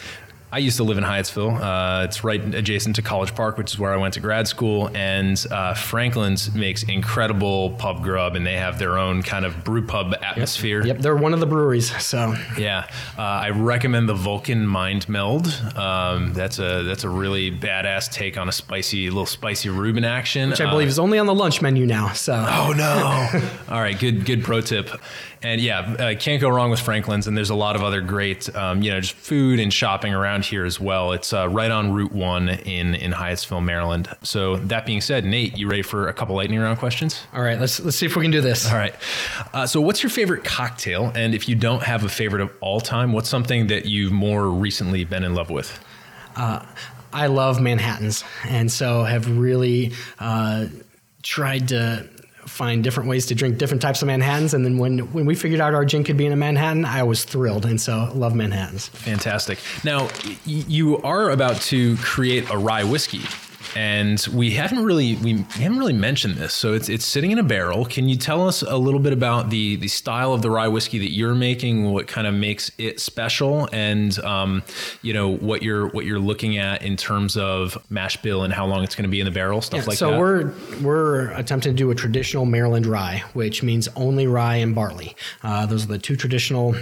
I 0.53 0.59
used 0.59 0.77
to 0.77 0.85
live 0.85 0.97
in 0.97 1.03
Hyattsville. 1.03 1.61
Uh, 1.61 2.05
it's 2.05 2.23
right 2.23 2.41
adjacent 2.55 2.97
to 2.97 3.03
College 3.03 3.35
Park, 3.35 3.59
which 3.59 3.73
is 3.73 3.79
where 3.81 3.93
I 3.93 3.97
went 3.97 4.15
to 4.15 4.21
grad 4.21 4.47
school. 4.47 4.89
And 4.95 5.45
uh, 5.51 5.75
Franklin's 5.75 6.55
makes 6.55 6.85
incredible 6.85 7.71
pub 7.71 8.03
grub, 8.03 8.37
and 8.37 8.47
they 8.47 8.57
have 8.57 8.79
their 8.79 8.97
own 8.97 9.23
kind 9.23 9.45
of 9.45 9.65
brew 9.65 9.85
pub 9.85 10.15
atmosphere. 10.23 10.87
Yep, 10.87 10.99
they're 10.99 11.17
one 11.17 11.35
of 11.35 11.41
the 11.41 11.47
breweries. 11.47 11.91
So 12.01 12.37
Yeah, 12.57 12.89
uh, 13.19 13.23
I 13.23 13.51
recommend 13.51 14.09
the 14.09 14.15
Vulcan 14.15 14.67
Mind 14.67 15.09
Meld. 15.09 15.49
Um, 15.75 16.33
that's 16.33 16.61
a 16.61 16.85
that's 16.85 17.03
a 17.03 17.09
really 17.09 17.51
badass 17.51 18.11
take 18.13 18.39
on 18.39 18.49
a 18.49 18.53
spicy, 18.53 19.11
little 19.11 19.27
spicy 19.27 19.69
Reuben 19.69 20.05
action. 20.05 20.51
which 20.51 20.61
I 20.61 20.71
believe 20.71 20.89
is 20.89 21.01
only 21.01 21.19
on 21.19 21.27
the 21.27 21.35
lunch 21.35 21.61
menu 21.61 21.87
now. 21.87 22.13
So 22.13 22.35
Oh 22.35 22.73
no! 22.73 23.41
All 23.75 23.81
right, 23.81 23.99
good 23.99 24.25
good 24.25 24.45
pro 24.45 24.61
tip. 24.61 24.91
And 25.43 25.61
yeah, 25.61 25.81
uh, 25.81 26.15
can't 26.19 26.41
go 26.41 26.49
wrong 26.49 26.71
with 26.71 26.81
Franklin's. 26.81 27.27
And 27.27 27.37
there's 27.37 27.51
a 27.51 27.55
lot 27.55 27.77
of 27.77 27.83
other 27.85 28.01
great, 28.01 28.55
um, 28.57 28.83
you 28.83 28.91
know, 28.91 29.01
just 29.01 29.15
food 29.15 29.61
and 29.61 29.73
shopping 29.73 30.13
around 30.15 30.36
here 30.45 30.65
as 30.65 30.79
well. 30.79 31.13
It's 31.13 31.33
uh, 31.33 31.49
right 31.49 31.71
on 31.71 31.93
Route 31.93 32.13
One 32.13 32.49
in 32.49 32.95
in 32.95 33.13
Hyattsville, 33.13 33.65
Maryland. 33.65 34.09
So 34.23 34.57
that 34.57 34.85
being 34.87 35.01
said, 35.01 35.25
Nate, 35.25 35.57
you 35.57 35.69
ready 35.69 35.83
for 35.83 36.09
a 36.09 36.13
couple 36.13 36.37
lightning 36.37 36.61
round 36.61 36.79
questions? 36.79 37.27
all 37.33 37.43
right, 37.43 37.59
let's 37.59 37.81
let's 37.81 37.97
see 37.97 38.07
if 38.07 38.17
we 38.17 38.23
can 38.23 38.31
do 38.31 38.41
this. 38.41 38.71
All 38.71 38.77
right. 38.77 38.95
Uh, 39.53 39.67
so, 39.67 39.81
what's 39.81 40.03
your 40.03 40.11
favorite 40.11 40.45
cocktail? 40.45 41.13
And 41.15 41.35
if 41.35 41.49
you 41.49 41.55
don't 41.55 41.83
have 41.83 42.05
a 42.05 42.09
favorite 42.09 42.43
of 42.43 42.51
all 42.61 42.81
time, 42.81 43.13
what's 43.13 43.29
something 43.29 43.69
that 43.69 43.87
you've 43.87 44.13
more 44.13 44.51
recently 44.51 45.05
been 45.05 45.25
in 45.25 45.35
love 45.35 45.51
with? 45.51 45.79
I 47.13 47.29
love 47.29 47.61
Manhattans, 47.61 48.25
and 48.45 48.71
so 48.71 49.05
have 49.05 49.39
really 49.39 49.95
uh, 50.19 50.67
tried 51.23 51.69
to 51.69 52.09
find 52.47 52.83
different 52.85 53.09
ways 53.09 53.27
to 53.27 53.35
drink 53.35 53.59
different 53.59 53.83
types 53.83 54.03
of 54.03 54.07
Manhattans. 54.07 54.55
And 54.55 54.65
then 54.65 54.79
when 54.79 54.99
when 55.13 55.27
we 55.27 55.35
figured 55.35 55.61
out 55.61 55.75
our 55.75 55.85
gin 55.85 56.05
could 56.05 56.17
be 56.17 56.27
in 56.27 56.33
a 56.33 56.37
Manhattan, 56.37 56.85
I 56.85 57.03
was 57.03 57.25
thrilled, 57.25 57.67
and 57.67 57.81
so 57.81 58.11
love 58.15 58.35
Manhattans. 58.35 58.89
Fantastic. 58.89 59.59
Now, 59.85 60.05
y- 60.25 60.37
you 60.45 60.99
are 61.03 61.31
about 61.31 61.61
to 61.63 61.97
create 61.99 62.49
a 62.51 62.57
rye 62.59 62.85
whiskey. 62.85 63.23
And 63.77 64.27
we 64.33 64.53
haven't 64.53 64.83
really 64.83 65.17
we 65.17 65.45
haven't 65.51 65.79
really 65.79 65.93
mentioned 65.93 66.37
this, 66.37 66.55
so 66.55 66.73
it's 66.73 66.89
it's 66.89 67.05
sitting 67.05 67.31
in 67.31 67.39
a 67.39 67.43
barrel. 67.43 67.85
Can 67.85 68.09
you 68.09 68.17
tell 68.17 68.49
us 68.49 68.63
a 68.63 68.79
little 68.79 69.01
bit 69.01 69.13
about 69.13 69.51
the 69.51 69.77
the 69.77 69.89
style 69.89 70.33
of 70.33 70.41
the 70.41 70.51
rye 70.51 70.69
whiskey 70.69 70.99
that 71.01 71.11
you're 71.11 71.35
making? 71.35 71.93
What 71.93 72.07
kind 72.07 72.27
of 72.27 72.33
makes 72.33 72.71
it 72.79 73.01
special, 73.01 73.69
and 73.73 74.19
um, 74.21 74.63
you 75.03 75.13
know 75.13 75.29
what 75.29 75.63
you're 75.63 75.89
what 75.89 76.07
you're 76.07 76.19
looking 76.19 76.57
at 76.57 76.81
in 76.81 76.97
terms 76.97 77.37
of 77.37 77.77
mash 77.91 78.17
bill 78.23 78.45
and 78.45 78.53
how 78.55 78.65
long 78.65 78.83
it's 78.83 78.95
going 78.95 79.05
to 79.05 79.11
be 79.11 79.21
in 79.21 79.27
the 79.27 79.31
barrel, 79.31 79.61
stuff 79.61 79.81
Yeah, 79.81 79.87
like 79.89 79.99
so 79.99 80.11
that. 80.11 80.17
So 80.17 80.21
we're 80.21 80.55
we're 80.81 81.31
attempting 81.33 81.73
to 81.73 81.77
do 81.77 81.91
a 81.91 81.95
traditional 81.95 82.47
Maryland 82.47 82.87
rye, 82.87 83.25
which 83.35 83.63
means 83.63 83.89
only 83.95 84.27
rye 84.27 84.57
and 84.57 84.75
barley. 84.75 85.15
Uh, 85.43 85.67
those 85.67 85.85
are 85.85 85.89
the 85.89 85.99
two 85.99 86.17
traditional. 86.17 86.75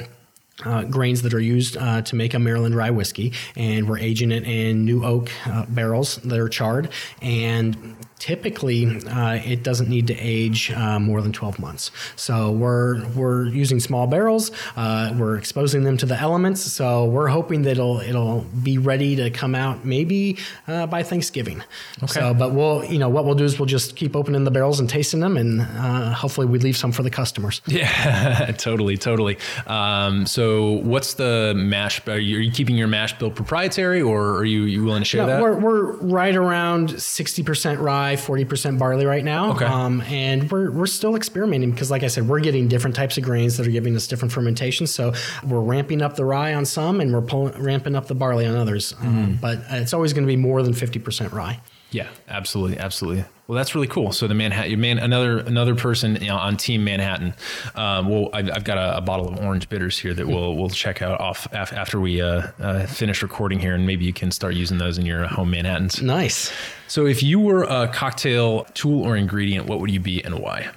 Uh, 0.65 0.85
grains 0.85 1.23
that 1.23 1.35
are 1.35 1.41
used 1.41 1.77
uh, 1.77 2.01
to 2.03 2.15
make 2.15 2.33
a 2.33 2.39
Maryland 2.39 2.77
rye 2.77 2.91
whiskey, 2.91 3.33
and 3.57 3.89
we're 3.89 3.99
aging 3.99 4.31
it 4.31 4.45
in 4.45 4.85
new 4.85 5.05
oak 5.05 5.29
uh, 5.47 5.67
barrels 5.69 6.17
that 6.19 6.39
are 6.39 6.49
charred. 6.49 6.89
And 7.21 7.97
typically, 8.25 8.87
uh, 9.07 9.39
it 9.45 9.63
doesn't 9.63 9.91
need 9.91 10.07
to 10.07 10.15
age 10.19 10.71
uh, 10.73 10.99
more 10.99 11.21
than 11.21 11.31
12 11.31 11.59
months. 11.59 11.91
So 12.17 12.51
we're 12.51 13.07
we're 13.09 13.49
using 13.49 13.81
small 13.81 14.07
barrels. 14.07 14.51
Uh, 14.77 15.13
we're 15.19 15.37
exposing 15.37 15.85
them 15.85 15.99
to 15.99 16.07
the 16.07 16.19
elements. 16.19 16.63
So 16.63 17.05
we're 17.05 17.29
hoping 17.29 17.63
that 17.63 17.73
it'll 17.73 18.01
it'll 18.01 18.41
be 18.63 18.79
ready 18.79 19.15
to 19.17 19.29
come 19.31 19.55
out 19.55 19.85
maybe 19.85 20.39
uh, 20.67 20.87
by 20.87 21.03
Thanksgiving. 21.03 21.63
Okay. 22.03 22.13
So, 22.15 22.33
but 22.33 22.55
we'll 22.55 22.83
you 22.87 22.99
know 22.99 23.11
what 23.11 23.27
we'll 23.27 23.35
do 23.35 23.45
is 23.45 23.59
we'll 23.59 23.67
just 23.67 23.95
keep 23.95 24.17
opening 24.17 24.45
the 24.45 24.51
barrels 24.51 24.81
and 24.81 24.89
tasting 24.89 25.21
them, 25.21 25.37
and 25.37 25.61
uh, 25.61 26.15
hopefully 26.15 26.47
we 26.47 26.59
leave 26.59 26.79
some 26.79 26.93
for 26.93 27.03
the 27.03 27.11
customers. 27.11 27.61
Yeah, 27.75 28.53
totally, 28.57 28.97
totally. 28.97 29.37
Um, 29.67 30.27
so, 30.27 30.73
what's 30.93 31.15
the 31.15 31.53
mash? 31.57 32.07
Are 32.07 32.19
you, 32.19 32.39
are 32.39 32.41
you 32.41 32.53
keeping 32.53 32.77
your 32.77 32.87
mash 32.87 33.19
bill 33.19 33.31
proprietary, 33.33 34.01
or 34.01 34.37
are 34.37 34.45
you, 34.45 34.63
you 34.63 34.85
willing 34.85 35.03
to 35.03 35.05
share 35.05 35.23
No, 35.23 35.27
that? 35.27 35.43
we're, 35.43 35.59
we're 35.59 35.93
right 35.97 36.37
around 36.37 36.91
60% 36.91 37.81
rye, 37.81 38.14
40% 38.17 38.79
barley 38.79 39.07
right 39.07 39.25
now. 39.25 39.53
Okay. 39.53 39.65
Um, 39.65 40.01
and 40.03 40.51
we're, 40.51 40.71
we're 40.71 40.87
still 40.87 41.17
experimenting 41.17 41.71
because, 41.71 41.91
like 41.91 42.03
I 42.03 42.09
said, 42.09 42.29
we're 42.29 42.41
getting 42.41 42.69
different 42.69 42.97
types 42.97 43.17
of 43.19 43.25
grains 43.25 43.57
that 43.57 43.67
are 43.67 43.71
giving 43.71 43.97
us 43.97 44.07
different 44.07 44.33
fermentations. 44.33 44.93
So 44.93 45.13
we're 45.47 45.61
ramping 45.61 46.03
up 46.03 46.17
the 46.17 46.25
rye 46.25 46.55
on 46.55 46.65
some 46.65 47.01
and 47.01 47.13
we're 47.13 47.23
pulling, 47.23 47.61
ramping 47.63 47.95
up 47.95 48.07
the 48.07 48.15
barley 48.15 48.47
on 48.47 48.57
others. 48.57 48.93
Mm-hmm. 48.95 49.07
Um, 49.07 49.39
but 49.41 49.61
it's 49.71 49.93
always 49.93 50.13
going 50.13 50.25
to 50.25 50.29
be 50.29 50.37
more 50.37 50.63
than 50.63 50.73
50% 50.73 51.33
rye. 51.33 51.61
Yeah, 51.95 52.09
absolutely, 52.27 52.77
absolutely. 52.77 53.25
Well, 53.47 53.57
that's 53.57 53.77
really 53.77 53.87
cool. 53.87 54.11
So 54.11 54.27
the 54.27 54.35
Manhattan, 54.35 54.81
man, 54.81 54.99
another 54.99 55.39
another 55.39 55.77
person 55.77 56.17
you 56.21 56.27
know, 56.27 56.37
on 56.37 56.57
Team 56.57 56.83
Manhattan. 56.83 57.35
Um, 57.77 58.09
well, 58.09 58.31
I've, 58.33 58.51
I've 58.51 58.65
got 58.65 58.79
a, 58.79 58.97
a 58.97 59.01
bottle 59.01 59.29
of 59.29 59.39
orange 59.39 59.69
bitters 59.69 59.97
here 59.97 60.13
that 60.13 60.27
we'll 60.27 60.57
we'll 60.57 60.71
check 60.71 61.03
out 61.03 61.21
off 61.21 61.47
af- 61.53 61.73
after 61.73 62.01
we 62.01 62.21
uh, 62.21 62.49
uh, 62.59 62.87
finish 62.87 63.23
recording 63.23 63.61
here, 63.61 63.77
and 63.77 63.87
maybe 63.87 64.05
you 64.05 64.13
can 64.13 64.33
start 64.33 64.55
using 64.55 64.79
those 64.79 64.99
in 64.99 65.07
your 65.07 65.25
home 65.29 65.53
Manhattans. 65.53 66.03
Nice. 66.03 66.53
So, 66.89 67.07
if 67.07 67.23
you 67.23 67.39
were 67.39 67.63
a 67.63 67.87
cocktail 67.87 68.65
tool 68.75 69.05
or 69.05 69.17
ingredient, 69.17 69.67
what 69.67 69.79
would 69.79 69.93
you 69.93 70.01
be 70.01 70.21
and 70.21 70.41
why? 70.41 70.71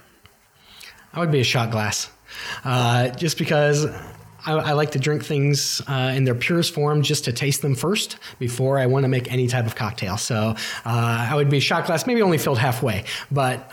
I 1.14 1.20
would 1.20 1.32
be 1.32 1.40
a 1.40 1.44
shot 1.44 1.72
glass, 1.72 2.12
uh, 2.64 3.10
just 3.10 3.40
because 3.40 3.88
I, 4.48 4.54
I 4.54 4.72
like 4.74 4.92
to 4.92 5.00
drink 5.00 5.26
things 5.26 5.82
uh, 5.88 6.14
in 6.16 6.24
their 6.24 6.36
purest 6.36 6.74
form, 6.74 7.02
just 7.02 7.26
to 7.26 7.34
taste 7.34 7.62
them 7.62 7.76
first 7.76 8.18
before 8.40 8.80
I 8.80 8.86
want 8.86 9.04
to 9.04 9.10
make 9.10 9.32
any 9.32 9.48
type 9.48 9.66
of 9.66 9.76
cocktail. 9.76 10.18
So 10.18 10.56
uh, 10.86 11.28
I 11.32 11.36
would 11.36 11.50
be 11.50 11.60
shot 11.60 11.86
glass, 11.86 12.08
maybe 12.08 12.22
only 12.22 12.38
filled 12.38 12.58
halfway, 12.58 13.04
but 13.30 13.68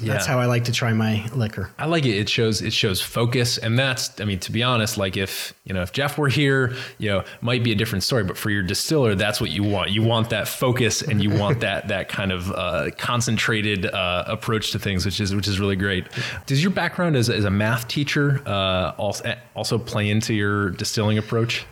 uh, 0.00 0.06
that's 0.06 0.26
how 0.26 0.38
I 0.38 0.46
like 0.46 0.64
to 0.64 0.72
try 0.72 0.92
my 0.92 1.26
liquor. 1.34 1.70
I 1.78 1.86
like 1.86 2.06
it. 2.06 2.16
It 2.16 2.28
shows 2.28 2.62
it 2.62 2.72
shows 2.72 3.00
focus, 3.00 3.58
and 3.58 3.78
that's 3.78 4.20
I 4.20 4.24
mean 4.24 4.38
to 4.40 4.52
be 4.52 4.62
honest, 4.62 4.96
like 4.96 5.16
if 5.16 5.54
you 5.64 5.74
know 5.74 5.82
if 5.82 5.92
Jeff 5.92 6.18
were 6.18 6.28
here, 6.28 6.74
you 6.98 7.10
know, 7.10 7.24
might 7.40 7.64
be 7.64 7.72
a 7.72 7.74
different 7.74 8.04
story. 8.04 8.24
But 8.24 8.36
for 8.36 8.50
your 8.50 8.62
distiller, 8.62 9.14
that's 9.14 9.40
what 9.40 9.50
you 9.50 9.62
want. 9.62 9.90
You 9.90 10.02
want 10.02 10.30
that 10.30 10.48
focus, 10.48 11.02
and 11.02 11.22
you 11.22 11.30
want 11.30 11.60
that 11.60 11.88
that 11.88 12.08
kind 12.08 12.32
of 12.32 12.50
uh, 12.52 12.90
concentrated 12.96 13.86
uh, 13.86 14.24
approach 14.26 14.72
to 14.72 14.78
things, 14.78 15.04
which 15.04 15.20
is 15.20 15.34
which 15.34 15.48
is 15.48 15.58
really 15.58 15.76
great. 15.76 16.06
Does 16.46 16.62
your 16.62 16.72
background 16.72 17.16
as, 17.16 17.28
as 17.28 17.44
a 17.44 17.50
math 17.50 17.88
teacher 17.88 18.42
uh, 18.46 18.92
also 18.96 19.34
also 19.56 19.78
play 19.78 20.10
into 20.10 20.34
your 20.34 20.70
distilling 20.70 21.18
approach? 21.18 21.66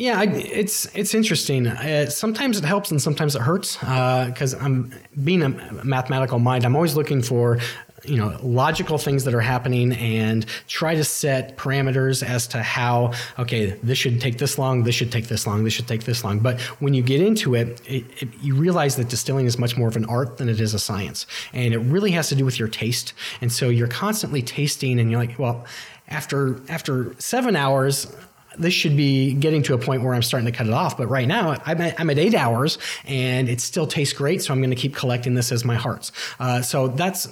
Yeah, 0.00 0.18
I, 0.18 0.24
it's 0.24 0.86
it's 0.94 1.14
interesting. 1.14 1.66
Uh, 1.66 2.08
sometimes 2.08 2.56
it 2.56 2.64
helps 2.64 2.90
and 2.90 3.02
sometimes 3.02 3.36
it 3.36 3.42
hurts 3.42 3.76
because 3.76 4.54
I'm 4.54 4.94
being 5.22 5.42
a 5.42 5.50
mathematical 5.84 6.38
mind. 6.38 6.64
I'm 6.64 6.74
always 6.74 6.96
looking 6.96 7.20
for 7.20 7.58
you 8.06 8.16
know 8.16 8.34
logical 8.42 8.96
things 8.96 9.24
that 9.24 9.34
are 9.34 9.42
happening 9.42 9.92
and 9.92 10.46
try 10.68 10.94
to 10.94 11.04
set 11.04 11.58
parameters 11.58 12.26
as 12.26 12.46
to 12.46 12.62
how 12.62 13.12
okay 13.38 13.78
this 13.82 13.98
should 13.98 14.22
take 14.22 14.38
this 14.38 14.56
long 14.56 14.84
this 14.84 14.94
should 14.94 15.12
take 15.12 15.28
this 15.28 15.46
long 15.46 15.64
this 15.64 15.74
should 15.74 15.86
take 15.86 16.04
this 16.04 16.24
long 16.24 16.38
but 16.38 16.58
when 16.80 16.94
you 16.94 17.02
get 17.02 17.20
into 17.20 17.54
it, 17.54 17.78
it, 17.86 18.04
it 18.22 18.28
you 18.40 18.54
realize 18.54 18.96
that 18.96 19.10
distilling 19.10 19.44
is 19.44 19.58
much 19.58 19.76
more 19.76 19.86
of 19.86 19.96
an 19.96 20.06
art 20.06 20.38
than 20.38 20.48
it 20.48 20.62
is 20.62 20.72
a 20.72 20.78
science 20.78 21.26
and 21.52 21.74
it 21.74 21.78
really 21.80 22.10
has 22.10 22.30
to 22.30 22.34
do 22.34 22.46
with 22.46 22.58
your 22.58 22.68
taste 22.68 23.12
and 23.42 23.52
so 23.52 23.68
you're 23.68 23.86
constantly 23.86 24.40
tasting 24.40 24.98
and 24.98 25.10
you're 25.10 25.20
like 25.20 25.38
well 25.38 25.66
after 26.08 26.58
after 26.70 27.14
seven 27.18 27.54
hours 27.54 28.10
this 28.58 28.74
should 28.74 28.96
be 28.96 29.32
getting 29.34 29.62
to 29.64 29.74
a 29.74 29.78
point 29.78 30.02
where 30.02 30.14
I'm 30.14 30.22
starting 30.22 30.46
to 30.46 30.56
cut 30.56 30.66
it 30.66 30.72
off. 30.72 30.96
But 30.96 31.06
right 31.08 31.28
now, 31.28 31.56
I'm 31.64 31.80
at, 31.80 32.00
I'm 32.00 32.10
at 32.10 32.18
eight 32.18 32.34
hours 32.34 32.78
and 33.06 33.48
it 33.48 33.60
still 33.60 33.86
tastes 33.86 34.14
great. 34.14 34.42
So 34.42 34.52
I'm 34.52 34.60
going 34.60 34.70
to 34.70 34.76
keep 34.76 34.94
collecting 34.94 35.34
this 35.34 35.52
as 35.52 35.64
my 35.64 35.76
hearts. 35.76 36.12
Uh, 36.38 36.62
so 36.62 36.88
that's. 36.88 37.28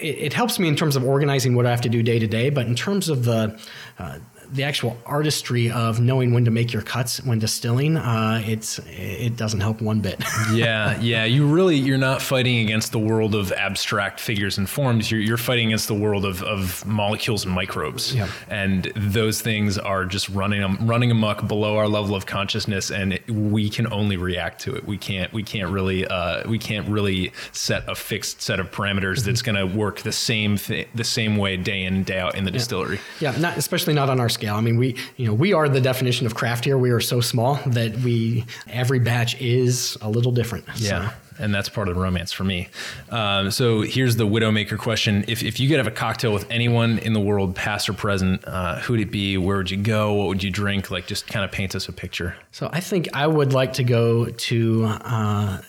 It, 0.00 0.32
helps 0.32 0.60
me 0.60 0.68
in 0.68 0.76
terms 0.76 0.94
of 0.94 1.02
organizing 1.02 1.56
what 1.56 1.66
I 1.66 1.70
have 1.70 1.80
to 1.80 1.88
do 1.88 2.04
day 2.04 2.20
to 2.20 2.28
day, 2.28 2.50
but 2.50 2.66
in 2.66 2.76
terms 2.76 3.08
of 3.08 3.24
the 3.24 3.60
uh, 3.98 4.20
the 4.52 4.62
actual 4.62 4.96
artistry 5.04 5.70
of 5.70 6.00
knowing 6.00 6.32
when 6.32 6.44
to 6.44 6.50
make 6.50 6.72
your 6.72 6.82
cuts 6.82 7.22
when 7.24 7.38
distilling, 7.38 7.96
uh, 7.96 8.42
it's 8.46 8.78
it 8.86 9.36
doesn't 9.36 9.60
help 9.60 9.80
one 9.80 10.00
bit. 10.00 10.22
yeah, 10.52 10.98
yeah. 11.00 11.24
You 11.24 11.46
really 11.46 11.76
you're 11.76 11.98
not 11.98 12.22
fighting 12.22 12.58
against 12.58 12.92
the 12.92 12.98
world 12.98 13.34
of 13.34 13.52
abstract 13.52 14.20
figures 14.20 14.58
and 14.58 14.68
forms. 14.68 15.10
You're 15.10 15.20
you're 15.20 15.36
fighting 15.36 15.68
against 15.68 15.88
the 15.88 15.94
world 15.94 16.24
of, 16.24 16.42
of 16.42 16.84
molecules 16.86 17.44
and 17.44 17.54
microbes. 17.54 18.14
Yeah. 18.14 18.28
And 18.48 18.90
those 18.96 19.40
things 19.42 19.78
are 19.78 20.04
just 20.04 20.28
running 20.28 20.86
running 20.86 21.10
amok 21.10 21.46
below 21.46 21.76
our 21.76 21.88
level 21.88 22.14
of 22.14 22.26
consciousness, 22.26 22.90
and 22.90 23.14
it, 23.14 23.30
we 23.30 23.68
can 23.68 23.92
only 23.92 24.16
react 24.16 24.60
to 24.62 24.74
it. 24.74 24.86
We 24.86 24.98
can't 24.98 25.32
we 25.32 25.42
can't 25.42 25.70
really 25.70 26.06
uh, 26.06 26.48
we 26.48 26.58
can't 26.58 26.88
really 26.88 27.32
set 27.52 27.88
a 27.88 27.94
fixed 27.94 28.42
set 28.42 28.60
of 28.60 28.70
parameters 28.70 29.24
that's 29.24 29.42
going 29.42 29.56
to 29.56 29.66
work 29.76 30.00
the 30.00 30.12
same 30.12 30.56
th- 30.56 30.88
the 30.94 31.04
same 31.04 31.36
way 31.36 31.56
day 31.56 31.84
in 31.84 32.02
day 32.04 32.18
out 32.18 32.34
in 32.34 32.44
the 32.44 32.50
distillery. 32.50 33.00
Yeah, 33.20 33.36
not 33.38 33.56
especially 33.56 33.94
not 33.94 34.08
on 34.10 34.20
our 34.20 34.28
scale. 34.38 34.54
I 34.54 34.60
mean, 34.60 34.76
we 34.76 34.96
you 35.16 35.26
know 35.26 35.34
we 35.34 35.52
are 35.52 35.68
the 35.68 35.80
definition 35.80 36.26
of 36.26 36.34
craft 36.34 36.64
here. 36.64 36.78
We 36.78 36.90
are 36.90 37.00
so 37.00 37.20
small 37.20 37.56
that 37.66 37.96
we 37.98 38.44
every 38.68 38.98
batch 39.00 39.40
is 39.40 39.96
a 40.00 40.08
little 40.08 40.32
different. 40.32 40.64
Yeah. 40.76 41.10
So, 41.10 41.14
And 41.40 41.54
that's 41.54 41.68
part 41.68 41.88
of 41.88 41.94
the 41.94 42.00
romance 42.00 42.32
for 42.32 42.44
me. 42.44 42.68
Um, 43.10 43.50
so 43.52 43.82
here's 43.82 44.16
the 44.16 44.26
Widowmaker 44.26 44.76
question. 44.76 45.24
If, 45.28 45.42
if 45.44 45.60
you 45.60 45.68
could 45.68 45.78
have 45.78 45.86
a 45.86 45.92
cocktail 45.92 46.32
with 46.32 46.50
anyone 46.50 46.98
in 46.98 47.12
the 47.12 47.20
world, 47.20 47.54
past 47.54 47.88
or 47.88 47.92
present, 47.92 48.44
uh, 48.44 48.80
who'd 48.80 48.98
it 48.98 49.12
be? 49.12 49.38
Where 49.38 49.58
would 49.58 49.70
you 49.70 49.76
go? 49.76 50.14
What 50.14 50.26
would 50.28 50.42
you 50.42 50.50
drink? 50.50 50.90
Like, 50.90 51.06
just 51.06 51.28
kind 51.28 51.44
of 51.44 51.52
paint 51.52 51.76
us 51.76 51.88
a 51.88 51.92
picture. 51.92 52.34
so 52.50 52.68
I 52.72 52.80
think 52.80 53.08
I 53.14 53.26
would 53.28 53.52
like 53.52 53.72
to 53.74 53.84
go 53.84 54.26
to 54.26 54.84
uh, 54.86 55.60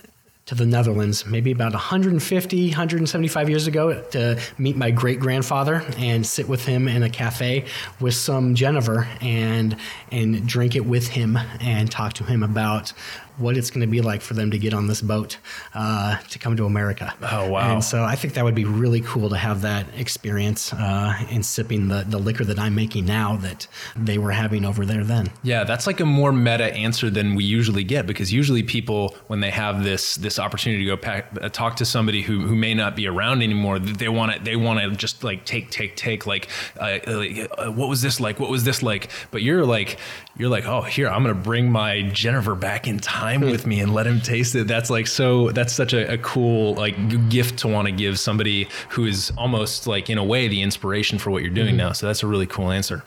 to 0.50 0.56
the 0.56 0.66
Netherlands, 0.66 1.28
maybe 1.28 1.52
about 1.52 1.74
150, 1.74 2.70
175 2.70 3.50
years 3.50 3.68
ago, 3.68 4.02
to 4.10 4.41
meet 4.58 4.76
my 4.76 4.89
great 4.89 5.20
grandfather 5.20 5.86
and 6.00 6.26
sit 6.26 6.50
with 6.50 6.66
him 6.66 6.88
in 6.88 7.04
a 7.04 7.10
cafe 7.10 7.66
with 8.00 8.16
some 8.16 8.56
Genever 8.56 9.06
and 9.22 9.78
and 10.12 10.47
drink 10.47 10.76
it 10.76 10.88
with 10.88 11.10
him 11.10 11.38
and 11.62 11.91
talk 11.91 12.14
to 12.14 12.24
him 12.24 12.41
about 12.41 12.93
what 13.40 13.58
it's 13.58 13.72
going 13.72 13.82
to 13.82 13.88
be 13.88 14.02
like 14.02 14.22
for 14.22 14.34
them 14.34 14.52
to 14.52 14.58
get 14.58 14.74
on 14.74 14.88
this 14.88 15.02
boat 15.02 15.38
uh, 15.74 16.18
to 16.30 16.40
come 16.40 16.56
to 16.58 16.66
America. 16.66 17.14
Oh, 17.22 17.50
wow. 17.50 17.74
And 17.74 17.84
so 17.84 18.04
I 18.04 18.16
think 18.16 18.34
that 18.34 18.44
would 18.44 18.56
be 18.56 18.66
really 18.66 19.02
cool 19.02 19.30
to 19.30 19.38
have 19.38 19.62
that 19.62 19.86
experience 19.98 20.74
uh, 20.74 21.14
in 21.30 21.44
sipping 21.44 21.88
the, 21.88 22.06
the 22.08 22.18
liquor 22.18 22.44
that 22.46 22.60
I'm 22.60 22.76
making 22.76 23.06
now 23.06 23.38
that 23.38 23.68
they 23.96 24.18
were 24.18 24.32
having 24.32 24.66
over 24.66 24.86
there 24.86 25.04
then. 25.04 25.32
Yeah, 25.44 25.64
that's 25.64 25.88
like 25.88 26.00
a 26.00 26.06
more 26.06 26.32
meta 26.32 26.74
answer 26.74 27.10
than 27.10 27.36
we 27.36 27.44
usually 27.44 27.84
get 27.84 28.06
because 28.06 28.32
usually 28.34 28.64
people, 28.64 29.16
when 29.28 29.40
they 29.40 29.52
have 29.52 29.84
this 29.84 30.16
this 30.16 30.40
opportunity 30.40 30.84
to 30.84 30.90
go 30.90 30.98
pack, 30.98 31.30
uh, 31.42 31.50
talk 31.50 31.78
to 31.78 31.86
somebody 31.86 32.22
who, 32.22 32.42
who 32.42 32.56
may 32.56 32.74
not 32.74 32.96
be 32.96 33.08
around 33.08 33.42
anymore, 33.42 33.80
they 33.80 34.10
want 34.10 34.34
to 34.34 34.44
they 34.44 34.56
want 34.56 34.80
to 34.80 34.92
just 34.96 35.24
like 35.24 35.46
take 35.46 35.72
take 35.72 35.96
take 35.96 36.26
like, 36.26 36.50
uh, 36.80 37.00
like 37.08 37.50
uh, 37.58 37.72
what 37.72 37.90
was 37.90 38.02
this 38.02 38.20
like? 38.20 38.40
What 38.40 38.50
was 38.50 38.64
this 38.64 38.84
like? 38.84 39.10
But 39.32 39.42
you're 39.42 39.66
like 39.66 39.98
you're 40.38 40.50
like 40.50 40.66
oh 40.66 40.82
here 40.82 41.08
I'm 41.08 41.22
gonna 41.22 41.36
bring 41.36 41.72
my 41.72 41.98
Genever 41.98 42.60
back 42.60 42.88
in 42.88 43.00
time 43.00 43.29
with 43.38 43.66
me 43.66 43.80
and 43.80 43.94
let 43.94 44.08
him 44.08 44.22
taste 44.22 44.56
it. 44.56 44.68
That's 44.68 44.90
like 44.90 45.08
so 45.08 45.52
that's 45.52 45.74
such 45.74 45.94
a, 45.94 46.14
a 46.14 46.18
cool 46.18 46.74
like 46.76 47.30
gift 47.30 47.60
to 47.60 47.68
want 47.68 47.88
to 47.88 47.92
give 47.92 48.20
somebody 48.20 48.68
who 48.90 49.06
is 49.06 49.32
almost 49.38 49.88
like 49.88 50.10
in 50.10 50.18
a 50.18 50.24
way 50.24 50.48
the 50.48 50.62
inspiration 50.62 51.18
for 51.20 51.32
what 51.32 51.44
you're 51.44 51.54
doing 51.54 51.78
now. 51.78 51.92
So 51.92 52.08
that's 52.08 52.24
a 52.24 52.28
really 52.28 52.48
cool 52.48 52.72
answer. 52.72 53.04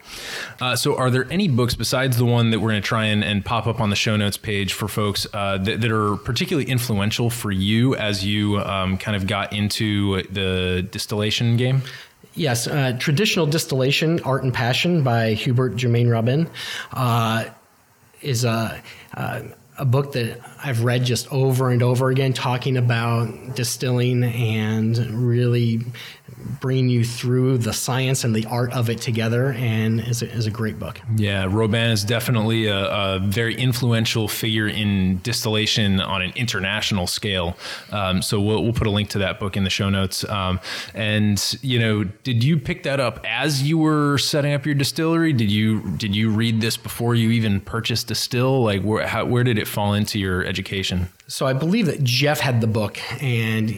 Uh, 0.60 0.76
so 0.76 0.96
are 0.96 1.10
there 1.10 1.26
any 1.30 1.48
books 1.48 1.74
besides 1.74 2.16
the 2.16 2.24
one 2.24 2.50
that 2.50 2.60
we're 2.60 2.70
going 2.70 2.82
to 2.82 2.88
try 2.88 3.06
and, 3.06 3.24
and 3.24 3.44
pop 3.44 3.66
up 3.66 3.80
on 3.80 3.90
the 3.90 3.96
show 3.96 4.16
notes 4.16 4.36
page 4.36 4.72
for 4.72 4.88
folks 4.88 5.26
uh, 5.32 5.58
that, 5.58 5.80
that 5.80 5.90
are 5.90 6.16
particularly 6.16 6.70
influential 6.70 7.30
for 7.30 7.50
you 7.50 7.94
as 7.96 8.24
you 8.24 8.58
um, 8.58 8.98
kind 8.98 9.16
of 9.16 9.26
got 9.26 9.52
into 9.52 10.22
the 10.24 10.86
distillation 10.90 11.56
game? 11.56 11.82
Yes, 12.34 12.66
uh, 12.66 12.96
Traditional 12.98 13.46
Distillation, 13.46 14.20
Art 14.20 14.42
and 14.42 14.54
Passion 14.54 15.02
by 15.02 15.34
Hubert 15.34 15.76
Germain 15.76 16.08
Robin 16.08 16.48
uh, 16.92 17.44
is 18.22 18.44
a, 18.44 18.80
uh, 19.14 19.42
a 19.82 19.84
book 19.84 20.12
that 20.12 20.38
I've 20.62 20.84
read 20.84 21.04
just 21.04 21.30
over 21.32 21.70
and 21.70 21.82
over 21.82 22.08
again, 22.08 22.32
talking 22.32 22.76
about 22.76 23.56
distilling 23.56 24.22
and 24.22 24.96
really 25.10 25.80
bringing 26.60 26.88
you 26.88 27.04
through 27.04 27.58
the 27.58 27.72
science 27.72 28.24
and 28.24 28.34
the 28.34 28.46
art 28.46 28.72
of 28.72 28.90
it 28.90 29.00
together, 29.00 29.52
and 29.52 30.00
is 30.00 30.22
a, 30.22 30.30
is 30.30 30.46
a 30.46 30.50
great 30.50 30.78
book. 30.78 31.00
Yeah, 31.16 31.46
Robin 31.48 31.90
is 31.90 32.04
definitely 32.04 32.66
a, 32.66 32.86
a 32.86 33.18
very 33.20 33.54
influential 33.54 34.28
figure 34.28 34.68
in 34.68 35.18
distillation 35.18 36.00
on 36.00 36.22
an 36.22 36.32
international 36.36 37.06
scale. 37.06 37.56
Um, 37.90 38.22
so 38.22 38.40
we'll, 38.40 38.62
we'll 38.62 38.72
put 38.72 38.86
a 38.86 38.90
link 38.90 39.10
to 39.10 39.18
that 39.18 39.40
book 39.40 39.56
in 39.56 39.64
the 39.64 39.70
show 39.70 39.90
notes. 39.90 40.28
Um, 40.28 40.60
and 40.94 41.58
you 41.62 41.78
know, 41.78 42.04
did 42.04 42.44
you 42.44 42.58
pick 42.58 42.82
that 42.84 43.00
up 43.00 43.24
as 43.24 43.62
you 43.62 43.78
were 43.78 44.18
setting 44.18 44.52
up 44.52 44.66
your 44.66 44.74
distillery? 44.74 45.32
Did 45.32 45.50
you 45.50 45.80
did 45.96 46.14
you 46.14 46.30
read 46.30 46.60
this 46.60 46.76
before 46.76 47.14
you 47.14 47.30
even 47.30 47.60
purchased 47.60 48.10
a 48.10 48.14
still? 48.14 48.62
Like, 48.62 48.82
where 48.82 49.06
how, 49.06 49.24
where 49.24 49.44
did 49.44 49.58
it 49.58 49.68
fall 49.68 49.94
into 49.94 50.18
your 50.18 50.44
education? 50.44 51.08
So 51.28 51.46
I 51.46 51.52
believe 51.52 51.86
that 51.86 52.02
Jeff 52.02 52.40
had 52.40 52.60
the 52.60 52.66
book, 52.66 52.98
and 53.22 53.70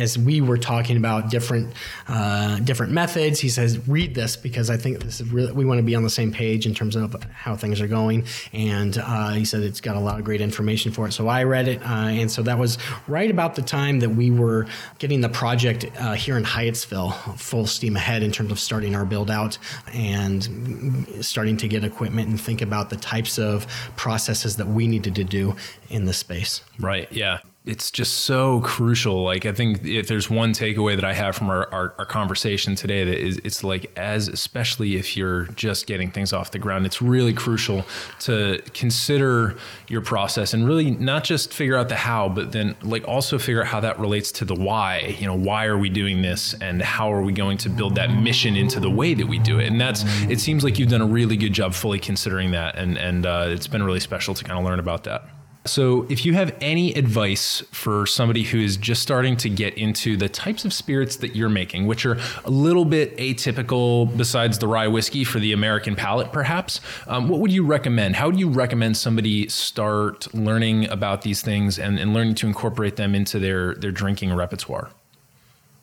as 0.00 0.18
we 0.18 0.40
were 0.40 0.58
talking 0.58 0.96
about 0.96 1.30
different 1.30 1.72
uh, 2.06 2.58
different 2.60 2.92
methods, 2.92 3.40
he 3.40 3.48
says, 3.48 3.88
"Read 3.88 4.14
this 4.14 4.36
because 4.36 4.68
I 4.68 4.76
think 4.76 5.02
this 5.02 5.20
is 5.20 5.32
really 5.32 5.50
we 5.52 5.64
want 5.64 5.78
to 5.78 5.82
be 5.82 5.94
on 5.94 6.02
the 6.02 6.10
same 6.10 6.30
page 6.30 6.66
in 6.66 6.74
terms 6.74 6.96
of 6.96 7.20
how 7.32 7.56
things 7.56 7.80
are 7.80 7.88
going." 7.88 8.26
And 8.52 8.98
uh, 8.98 9.30
he 9.30 9.46
said 9.46 9.62
it's 9.62 9.80
got 9.80 9.96
a 9.96 10.00
lot 10.00 10.18
of 10.18 10.24
great 10.24 10.42
information 10.42 10.92
for 10.92 11.06
it. 11.06 11.12
So 11.12 11.26
I 11.26 11.44
read 11.44 11.68
it, 11.68 11.82
uh, 11.82 12.10
and 12.10 12.30
so 12.30 12.42
that 12.42 12.58
was 12.58 12.76
right 13.08 13.30
about 13.30 13.54
the 13.54 13.62
time 13.62 14.00
that 14.00 14.10
we 14.10 14.30
were 14.30 14.66
getting 14.98 15.22
the 15.22 15.30
project 15.30 15.86
uh, 15.98 16.12
here 16.12 16.36
in 16.36 16.44
Hyattsville 16.44 17.38
full 17.38 17.66
steam 17.66 17.96
ahead 17.96 18.22
in 18.22 18.30
terms 18.30 18.52
of 18.52 18.60
starting 18.60 18.94
our 18.94 19.06
build 19.06 19.30
out 19.30 19.56
and 19.94 21.06
starting 21.22 21.56
to 21.56 21.66
get 21.66 21.82
equipment 21.82 22.28
and 22.28 22.38
think 22.38 22.60
about 22.60 22.90
the 22.90 22.96
types 22.96 23.38
of 23.38 23.66
processes 23.96 24.56
that 24.56 24.68
we 24.68 24.86
needed 24.86 25.14
to 25.14 25.24
do 25.24 25.56
in 25.88 26.04
this 26.04 26.18
space. 26.18 26.62
Right. 26.78 26.89
Yeah. 27.10 27.40
It's 27.66 27.90
just 27.90 28.24
so 28.24 28.62
crucial. 28.62 29.22
Like 29.22 29.44
I 29.44 29.52
think 29.52 29.84
if 29.84 30.08
there's 30.08 30.30
one 30.30 30.54
takeaway 30.54 30.96
that 30.96 31.04
I 31.04 31.12
have 31.12 31.36
from 31.36 31.50
our, 31.50 31.70
our, 31.72 31.94
our, 31.98 32.06
conversation 32.06 32.74
today, 32.74 33.04
that 33.04 33.18
is 33.18 33.38
it's 33.44 33.62
like 33.62 33.92
as 33.98 34.28
especially 34.28 34.96
if 34.96 35.14
you're 35.14 35.44
just 35.56 35.86
getting 35.86 36.10
things 36.10 36.32
off 36.32 36.52
the 36.52 36.58
ground, 36.58 36.86
it's 36.86 37.02
really 37.02 37.34
crucial 37.34 37.84
to 38.20 38.62
consider 38.72 39.56
your 39.88 40.00
process 40.00 40.54
and 40.54 40.66
really 40.66 40.92
not 40.92 41.22
just 41.22 41.52
figure 41.52 41.76
out 41.76 41.90
the 41.90 41.96
how, 41.96 42.30
but 42.30 42.50
then 42.52 42.76
like 42.82 43.06
also 43.06 43.38
figure 43.38 43.60
out 43.60 43.66
how 43.66 43.80
that 43.80 44.00
relates 44.00 44.32
to 44.32 44.46
the 44.46 44.54
why. 44.54 45.14
You 45.20 45.26
know, 45.26 45.36
why 45.36 45.66
are 45.66 45.76
we 45.76 45.90
doing 45.90 46.22
this, 46.22 46.54
and 46.62 46.80
how 46.80 47.12
are 47.12 47.22
we 47.22 47.34
going 47.34 47.58
to 47.58 47.68
build 47.68 47.94
that 47.96 48.10
mission 48.10 48.56
into 48.56 48.80
the 48.80 48.90
way 48.90 49.12
that 49.12 49.26
we 49.26 49.38
do 49.38 49.60
it? 49.60 49.66
And 49.66 49.78
that's 49.78 50.02
it 50.30 50.40
seems 50.40 50.64
like 50.64 50.78
you've 50.78 50.88
done 50.88 51.02
a 51.02 51.06
really 51.06 51.36
good 51.36 51.52
job 51.52 51.74
fully 51.74 51.98
considering 51.98 52.52
that, 52.52 52.76
and 52.76 52.96
and 52.96 53.26
uh, 53.26 53.44
it's 53.48 53.66
been 53.66 53.82
really 53.82 54.00
special 54.00 54.34
to 54.34 54.44
kind 54.44 54.58
of 54.58 54.64
learn 54.64 54.78
about 54.78 55.04
that. 55.04 55.28
So, 55.66 56.06
if 56.08 56.24
you 56.24 56.32
have 56.32 56.56
any 56.62 56.94
advice 56.94 57.62
for 57.70 58.06
somebody 58.06 58.44
who 58.44 58.58
is 58.58 58.78
just 58.78 59.02
starting 59.02 59.36
to 59.38 59.50
get 59.50 59.74
into 59.74 60.16
the 60.16 60.28
types 60.28 60.64
of 60.64 60.72
spirits 60.72 61.16
that 61.16 61.36
you're 61.36 61.50
making, 61.50 61.86
which 61.86 62.06
are 62.06 62.18
a 62.46 62.50
little 62.50 62.86
bit 62.86 63.14
atypical 63.18 64.16
besides 64.16 64.58
the 64.58 64.66
rye 64.66 64.88
whiskey 64.88 65.22
for 65.22 65.38
the 65.38 65.52
American 65.52 65.94
palate, 65.96 66.32
perhaps, 66.32 66.80
um, 67.08 67.28
what 67.28 67.40
would 67.40 67.52
you 67.52 67.64
recommend? 67.64 68.16
How 68.16 68.26
would 68.26 68.40
you 68.40 68.48
recommend 68.48 68.96
somebody 68.96 69.48
start 69.48 70.32
learning 70.32 70.88
about 70.88 71.22
these 71.22 71.42
things 71.42 71.78
and, 71.78 71.98
and 71.98 72.14
learning 72.14 72.36
to 72.36 72.46
incorporate 72.46 72.96
them 72.96 73.14
into 73.14 73.38
their, 73.38 73.74
their 73.74 73.92
drinking 73.92 74.32
repertoire? 74.32 74.90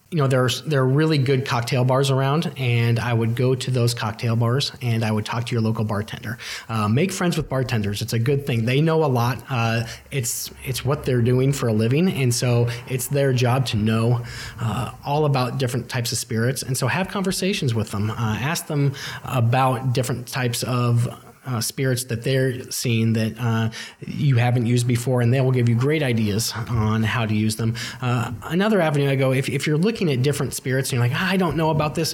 You 0.09 0.17
know 0.17 0.27
there's 0.27 0.61
there 0.63 0.81
are 0.81 0.87
really 0.87 1.17
good 1.17 1.45
cocktail 1.45 1.83
bars 1.83 2.09
around 2.11 2.53
and 2.55 2.97
i 2.97 3.13
would 3.13 3.35
go 3.35 3.53
to 3.53 3.69
those 3.69 3.93
cocktail 3.93 4.37
bars 4.37 4.71
and 4.81 5.03
i 5.03 5.11
would 5.11 5.25
talk 5.25 5.45
to 5.45 5.51
your 5.51 5.61
local 5.61 5.83
bartender. 5.83 6.37
Uh, 6.69 6.87
make 6.87 7.11
friends 7.11 7.37
with 7.37 7.49
bartenders. 7.49 8.01
It's 8.01 8.13
a 8.13 8.19
good 8.19 8.45
thing. 8.45 8.65
They 8.65 8.81
know 8.81 9.03
a 9.03 9.07
lot. 9.07 9.43
Uh, 9.49 9.85
it's 10.11 10.51
it's 10.63 10.85
what 10.85 11.05
they're 11.05 11.21
doing 11.21 11.51
for 11.51 11.67
a 11.67 11.73
living 11.73 12.09
and 12.09 12.33
so 12.33 12.69
it's 12.87 13.07
their 13.07 13.33
job 13.33 13.65
to 13.67 13.77
know 13.77 14.23
uh, 14.59 14.91
all 15.05 15.25
about 15.25 15.57
different 15.57 15.89
types 15.89 16.11
of 16.11 16.17
spirits. 16.17 16.63
And 16.63 16.77
so 16.77 16.87
have 16.87 17.07
conversations 17.09 17.73
with 17.73 17.91
them. 17.91 18.11
Uh, 18.11 18.37
ask 18.39 18.67
them 18.67 18.93
about 19.23 19.93
different 19.93 20.27
types 20.27 20.63
of 20.63 21.23
uh, 21.47 21.61
spirits 21.61 22.03
that 22.05 22.23
they're 22.23 22.69
seeing 22.71 23.13
that 23.13 23.33
uh, 23.39 23.69
you 24.05 24.35
haven't 24.35 24.65
used 24.65 24.87
before, 24.87 25.21
and 25.21 25.33
they 25.33 25.41
will 25.41 25.51
give 25.51 25.69
you 25.69 25.75
great 25.75 26.03
ideas 26.03 26.53
on 26.69 27.03
how 27.03 27.25
to 27.25 27.33
use 27.33 27.55
them. 27.55 27.75
Uh, 28.01 28.31
another 28.43 28.81
avenue 28.81 29.09
I 29.09 29.15
go 29.15 29.31
if, 29.33 29.49
if 29.49 29.65
you're 29.65 29.77
looking 29.77 30.11
at 30.11 30.21
different 30.21 30.53
spirits 30.53 30.91
and 30.91 30.97
you're 30.97 31.07
like, 31.07 31.17
ah, 31.17 31.29
I 31.31 31.37
don't 31.37 31.55
know 31.55 31.69
about 31.69 31.95
this, 31.95 32.13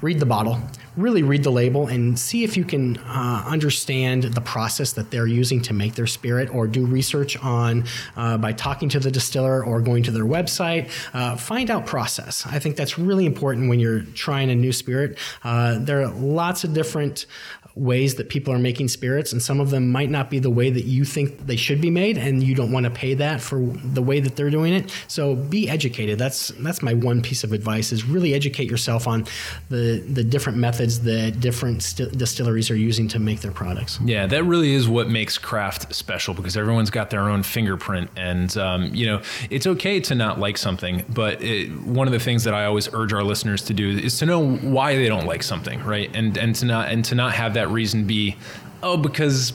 read 0.00 0.20
the 0.20 0.26
bottle. 0.26 0.58
Really 0.96 1.22
read 1.22 1.42
the 1.42 1.50
label 1.50 1.88
and 1.88 2.16
see 2.16 2.44
if 2.44 2.56
you 2.56 2.64
can 2.64 2.98
uh, 2.98 3.44
understand 3.46 4.22
the 4.22 4.40
process 4.40 4.92
that 4.92 5.10
they're 5.10 5.26
using 5.26 5.60
to 5.62 5.72
make 5.72 5.94
their 5.94 6.06
spirit, 6.06 6.54
or 6.54 6.68
do 6.68 6.86
research 6.86 7.36
on 7.42 7.84
uh, 8.16 8.36
by 8.36 8.52
talking 8.52 8.88
to 8.90 9.00
the 9.00 9.10
distiller 9.10 9.64
or 9.64 9.80
going 9.80 10.04
to 10.04 10.12
their 10.12 10.24
website. 10.24 10.88
Uh, 11.14 11.36
find 11.36 11.68
out 11.68 11.86
process. 11.86 12.46
I 12.46 12.60
think 12.60 12.76
that's 12.76 12.96
really 12.96 13.26
important 13.26 13.68
when 13.68 13.80
you're 13.80 14.02
trying 14.14 14.50
a 14.50 14.54
new 14.54 14.72
spirit. 14.72 15.18
Uh, 15.42 15.78
there 15.80 16.02
are 16.02 16.12
lots 16.12 16.62
of 16.62 16.74
different 16.74 17.26
ways 17.76 18.14
that 18.14 18.28
people 18.28 18.54
are 18.54 18.58
making 18.58 18.86
spirits, 18.88 19.32
and 19.32 19.42
some 19.42 19.60
of 19.60 19.70
them 19.70 19.90
might 19.90 20.10
not 20.10 20.30
be 20.30 20.38
the 20.38 20.50
way 20.50 20.70
that 20.70 20.84
you 20.84 21.04
think 21.04 21.46
they 21.46 21.56
should 21.56 21.80
be 21.80 21.90
made, 21.90 22.16
and 22.16 22.42
you 22.42 22.54
don't 22.54 22.70
want 22.70 22.84
to 22.84 22.90
pay 22.90 23.14
that 23.14 23.40
for 23.40 23.58
the 23.58 24.02
way 24.02 24.20
that 24.20 24.36
they're 24.36 24.50
doing 24.50 24.72
it. 24.72 24.92
So 25.08 25.34
be 25.34 25.68
educated. 25.68 26.18
That's 26.18 26.48
that's 26.60 26.82
my 26.82 26.94
one 26.94 27.20
piece 27.20 27.42
of 27.42 27.52
advice: 27.52 27.92
is 27.92 28.04
really 28.04 28.34
educate 28.34 28.70
yourself 28.70 29.08
on 29.08 29.26
the 29.70 30.04
the 30.08 30.22
different 30.22 30.58
methods 30.58 31.00
that 31.00 31.40
different 31.40 31.82
st- 31.82 32.16
distilleries 32.16 32.70
are 32.70 32.76
using 32.76 33.08
to 33.08 33.18
make 33.18 33.40
their 33.40 33.52
products. 33.52 33.98
Yeah, 34.04 34.26
that 34.26 34.44
really 34.44 34.72
is 34.72 34.88
what 34.88 35.08
makes 35.08 35.36
craft 35.36 35.92
special 35.94 36.34
because 36.34 36.56
everyone's 36.56 36.90
got 36.90 37.10
their 37.10 37.28
own 37.28 37.42
fingerprint, 37.42 38.08
and 38.16 38.56
um, 38.56 38.94
you 38.94 39.06
know 39.06 39.20
it's 39.50 39.66
okay 39.66 39.98
to 40.00 40.14
not 40.14 40.38
like 40.38 40.58
something, 40.58 41.04
but 41.08 41.42
it, 41.42 41.72
one 41.82 42.06
of 42.06 42.12
the 42.12 42.20
things 42.20 42.44
that 42.44 42.54
I 42.54 42.66
always 42.66 42.88
urge 42.92 43.12
our 43.12 43.24
listeners 43.24 43.62
to 43.62 43.74
do 43.74 43.90
is 43.90 44.18
to 44.18 44.26
know 44.26 44.56
why 44.56 44.94
they 44.94 45.08
don't 45.08 45.26
like 45.26 45.42
something, 45.42 45.82
right? 45.82 46.10
And 46.14 46.36
and 46.36 46.54
to 46.56 46.66
not 46.66 46.88
and 46.88 47.04
to 47.06 47.16
not 47.16 47.32
have 47.34 47.54
that 47.54 47.63
reason 47.70 48.06
be, 48.06 48.36
oh, 48.82 48.96
because 48.96 49.52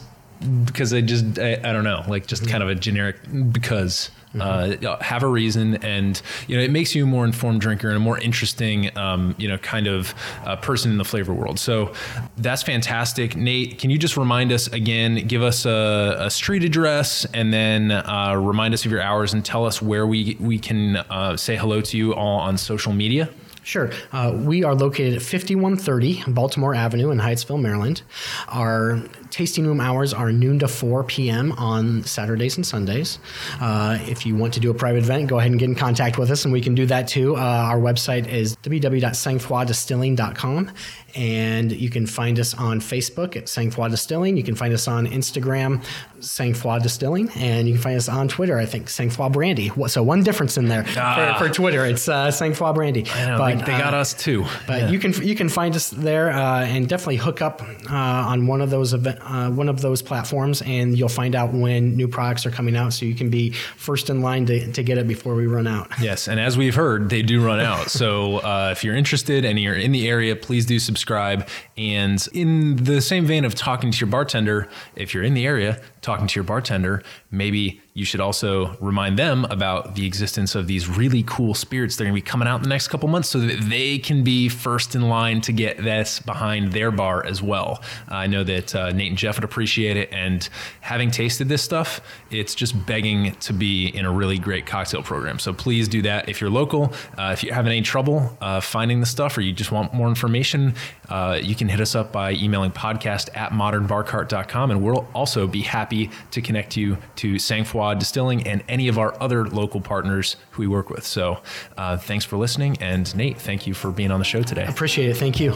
because 0.65 0.93
I 0.93 1.01
just 1.01 1.37
I, 1.39 1.53
I 1.63 1.73
don't 1.73 1.83
know, 1.83 2.03
like 2.07 2.27
just 2.27 2.47
kind 2.47 2.63
of 2.63 2.69
a 2.69 2.75
generic 2.75 3.17
because. 3.51 4.11
Uh, 4.39 4.95
have 5.01 5.23
a 5.23 5.27
reason, 5.27 5.83
and 5.83 6.21
you 6.47 6.55
know 6.55 6.61
it 6.61 6.69
makes 6.69 6.93
you 6.93 7.03
a 7.03 7.07
more 7.07 7.25
informed 7.25 7.59
drinker 7.61 7.87
and 7.87 7.97
a 7.97 7.99
more 7.99 8.19
interesting, 8.19 8.95
um, 8.95 9.33
you 9.39 9.47
know, 9.47 9.57
kind 9.57 9.87
of 9.87 10.13
uh, 10.45 10.55
person 10.55 10.91
in 10.91 10.99
the 10.99 11.03
flavor 11.03 11.33
world. 11.33 11.57
So 11.57 11.93
that's 12.37 12.61
fantastic, 12.61 13.35
Nate. 13.35 13.79
Can 13.79 13.89
you 13.89 13.97
just 13.97 14.17
remind 14.17 14.51
us 14.51 14.67
again? 14.67 15.25
Give 15.27 15.41
us 15.41 15.65
a, 15.65 16.15
a 16.19 16.29
street 16.29 16.63
address, 16.63 17.25
and 17.33 17.51
then 17.51 17.89
uh, 17.89 18.35
remind 18.39 18.75
us 18.75 18.85
of 18.85 18.91
your 18.91 19.01
hours, 19.01 19.33
and 19.33 19.43
tell 19.43 19.65
us 19.65 19.81
where 19.81 20.05
we 20.05 20.37
we 20.39 20.59
can 20.59 20.97
uh, 20.97 21.35
say 21.35 21.55
hello 21.57 21.81
to 21.81 21.97
you 21.97 22.13
all 22.13 22.39
on 22.39 22.55
social 22.55 22.93
media. 22.93 23.29
Sure. 23.69 23.91
Uh, 24.11 24.31
we 24.35 24.63
are 24.63 24.73
located 24.73 25.13
at 25.13 25.21
5130 25.21 26.23
Baltimore 26.27 26.73
Avenue 26.73 27.11
in 27.11 27.19
Hyattsville, 27.19 27.61
Maryland. 27.61 28.01
Our 28.47 29.03
tasting 29.31 29.65
room 29.67 29.79
hours 29.79 30.13
are 30.13 30.31
noon 30.31 30.59
to 30.59 30.67
4 30.67 31.03
p.m. 31.03 31.51
on 31.53 32.03
Saturdays 32.03 32.57
and 32.57 32.65
Sundays. 32.65 33.19
Uh, 33.61 33.97
if 34.01 34.25
you 34.25 34.35
want 34.35 34.53
to 34.55 34.59
do 34.59 34.69
a 34.71 34.73
private 34.73 35.03
event, 35.03 35.27
go 35.27 35.37
ahead 35.39 35.51
and 35.51 35.59
get 35.59 35.69
in 35.69 35.75
contact 35.75 36.17
with 36.17 36.31
us, 36.31 36.43
and 36.45 36.51
we 36.53 36.61
can 36.61 36.73
do 36.75 36.85
that 36.87 37.07
too. 37.07 37.35
Uh, 37.35 37.39
our 37.39 37.79
website 37.79 38.27
is 38.27 38.55
www.sangfroidistilling.com, 38.57 40.71
and 41.15 41.71
you 41.71 41.89
can 41.89 42.05
find 42.05 42.39
us 42.39 42.53
on 42.53 42.79
Facebook 42.79 43.35
at 43.35 43.45
Sangfroid 43.45 43.91
Distilling. 43.91 44.37
You 44.37 44.43
can 44.43 44.55
find 44.55 44.73
us 44.73 44.87
on 44.87 45.07
Instagram, 45.07 45.83
Sangfroid 46.19 46.83
Distilling, 46.83 47.29
and 47.35 47.67
you 47.67 47.73
can 47.75 47.81
find 47.83 47.97
us 47.97 48.09
on 48.09 48.27
Twitter. 48.27 48.57
I 48.57 48.65
think 48.65 48.87
Sangfroid 48.87 49.33
Brandy. 49.33 49.71
So 49.87 50.03
one 50.03 50.23
difference 50.23 50.57
in 50.57 50.67
there 50.67 50.85
Ah. 50.97 51.35
for, 51.37 51.47
for 51.47 51.53
Twitter. 51.53 51.85
It's 51.85 52.07
uh, 52.07 52.27
Sangfroid 52.27 52.75
Brandy. 52.75 53.03
Know, 53.03 53.45
they, 53.45 53.55
they 53.55 53.77
got 53.77 53.93
uh, 53.93 53.97
us 53.97 54.13
too. 54.13 54.45
but 54.67 54.81
Yeah. 54.83 54.89
you 54.89 54.99
can 54.99 55.13
you 55.25 55.35
can 55.35 55.49
find 55.49 55.75
us 55.75 55.89
there 55.89 56.29
uh, 56.31 56.65
and 56.65 56.87
definitely 56.87 57.17
hook 57.17 57.41
up 57.41 57.61
uh, 57.61 57.93
on 57.95 58.47
one 58.47 58.61
of 58.61 58.69
those 58.69 58.93
event, 58.93 59.18
uh, 59.21 59.49
one 59.49 59.69
of 59.69 59.81
those 59.81 60.01
platforms, 60.01 60.61
and 60.61 60.97
you'll 60.97 61.09
find 61.09 61.35
out 61.35 61.53
when 61.53 61.95
new 61.95 62.07
products 62.07 62.45
are 62.45 62.51
coming 62.51 62.75
out, 62.75 62.93
so 62.93 63.05
you 63.05 63.15
can 63.15 63.29
be 63.29 63.51
first 63.51 64.09
in 64.09 64.21
line 64.21 64.45
to, 64.47 64.71
to 64.71 64.83
get 64.83 64.97
it 64.97 65.07
before 65.07 65.35
we 65.35 65.45
run 65.45 65.67
out. 65.67 65.87
Yes, 65.99 66.29
and 66.29 66.39
as 66.39 66.57
we've 66.57 66.75
heard, 66.75 67.09
they 67.09 67.21
do 67.21 67.45
run 67.45 67.59
out. 67.59 67.91
So 67.91 68.37
uh, 68.37 68.69
if 68.71 68.85
you're 68.85 68.95
interested 68.95 69.43
and 69.43 69.59
you're 69.59 69.75
in 69.75 69.91
the 69.91 70.07
area, 70.07 70.33
please 70.35 70.65
do 70.65 70.79
subscribe. 70.79 71.47
And 71.79 72.27
in 72.33 72.75
the 72.75 72.99
same 72.99 73.25
vein 73.25 73.45
of 73.45 73.55
talking 73.55 73.89
to 73.89 73.99
your 73.99 74.09
bartender, 74.09 74.67
if 74.97 75.13
you're 75.13 75.23
in 75.23 75.33
the 75.33 75.45
area, 75.45 75.79
talking 76.01 76.27
to 76.27 76.35
your 76.35 76.43
bartender, 76.43 77.03
maybe 77.31 77.81
you 77.93 78.03
should 78.03 78.19
also 78.19 78.77
remind 78.79 79.17
them 79.17 79.45
about 79.45 79.95
the 79.95 80.05
existence 80.05 80.55
of 80.55 80.67
these 80.67 80.89
really 80.89 81.23
cool 81.25 81.53
spirits 81.53 81.95
that 81.95 82.03
are 82.03 82.05
going 82.05 82.15
to 82.15 82.21
be 82.23 82.29
coming 82.29 82.47
out 82.47 82.57
in 82.57 82.63
the 82.63 82.69
next 82.69 82.89
couple 82.89 83.07
months 83.07 83.29
so 83.29 83.39
that 83.39 83.61
they 83.69 83.97
can 83.97 84.23
be 84.23 84.49
first 84.49 84.93
in 84.93 85.03
line 85.09 85.39
to 85.41 85.51
get 85.51 85.77
this 85.77 86.19
behind 86.19 86.73
their 86.73 86.91
bar 86.91 87.25
as 87.25 87.41
well. 87.41 87.81
I 88.07 88.27
know 88.27 88.43
that 88.43 88.75
uh, 88.75 88.91
Nate 88.91 89.09
and 89.09 89.17
Jeff 89.17 89.37
would 89.37 89.43
appreciate 89.43 89.97
it. 89.97 90.09
And 90.11 90.47
having 90.81 91.11
tasted 91.11 91.49
this 91.49 91.61
stuff, 91.61 92.01
it's 92.29 92.55
just 92.55 92.85
begging 92.85 93.35
to 93.35 93.53
be 93.53 93.87
in 93.87 94.05
a 94.05 94.11
really 94.11 94.37
great 94.37 94.65
cocktail 94.65 95.03
program. 95.03 95.39
So 95.39 95.53
please 95.53 95.87
do 95.87 96.01
that. 96.01 96.27
If 96.27 96.41
you're 96.41 96.49
local, 96.49 96.93
uh, 97.17 97.31
if 97.33 97.43
you're 97.43 97.55
having 97.55 97.71
any 97.71 97.81
trouble 97.81 98.37
uh, 98.41 98.59
finding 98.61 98.99
the 98.99 99.05
stuff 99.05 99.37
or 99.37 99.41
you 99.41 99.53
just 99.53 99.71
want 99.71 99.93
more 99.93 100.09
information, 100.09 100.73
uh, 101.09 101.39
you 101.41 101.55
can 101.55 101.67
hit 101.67 101.79
us 101.79 101.95
up 101.95 102.11
by 102.11 102.33
emailing 102.33 102.71
podcast 102.71 103.35
at 103.35 103.51
modernbarcart.com 103.51 104.71
and 104.71 104.83
we'll 104.83 105.07
also 105.13 105.47
be 105.47 105.61
happy 105.61 106.09
to 106.31 106.41
connect 106.41 106.77
you 106.77 106.97
to 107.17 107.35
Sangfroid 107.35 107.99
Distilling 107.99 108.45
and 108.47 108.63
any 108.67 108.87
of 108.87 108.97
our 108.97 109.19
other 109.21 109.47
local 109.47 109.81
partners 109.81 110.35
who 110.51 110.61
we 110.63 110.67
work 110.67 110.89
with. 110.89 111.05
So 111.05 111.41
uh, 111.77 111.97
thanks 111.97 112.25
for 112.25 112.37
listening. 112.37 112.77
And 112.79 113.13
Nate, 113.15 113.37
thank 113.37 113.67
you 113.67 113.73
for 113.73 113.91
being 113.91 114.11
on 114.11 114.19
the 114.19 114.25
show 114.25 114.43
today. 114.43 114.65
Appreciate 114.65 115.09
it. 115.09 115.17
Thank 115.17 115.39
you. 115.39 115.55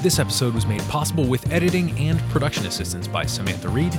This 0.00 0.20
episode 0.20 0.54
was 0.54 0.64
made 0.64 0.80
possible 0.82 1.26
with 1.26 1.50
editing 1.52 1.90
and 1.98 2.20
production 2.30 2.66
assistance 2.66 3.08
by 3.08 3.26
Samantha 3.26 3.68
Reed, 3.68 3.98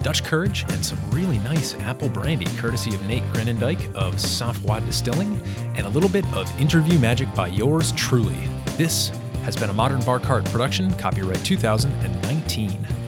Dutch 0.00 0.22
Courage, 0.22 0.64
and 0.68 0.86
some 0.86 0.98
really 1.10 1.40
nice 1.40 1.74
apple 1.80 2.08
brandy 2.08 2.46
courtesy 2.58 2.94
of 2.94 3.04
Nate 3.08 3.24
Groenendyk 3.32 3.92
of 3.96 4.14
Sangfroid 4.14 4.86
Distilling, 4.86 5.42
and 5.74 5.84
a 5.84 5.88
little 5.88 6.08
bit 6.08 6.24
of 6.32 6.48
interview 6.60 6.96
magic 7.00 7.32
by 7.34 7.48
yours 7.48 7.90
truly. 7.92 8.38
This 8.76 9.08
has 9.42 9.56
been 9.56 9.68
a 9.68 9.74
Modern 9.74 10.00
Bar 10.02 10.20
Cart 10.20 10.44
production, 10.44 10.94
copyright 10.94 11.44
2019. 11.44 13.01